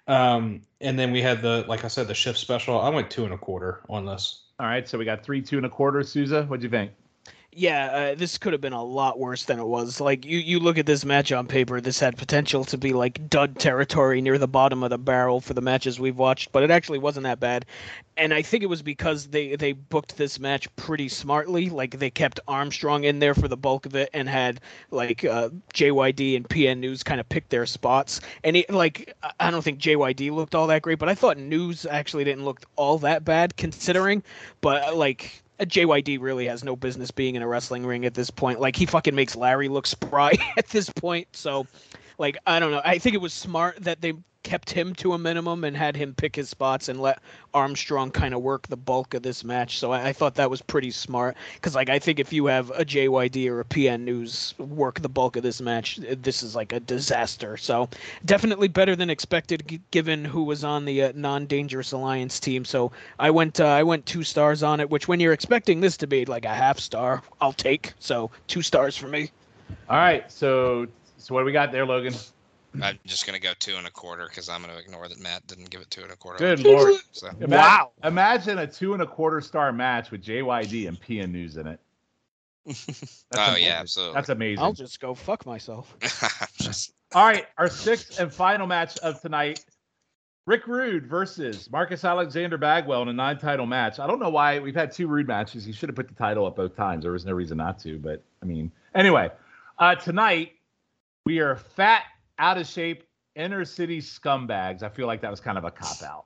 [0.08, 2.80] Um, and then we had the like I said, the shift special.
[2.80, 4.44] I went two and a quarter on this.
[4.60, 6.02] All right, so we got three, two and a quarter.
[6.02, 6.92] Souza, what'd you think?
[7.60, 10.00] Yeah, uh, this could have been a lot worse than it was.
[10.00, 13.32] Like you, you look at this match on paper, this had potential to be like
[13.32, 16.70] dud territory near the bottom of the barrel for the matches we've watched, but it
[16.70, 17.66] actually wasn't that bad.
[18.16, 21.72] And I think it was because they they booked this match pretty smartly.
[21.72, 24.62] Like they kept Armstrong in there for the bulk of it and had
[24.92, 28.22] like uh, JYD and PN News kind of pick their spots.
[28.44, 31.88] And it, like I- don't think JYD looked all that great, but I thought News
[31.88, 34.22] actually didn't look all that bad considering.
[34.62, 38.60] But like JYD really has no business being in a wrestling ring at this point.
[38.60, 41.28] Like he fucking makes Larry look spry at this point.
[41.34, 41.66] So,
[42.18, 42.82] like I don't know.
[42.84, 44.14] I think it was smart that they
[44.48, 47.22] kept him to a minimum and had him pick his spots and let
[47.54, 49.78] Armstrong kind of work the bulk of this match.
[49.78, 52.70] So I, I thought that was pretty smart because like I think if you have
[52.70, 56.72] a JYD or a PN News work the bulk of this match, this is like
[56.72, 57.58] a disaster.
[57.58, 57.90] So
[58.24, 62.64] definitely better than expected g- given who was on the uh, non-dangerous alliance team.
[62.64, 65.98] So I went uh, I went two stars on it, which when you're expecting this
[65.98, 67.96] to be like a half star, I'll take.
[68.00, 69.30] So two stars for me.
[69.90, 70.88] All right, so
[71.18, 72.14] so what do we got there, Logan?
[72.82, 75.70] I'm just gonna go two and a quarter because I'm gonna ignore that Matt didn't
[75.70, 76.40] give it two and a quarter.
[76.40, 76.96] Good lord!
[77.12, 77.92] So Ima- Wow.
[78.04, 81.80] Imagine a two and a quarter star match with JYD and PN News in it.
[82.66, 83.64] That's oh amazing.
[83.64, 84.16] yeah, absolutely.
[84.16, 84.64] That's amazing.
[84.64, 85.96] I'll just go fuck myself.
[86.58, 89.64] just All right, our sixth and final match of tonight:
[90.46, 94.00] Rick Rude versus Marcus Alexander Bagwell in a nine-title match.
[94.00, 95.66] I don't know why we've had two Rude matches.
[95.66, 97.04] You should have put the title up both times.
[97.04, 99.30] There was no reason not to, but I mean, anyway,
[99.80, 100.52] uh, tonight
[101.26, 102.04] we are fat,
[102.40, 103.04] out of shape,
[103.36, 104.84] inner city scumbags.
[104.84, 106.26] I feel like that was kind of a cop out.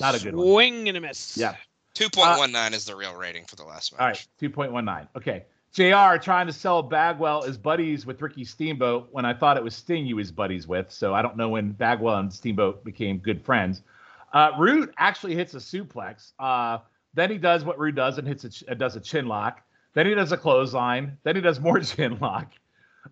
[0.00, 0.46] Not a good one.
[0.46, 1.36] Swing and a miss.
[1.36, 1.54] Yeah.
[1.94, 4.00] two point one nine is the real rating for the last match.
[4.00, 5.08] All right, 2.19.
[5.16, 5.44] Okay.
[5.74, 9.74] JR trying to sell Bagwell as buddies with Ricky Steamboat when I thought it was
[9.74, 10.90] Sting he was buddies with.
[10.90, 13.82] So I don't know when Bagwell and Steamboat became good friends.
[14.34, 16.32] Uh, Rude actually hits a suplex.
[16.38, 16.78] Uh,
[17.14, 19.62] then he does what Rude does and hits a ch- uh, does a chin lock.
[19.94, 21.16] Then he does a clothesline.
[21.22, 22.52] Then he does more chin lock.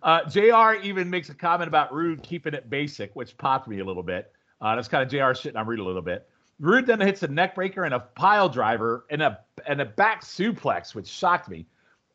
[0.03, 3.85] Uh, JR even makes a comment about Rude keeping it basic, which popped me a
[3.85, 4.31] little bit.
[4.61, 6.27] Uh, that's kind of JR shit on Rude a little bit.
[6.59, 10.23] Rude then hits a neck breaker and a pile driver and a and a back
[10.23, 11.65] suplex, which shocked me.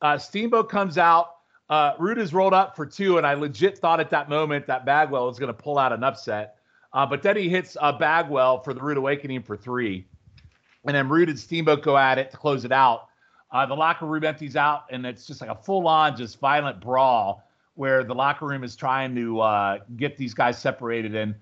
[0.01, 1.33] Uh, Steamboat comes out.
[1.69, 4.87] Uh, Rude is rolled up for two, and I legit thought at that moment that
[4.87, 6.59] Bagwell was going to pull out an upset.
[6.93, 10.07] Uh, but then he hits uh, Bagwell for the Rude Awakening for three.
[10.85, 13.09] And then Rude and Steamboat go at it to close it out.
[13.51, 16.81] Uh, the locker room empties out, and it's just like a full on, just violent
[16.81, 17.46] brawl
[17.77, 21.15] where the locker room is trying to uh, get these guys separated.
[21.15, 21.35] And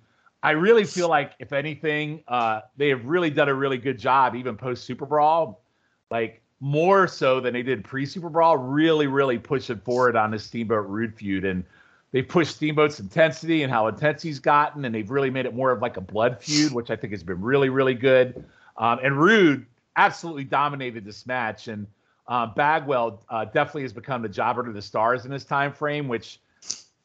[0.42, 4.34] I really feel like, if anything, uh, they have really done a really good job,
[4.34, 5.64] even post Super Brawl.
[6.10, 10.44] Like, more so than they did pre Super Brawl, really, really pushing forward on this
[10.44, 11.44] Steamboat Rude feud.
[11.44, 11.64] And
[12.12, 15.72] they pushed Steamboat's intensity and how intense he's gotten, and they've really made it more
[15.72, 18.44] of like a blood feud, which I think has been really, really good.
[18.76, 19.66] Um, and Rude
[19.96, 21.86] absolutely dominated this match, and
[22.26, 26.08] uh, Bagwell uh, definitely has become the jobber to the stars in this time frame,
[26.08, 26.40] which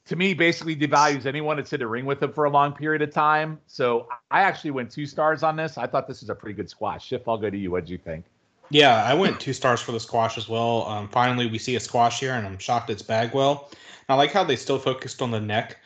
[0.06, 3.02] to me basically devalues anyone that's in the ring with him for a long period
[3.02, 3.60] of time.
[3.68, 5.78] So I actually went two stars on this.
[5.78, 7.06] I thought this was a pretty good squash.
[7.06, 7.72] Schiff, I'll go to you.
[7.72, 8.26] What do you think?
[8.72, 10.86] Yeah, I went two stars for the squash as well.
[10.88, 13.72] Um, finally, we see a squash here, and I'm shocked it's Bagwell.
[14.08, 15.78] I like how they still focused on the neck,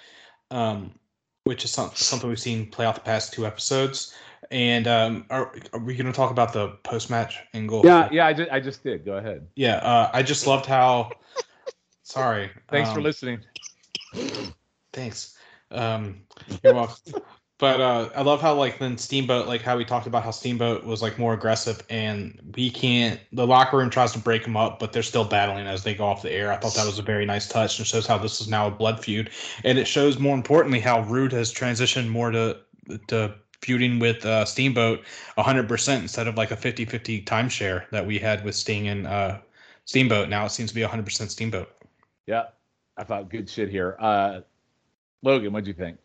[0.52, 0.92] um,
[1.44, 4.16] which is some, something we've seen play out the past two episodes.
[4.52, 7.82] And um, are, are we going to talk about the post match angle?
[7.84, 9.06] Yeah, yeah, I just, I just did.
[9.06, 9.48] Go ahead.
[9.56, 11.12] Yeah, uh, I just loved how.
[12.04, 12.52] Sorry.
[12.70, 13.40] Thanks for um, listening.
[14.92, 15.38] Thanks.
[15.72, 16.22] Um,
[16.64, 17.22] you're welcome.
[17.60, 20.84] But uh, I love how like then Steamboat, like how we talked about how Steamboat
[20.84, 23.20] was like more aggressive, and we can't.
[23.32, 26.06] The locker room tries to break them up, but they're still battling as they go
[26.06, 26.52] off the air.
[26.52, 28.72] I thought that was a very nice touch, and shows how this is now a
[28.72, 29.30] blood feud,
[29.64, 32.58] and it shows more importantly how Rude has transitioned more to
[33.08, 35.02] to feuding with uh, Steamboat
[35.38, 39.40] 100% instead of like a 50-50 timeshare that we had with Sting and uh,
[39.86, 40.28] Steamboat.
[40.28, 41.70] Now it seems to be 100% Steamboat.
[42.28, 42.48] Yeah,
[42.98, 43.96] I thought good shit here.
[44.00, 44.42] Uh,
[45.22, 45.98] Logan, what'd you think?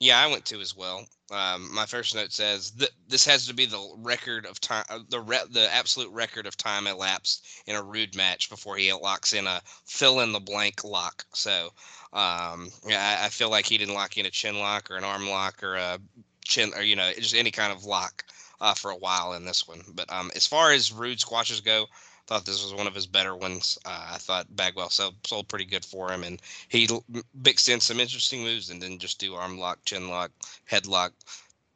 [0.00, 1.06] Yeah, I went to as well.
[1.30, 4.98] Um, my first note says th- this has to be the record of time, uh,
[5.08, 9.32] the re- the absolute record of time elapsed in a rude match before he locks
[9.32, 11.24] in a fill in the blank lock.
[11.32, 11.72] So,
[12.12, 15.04] um, yeah, I, I feel like he didn't lock in a chin lock or an
[15.04, 15.98] arm lock or a
[16.44, 18.24] chin or you know just any kind of lock
[18.60, 19.82] uh, for a while in this one.
[19.94, 21.86] But um, as far as rude squashes go,
[22.26, 23.78] thought this was one of his better ones.
[23.84, 26.88] Uh, I thought Bagwell sold, sold pretty good for him, and he
[27.34, 30.30] mixed in some interesting moves and didn't just do arm lock, chin lock,
[30.70, 31.10] headlock,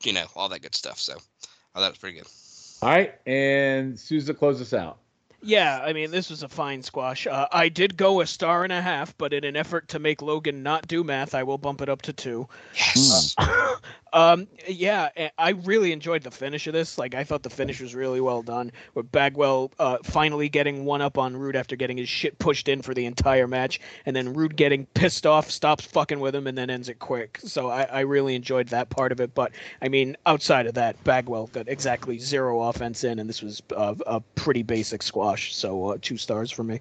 [0.03, 0.99] you know, all that good stuff.
[0.99, 1.15] So
[1.75, 2.29] I thought it was pretty good.
[2.81, 4.99] All right, and Souza close us out.
[5.40, 7.27] Yeah, I mean, this was a fine squash.
[7.27, 10.20] Uh, I did go a star and a half, but in an effort to make
[10.20, 12.48] Logan not do math, I will bump it up to two.
[12.74, 13.36] Yes.
[14.12, 16.98] um, yeah, I really enjoyed the finish of this.
[16.98, 18.73] Like, I thought the finish was really well done.
[18.94, 22.82] With Bagwell uh, finally getting one up on Rude after getting his shit pushed in
[22.82, 26.59] for the entire match, and then Rude getting pissed off, stops fucking with him, and
[26.59, 27.39] then ends it quick.
[27.44, 29.36] So I, I really enjoyed that part of it.
[29.36, 29.52] But
[29.82, 33.97] I mean, outside of that, Bagwell got exactly zero offense in, and this was a,
[34.05, 35.27] a pretty basic squash.
[35.36, 36.80] So uh, two stars for me.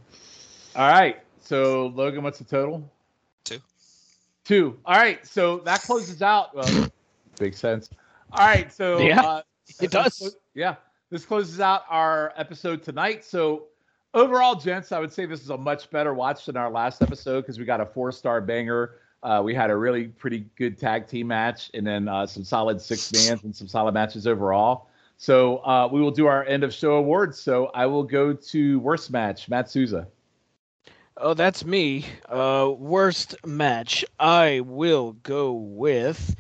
[0.76, 2.90] All right, so Logan, what's the total?
[3.44, 3.60] Two.
[4.44, 4.80] Two.
[4.86, 6.56] All right, so that closes out.
[6.56, 6.88] Well,
[7.40, 7.90] makes sense.
[8.32, 10.18] All right, so Yeah, uh, it this does.
[10.20, 10.76] clo- yeah,
[11.10, 13.24] this closes out our episode tonight.
[13.26, 13.64] So
[14.14, 17.42] overall, gents, I would say this is a much better watch than our last episode
[17.42, 18.96] because we got a four star banger.
[19.24, 22.80] Uh, we had a really pretty good tag team match, and then uh, some solid
[22.80, 24.90] six mans and some solid matches overall.
[25.18, 27.40] So uh, we will do our end of show awards.
[27.40, 30.08] So I will go to worst match, Matt Souza.
[31.18, 32.06] Oh, that's me.
[32.30, 34.06] Uh, worst match.
[34.20, 36.36] I will go with.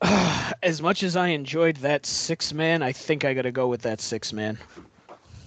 [0.62, 3.82] as much as I enjoyed that six man, I think I got to go with
[3.82, 4.58] that six man.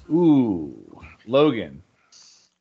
[0.10, 1.84] Ooh, Logan.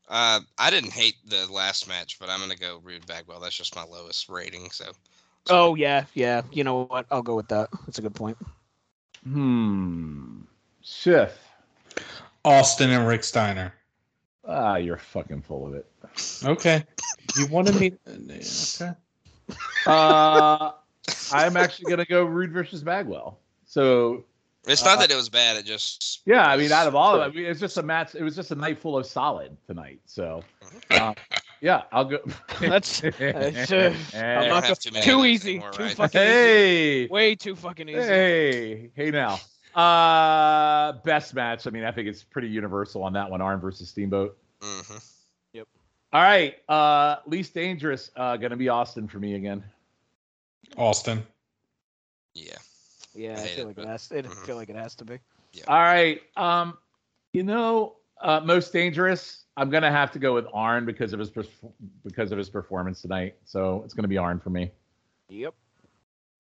[0.09, 3.39] Uh, I didn't hate the last match, but I'm gonna go Rude Bagwell.
[3.39, 4.71] That's just my lowest rating.
[4.71, 4.91] So.
[5.49, 6.43] Oh yeah, yeah.
[6.51, 7.07] You know what?
[7.13, 7.69] I'll go with that.
[7.87, 8.37] That's a good point.
[9.25, 10.41] Hmm.
[10.83, 11.39] Schiff.
[12.45, 13.75] Austin and Rick Steiner.
[14.47, 15.87] Ah, you're fucking full of it.
[16.45, 16.85] Okay.
[17.37, 17.93] You wanted me.
[18.81, 18.93] Okay.
[19.87, 20.73] Uh,
[21.33, 23.39] I'm actually gonna go Rude versus Bagwell.
[23.67, 24.25] So
[24.67, 25.57] It's not Uh, that it was bad.
[25.57, 26.21] It just.
[26.25, 28.15] yeah, I mean, out of all of it, I mean, it's just a match.
[28.15, 30.01] It was just a night full of solid tonight.
[30.07, 30.45] So
[30.91, 31.15] uh,
[31.61, 32.19] yeah, I'll go.
[32.61, 35.51] That's- that's, uh, I'm not don't too too easy.
[35.57, 35.93] anymore, Too right?
[35.97, 36.29] fucking easy.
[36.31, 37.99] hey, Way too fucking easy.
[38.01, 39.39] hey, hey now.
[39.75, 41.67] Uh, best match.
[41.67, 43.41] I mean, I think it's pretty universal on that one.
[43.41, 44.37] Arn versus Steamboat.
[44.61, 44.97] hmm
[45.53, 45.69] Yep.
[46.13, 46.57] All right.
[46.69, 48.11] Uh, least dangerous.
[48.17, 49.63] Uh, gonna be Austin for me again.
[50.77, 51.25] Austin.
[52.35, 52.57] Yeah.
[53.15, 54.11] Yeah, I I feel it, like but- it has.
[54.13, 54.47] It Mhm.
[54.47, 55.19] feel like it has to be.
[55.53, 55.65] Yeah.
[55.69, 56.21] All right.
[56.37, 56.77] Um,
[57.33, 59.45] you know, uh, most dangerous.
[59.57, 61.31] I'm gonna have to go with Arn because of his
[62.05, 63.37] because of his performance tonight.
[63.45, 64.71] So it's gonna be Arn for me.
[65.29, 65.55] Yep.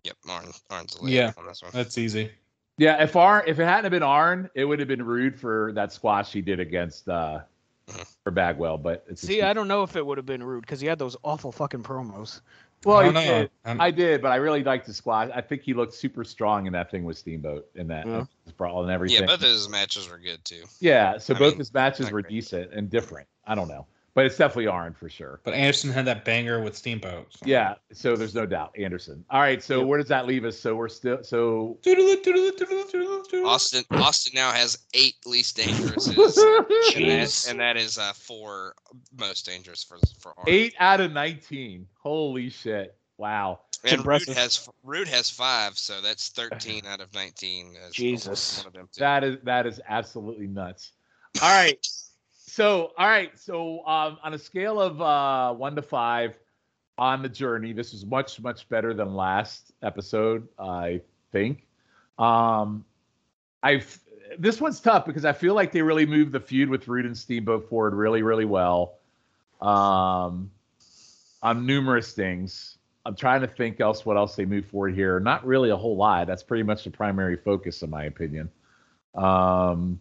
[0.04, 0.16] Yep.
[0.28, 1.32] Arn, Arn's the lead Yeah.
[1.36, 1.72] on this one.
[1.74, 2.30] That's easy.
[2.78, 5.72] Yeah, if Arn if it hadn't have been Arn, it would have been rude for
[5.74, 7.40] that squash he did against uh
[7.88, 8.16] Mhm.
[8.24, 8.78] for Bagwell.
[8.78, 10.98] But it's See, I don't know if it would have been rude because he had
[10.98, 12.40] those awful fucking promos.
[12.84, 13.20] Well, I he know.
[13.20, 13.50] did.
[13.64, 15.30] I'm- did, but I really liked the squash.
[15.34, 18.24] I think he looked super strong in that thing with Steamboat in that Yeah.
[18.56, 19.20] brawl and everything.
[19.20, 20.64] Yeah, both of his matches were good too.
[20.80, 22.32] Yeah, so I both mean, his matches were great.
[22.32, 23.26] decent and different.
[23.46, 25.40] I don't know, but it's definitely Arn for sure.
[25.44, 27.28] But Anderson had that banger with Steamboat.
[27.32, 29.24] so- Yeah, so there's no doubt Anderson.
[29.30, 29.86] All right, so Yep.
[29.86, 30.58] where does that leave us?
[30.58, 31.78] So we're still so.
[33.44, 37.50] Austin Austin now has eight least dangerous, and that, Jeez.
[37.50, 38.74] and that is uh, four
[39.18, 40.44] most dangerous for for Arn.
[40.48, 41.86] eight out of nineteen.
[41.98, 42.96] Holy shit!
[43.16, 43.60] Wow.
[43.84, 44.36] and Rude impressive.
[44.36, 47.74] has Rude has five, so that's thirteen out of nineteen.
[47.86, 48.58] as Jesus.
[48.58, 48.88] one of them.
[48.98, 50.92] That is that is absolutely nuts.
[51.42, 51.86] All right.
[52.60, 53.38] so all right.
[53.38, 56.38] So um, on a scale of uh, one to five
[56.98, 60.46] on the journey, this is much much better than last episode.
[60.58, 61.00] I
[61.32, 61.66] think.
[62.18, 62.84] Um,
[63.62, 63.98] I've
[64.38, 67.16] this one's tough because I feel like they really moved the feud with Rude and
[67.16, 68.98] Steamboat forward really really well.
[69.62, 70.50] Um,
[71.42, 72.76] on numerous things.
[73.06, 75.18] I'm trying to think else what else they move forward here.
[75.18, 76.26] Not really a whole lot.
[76.26, 78.50] That's pretty much the primary focus, in my opinion.
[79.14, 79.98] Um,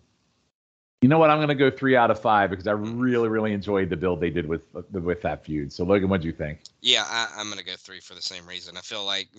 [1.02, 1.30] you know what?
[1.30, 4.20] I'm going to go three out of five because I really, really enjoyed the build
[4.20, 5.72] they did with with that feud.
[5.72, 6.60] So, Logan, what do you think?
[6.82, 8.78] Yeah, I, I'm gonna go three for the same reason.
[8.78, 9.30] I feel like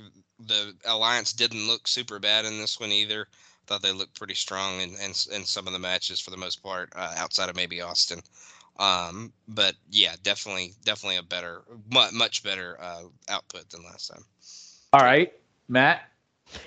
[0.46, 3.26] the alliance didn't look super bad in this one either.
[3.66, 6.62] Thought they looked pretty strong in in, in some of the matches for the most
[6.62, 8.20] part, uh, outside of maybe Austin.
[8.78, 11.62] Um, but yeah, definitely, definitely a better,
[11.92, 14.24] much, much better uh, output than last time.
[14.94, 15.32] All right,
[15.68, 16.09] Matt.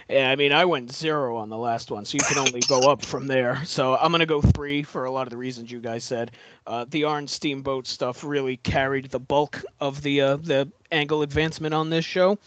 [0.09, 2.89] Yeah, I mean, I went zero on the last one, so you can only go
[2.89, 3.63] up from there.
[3.65, 6.31] So I'm gonna go three for a lot of the reasons you guys said.
[6.67, 11.73] Uh, the Arn Steamboat stuff really carried the bulk of the uh, the angle advancement
[11.73, 12.37] on this show,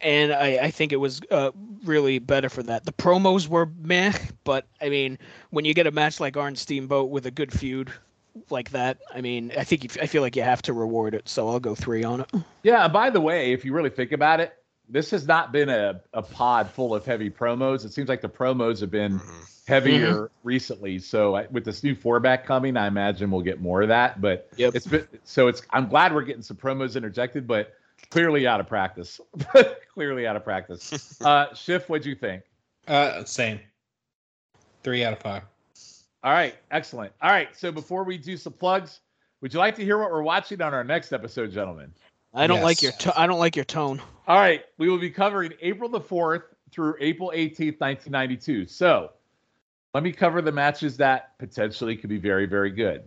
[0.00, 1.50] and I, I think it was uh,
[1.84, 2.84] really better for that.
[2.84, 4.12] The promos were meh,
[4.44, 5.18] but I mean,
[5.50, 7.92] when you get a match like Arn Steamboat with a good feud
[8.48, 11.28] like that, I mean, I think you, I feel like you have to reward it.
[11.28, 12.30] So I'll go three on it.
[12.62, 12.88] Yeah.
[12.88, 14.56] By the way, if you really think about it,
[14.90, 17.84] this has not been a, a pod full of heavy promos.
[17.84, 19.62] It seems like the promos have been Mhm.
[19.68, 20.98] heavier recently.
[20.98, 24.20] So I, with this new four back coming, I imagine we'll get more of that.
[24.20, 24.74] But Yep.
[24.74, 25.62] it's been so it's.
[25.70, 27.74] I'm glad we're getting some promos interjected, but
[28.10, 29.20] clearly out of practice.
[29.94, 31.18] clearly out of practice.
[31.24, 32.42] Uh, Schiff, what'd you think?
[32.88, 33.60] Uh, same.
[34.82, 35.42] Three out of five.
[36.24, 37.12] All right, excellent.
[37.22, 39.00] All right, so before we do some plugs,
[39.40, 41.92] would you like to hear what we're watching on our next episode, gentlemen?
[42.32, 44.00] I don't like your to- I don't like your tone.
[44.26, 48.66] All right, we will be covering April the 4th through April 18th, 1992.
[48.66, 49.10] So
[49.92, 53.02] let me cover the matches that potentially could be very, very good.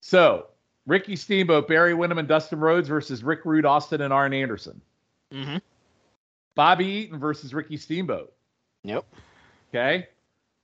[0.00, 0.46] So
[0.86, 4.80] Ricky Steamboat, Barry Windham, and Dustin Rhodes versus Rick Rude, Austin, and Arn Anderson.
[5.32, 5.56] Mm-hmm.
[6.54, 8.32] Bobby Eaton versus Ricky Steamboat.
[8.84, 9.04] Yep.
[9.70, 10.06] Okay.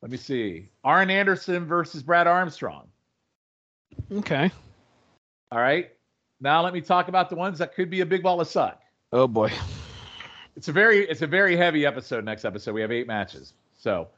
[0.03, 0.69] Let me see.
[0.85, 2.87] Arn Anderson versus Brad Armstrong.
[4.13, 4.51] Okay.
[5.51, 5.91] All right.
[6.41, 8.81] Now let me talk about the ones that could be a big ball of suck.
[9.13, 9.51] Oh boy.
[10.57, 12.73] It's a very it's a very heavy episode next episode.
[12.75, 13.53] We have eight matches.
[13.77, 14.09] So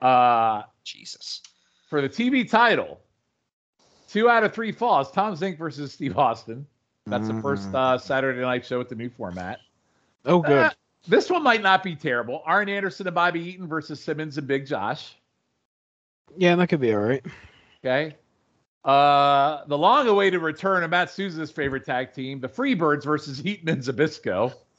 [0.00, 1.42] uh Jesus.
[1.88, 2.98] for the TV title,
[4.08, 5.10] two out of three falls.
[5.12, 6.66] Tom Zenk versus Steve Austin.
[7.06, 7.74] That's the first Mhm.
[7.74, 9.58] uh, Saturday night show with the new format.
[10.24, 10.66] Oh, good.
[10.66, 10.70] Uh,
[11.08, 12.42] this one might not be terrible.
[12.46, 15.16] Arn Anderson and Bobby Eaton versus Simmons and Big Josh.
[16.36, 17.24] yeah, that could be all right.
[17.84, 18.16] Okay.
[18.84, 23.80] Uh, the long-awaited return of Matt Souza's favorite tag team, the Freebirds versus Eaton and
[23.82, 24.52] Zbyszko.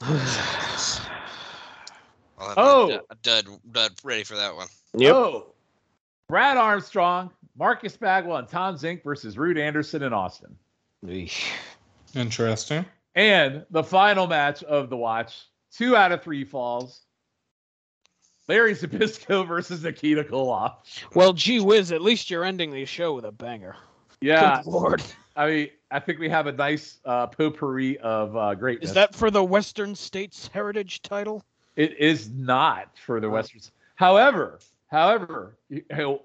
[2.38, 3.00] I'll Oh.
[3.22, 4.68] dud dud ready for that one.
[4.96, 5.14] Yep.
[5.14, 5.46] Oh,
[6.28, 10.56] Brad Armstrong, Marcus Bagwell, and Tom Zenk versus Rude Anderson and Austin.
[11.06, 11.50] Eesh.
[12.14, 12.84] Interesting.
[13.14, 17.02] And the final match of the watch, two out of three falls.
[18.48, 20.74] Larry Zbyszko versus Nikita Koloff.
[21.14, 23.76] Well, gee whiz, at least you're ending the show with a banger.
[24.24, 25.02] Yeah, Good lord.
[25.36, 28.90] I mean, I think we have a nice uh, potpourri of uh, greatness.
[28.90, 31.44] Is that for the Western States Heritage title?
[31.76, 33.30] It is not for the Oh.
[33.30, 33.70] Westerns.
[33.96, 34.60] However,
[34.90, 35.58] however,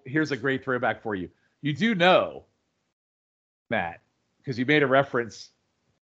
[0.06, 1.30] here's a great throwback for you.
[1.62, 2.46] You do know,
[3.70, 4.00] Matt,
[4.38, 5.50] because you made a reference.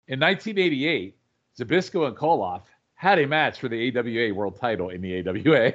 [0.06, 1.16] In 1988,
[1.58, 2.62] Zbyszko and Koloff
[2.94, 5.72] had a match for the AWA World Title in the AWA.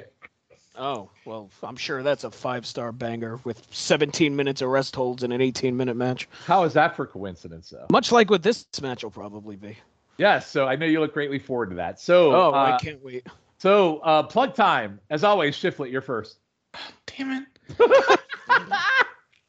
[0.78, 5.22] Oh, well, I'm sure that's a five star banger with 17 minutes of rest holds
[5.22, 6.28] in an 18 minute match.
[6.44, 7.86] How is that for coincidence, though?
[7.90, 9.76] Much like what this match will probably be.
[10.18, 12.00] Yes, so I know you look greatly forward to that.
[12.00, 13.26] So, Oh, uh, I can't wait.
[13.58, 15.00] so uh, plug time.
[15.10, 16.38] As always, Shiflet, you're first.
[17.06, 17.78] Damn it.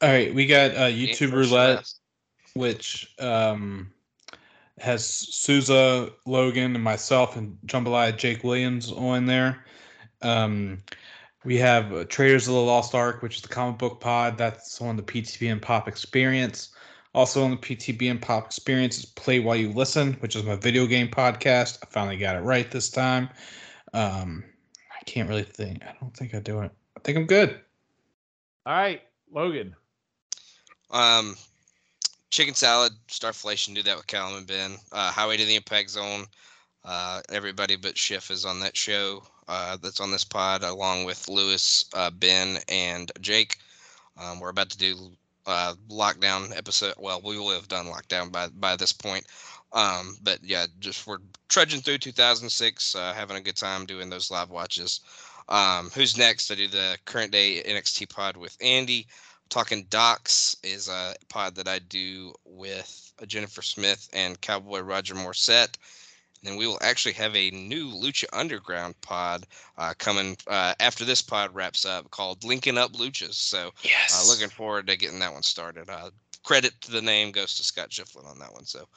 [0.02, 2.00] All right, we got uh, YouTube first Roulette, last.
[2.54, 3.92] which um,
[4.80, 9.66] has Souza, Logan, and myself, and Jambalaya Jake Williams on there.
[10.22, 10.84] Um,
[11.44, 14.38] we have uh, Traders of the Lost Ark, which is the comic book pod.
[14.38, 16.70] That's on the PTBN Pop Experience.
[17.14, 20.86] Also on the PTBN Pop Experience is Play While You Listen, which is my video
[20.86, 21.80] game podcast.
[21.82, 23.30] I finally got it right this time.
[23.94, 24.44] Um,
[24.92, 25.84] I can't really think.
[25.84, 26.72] I don't think I do it.
[26.96, 27.60] I think I'm good.
[28.66, 29.76] All right, Logan.
[30.92, 31.36] Um,
[32.30, 34.76] chicken salad, Starflation, do that with Callum and Ben.
[34.92, 36.26] Uh, Highway to the Impact Zone.
[36.84, 39.24] Uh, everybody but Schiff is on that show.
[39.48, 43.58] Uh, that's on this pod, along with Lewis, uh, Ben, and Jake.
[44.18, 45.12] Um, we're about to do
[45.46, 46.96] uh, lockdown episode.
[46.98, 49.26] Well, we will have done lockdown by by this point.
[49.74, 51.20] Um, but yeah, just we're
[51.50, 55.02] trudging through 2006, uh, having a good time doing those live watches.
[55.50, 56.52] Um, who's next?
[56.52, 59.08] I do the current day NXT pod with Andy.
[59.50, 65.76] Talking Docs is a pod that I do with Jennifer Smith and Cowboy Roger Morissette.
[66.48, 69.46] And then we will actually have a new Lucha Underground pod
[69.78, 73.34] uh, coming uh, after this pod wraps up called Linking Up Luchas.
[73.34, 74.14] So Yes.
[74.16, 75.90] uh, looking forward to getting that one started.
[75.90, 76.12] Uh,
[76.44, 78.64] credit to the name goes to Scott Shiflin on that one.
[78.66, 78.88] So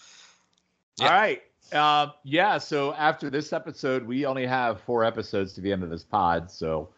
[1.00, 1.06] Yeah.
[1.06, 1.42] All right.
[1.72, 2.58] Um, yeah.
[2.58, 6.50] So after this episode, we only have four episodes to the end of this pod.
[6.50, 6.88] So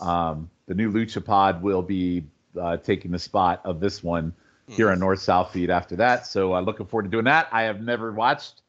[0.00, 2.24] um, the new Lucha pod will be
[2.60, 4.34] uh, taking the spot of this one
[4.68, 6.26] here on North South Feed after that.
[6.26, 7.48] So uh, looking forward to doing that.
[7.52, 8.61] I have never watched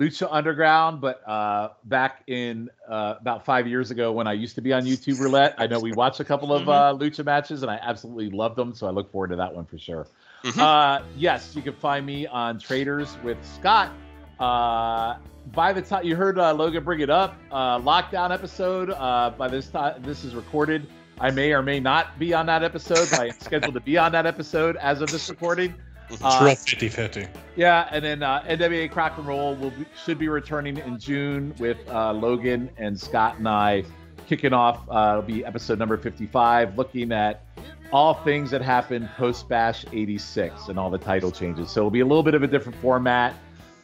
[0.00, 4.62] Lucha Underground, but uh, back in uh, about five years ago when I used to
[4.62, 7.70] be on YouTube Roulette, I know we watched a couple of uh, Lucha matches and
[7.70, 8.74] I absolutely loved them.
[8.74, 10.06] So I look forward to that one for sure.
[10.42, 10.58] Mhm.
[10.58, 13.92] Uh, yes, you can find me on Traders with Scott.
[14.38, 15.16] Uh,
[15.52, 18.90] by the time you heard uh, Logan bring it up, uh, lockdown episode.
[18.90, 20.86] Uh, by this time this is recorded,
[21.20, 23.06] I may or may not be on that episode.
[23.10, 25.74] but I am scheduled to be on that episode as of this recording.
[26.10, 27.26] It's Uh, real 50 50.
[27.56, 31.54] yeah, and then uh, NWA Crack and Roll will be, should be returning in June
[31.58, 33.84] with uh, Logan and Scott and I
[34.26, 34.80] kicking off.
[34.90, 37.44] Uh, it'll be episode number 55, looking at
[37.92, 41.70] all things that happened post Bash 86 and all the title changes.
[41.70, 43.34] So it'll be a little bit of a different format,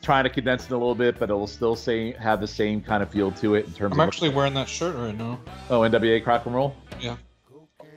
[0.02, 2.80] trying to condense it a little bit, but it will still say have the same
[2.80, 5.40] kind of feel to it in terms I'm of actually wearing that shirt right now.
[5.70, 6.76] oh NWA Crack and Roll.
[7.00, 7.16] Yeah.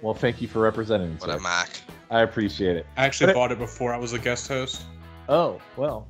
[0.02, 1.12] Well, thank you for representing.
[1.18, 1.38] what sir.
[1.38, 1.82] a Mac.
[2.10, 2.86] I appreciate it.
[2.98, 4.84] I actually But bought it before I was a guest host.
[5.28, 6.08] Oh well,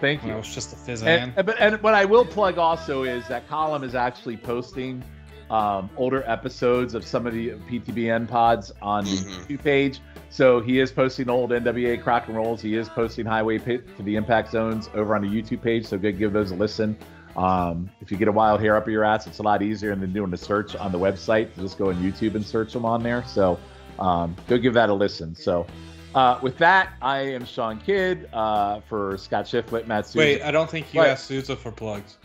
[0.00, 0.28] thank you.
[0.28, 0.38] I you.
[0.38, 3.48] was just a fizz And, and- but and what I will plug also is that
[3.48, 5.02] Callum is actually posting
[5.50, 9.46] um, older episodes of some of the PTBN pods on the Mhm.
[9.46, 10.00] YouTube page.
[10.28, 12.62] So he is posting old NWA crack and rolls.
[12.62, 15.86] He is posting Highway Pit to the Impact Zones over on the YouTube page.
[15.86, 16.96] So go give those a listen.
[17.36, 20.12] Um, if you get a wild hair up your ass, it's a lot easier than
[20.12, 21.54] doing a search on the website.
[21.56, 23.24] Just go on YouTube and search them on there.
[23.24, 23.58] So
[23.98, 25.34] um, go give that a listen.
[25.34, 25.66] So
[26.14, 30.18] uh, with that, I am Sean Kidd uh, for Scott Shiflett, Matt Souza.
[30.18, 31.08] Wait, I don't think you What?
[31.08, 32.18] asked Souza for plugs.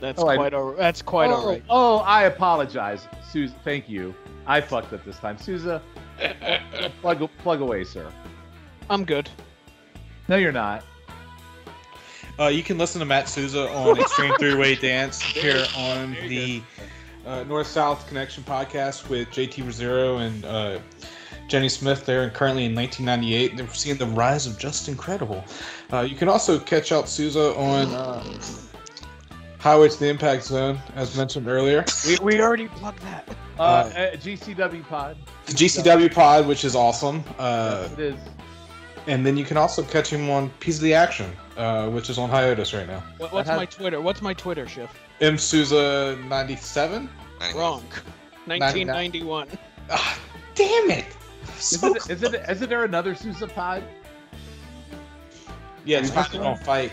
[0.00, 0.72] That's Oh, I- quite all.
[0.72, 1.62] That's quite oh, all right.
[1.68, 3.56] Oh, I apologize, Susan.
[3.64, 4.14] Thank you.
[4.46, 5.82] I fucked up this time, Souza.
[7.00, 8.10] plug plug away, sir.
[8.88, 9.28] I'm good.
[10.28, 10.84] No, you're not.
[12.38, 16.62] Uh, you can listen to Matt Souza on Extreme Three Way Dance here on the
[17.26, 20.78] uh, North South Connection podcast with JT Rosero and uh,
[21.48, 25.42] Jenny Smith there, and currently in 1998, they're seeing the rise of Justin Credible.
[25.92, 27.86] Uh, you can also catch out Souza on
[29.58, 31.84] Highway to the Impact Zone, as mentioned earlier.
[32.06, 33.28] We, we already plugged that.
[33.58, 35.16] Uh, uh, GCW Pod.
[35.46, 37.24] The GCW Pod, which is awesome.
[37.38, 38.16] Uh, Yes, it is.
[39.06, 42.18] and then you can also catch him on Piece of the Action, uh, which is
[42.18, 43.02] on hiatus right now.
[43.18, 44.00] What, what's has- my Twitter?
[44.00, 44.90] What's my Twitter, Schiff?
[45.20, 47.08] M Souza 97.
[47.54, 47.82] Wrong.
[48.46, 49.48] 1991.
[49.90, 50.18] Ah,
[50.54, 51.06] damn it!
[51.58, 52.34] Is So it, is it?
[52.48, 53.82] Isn't there another Souza Pod?
[55.84, 56.92] yeah, it's find it on Fight.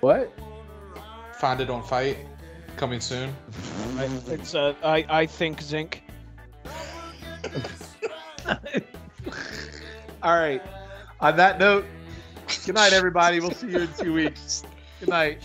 [0.00, 0.32] What?
[1.34, 2.18] Find it on Fight.
[2.76, 3.32] Coming soon.
[4.28, 6.02] It's uh, I I think Zinc.
[10.22, 10.62] All right.
[11.20, 11.84] On that note,
[12.66, 13.40] good night, everybody.
[13.40, 14.62] We'll see you in two weeks.
[15.00, 15.42] Good night.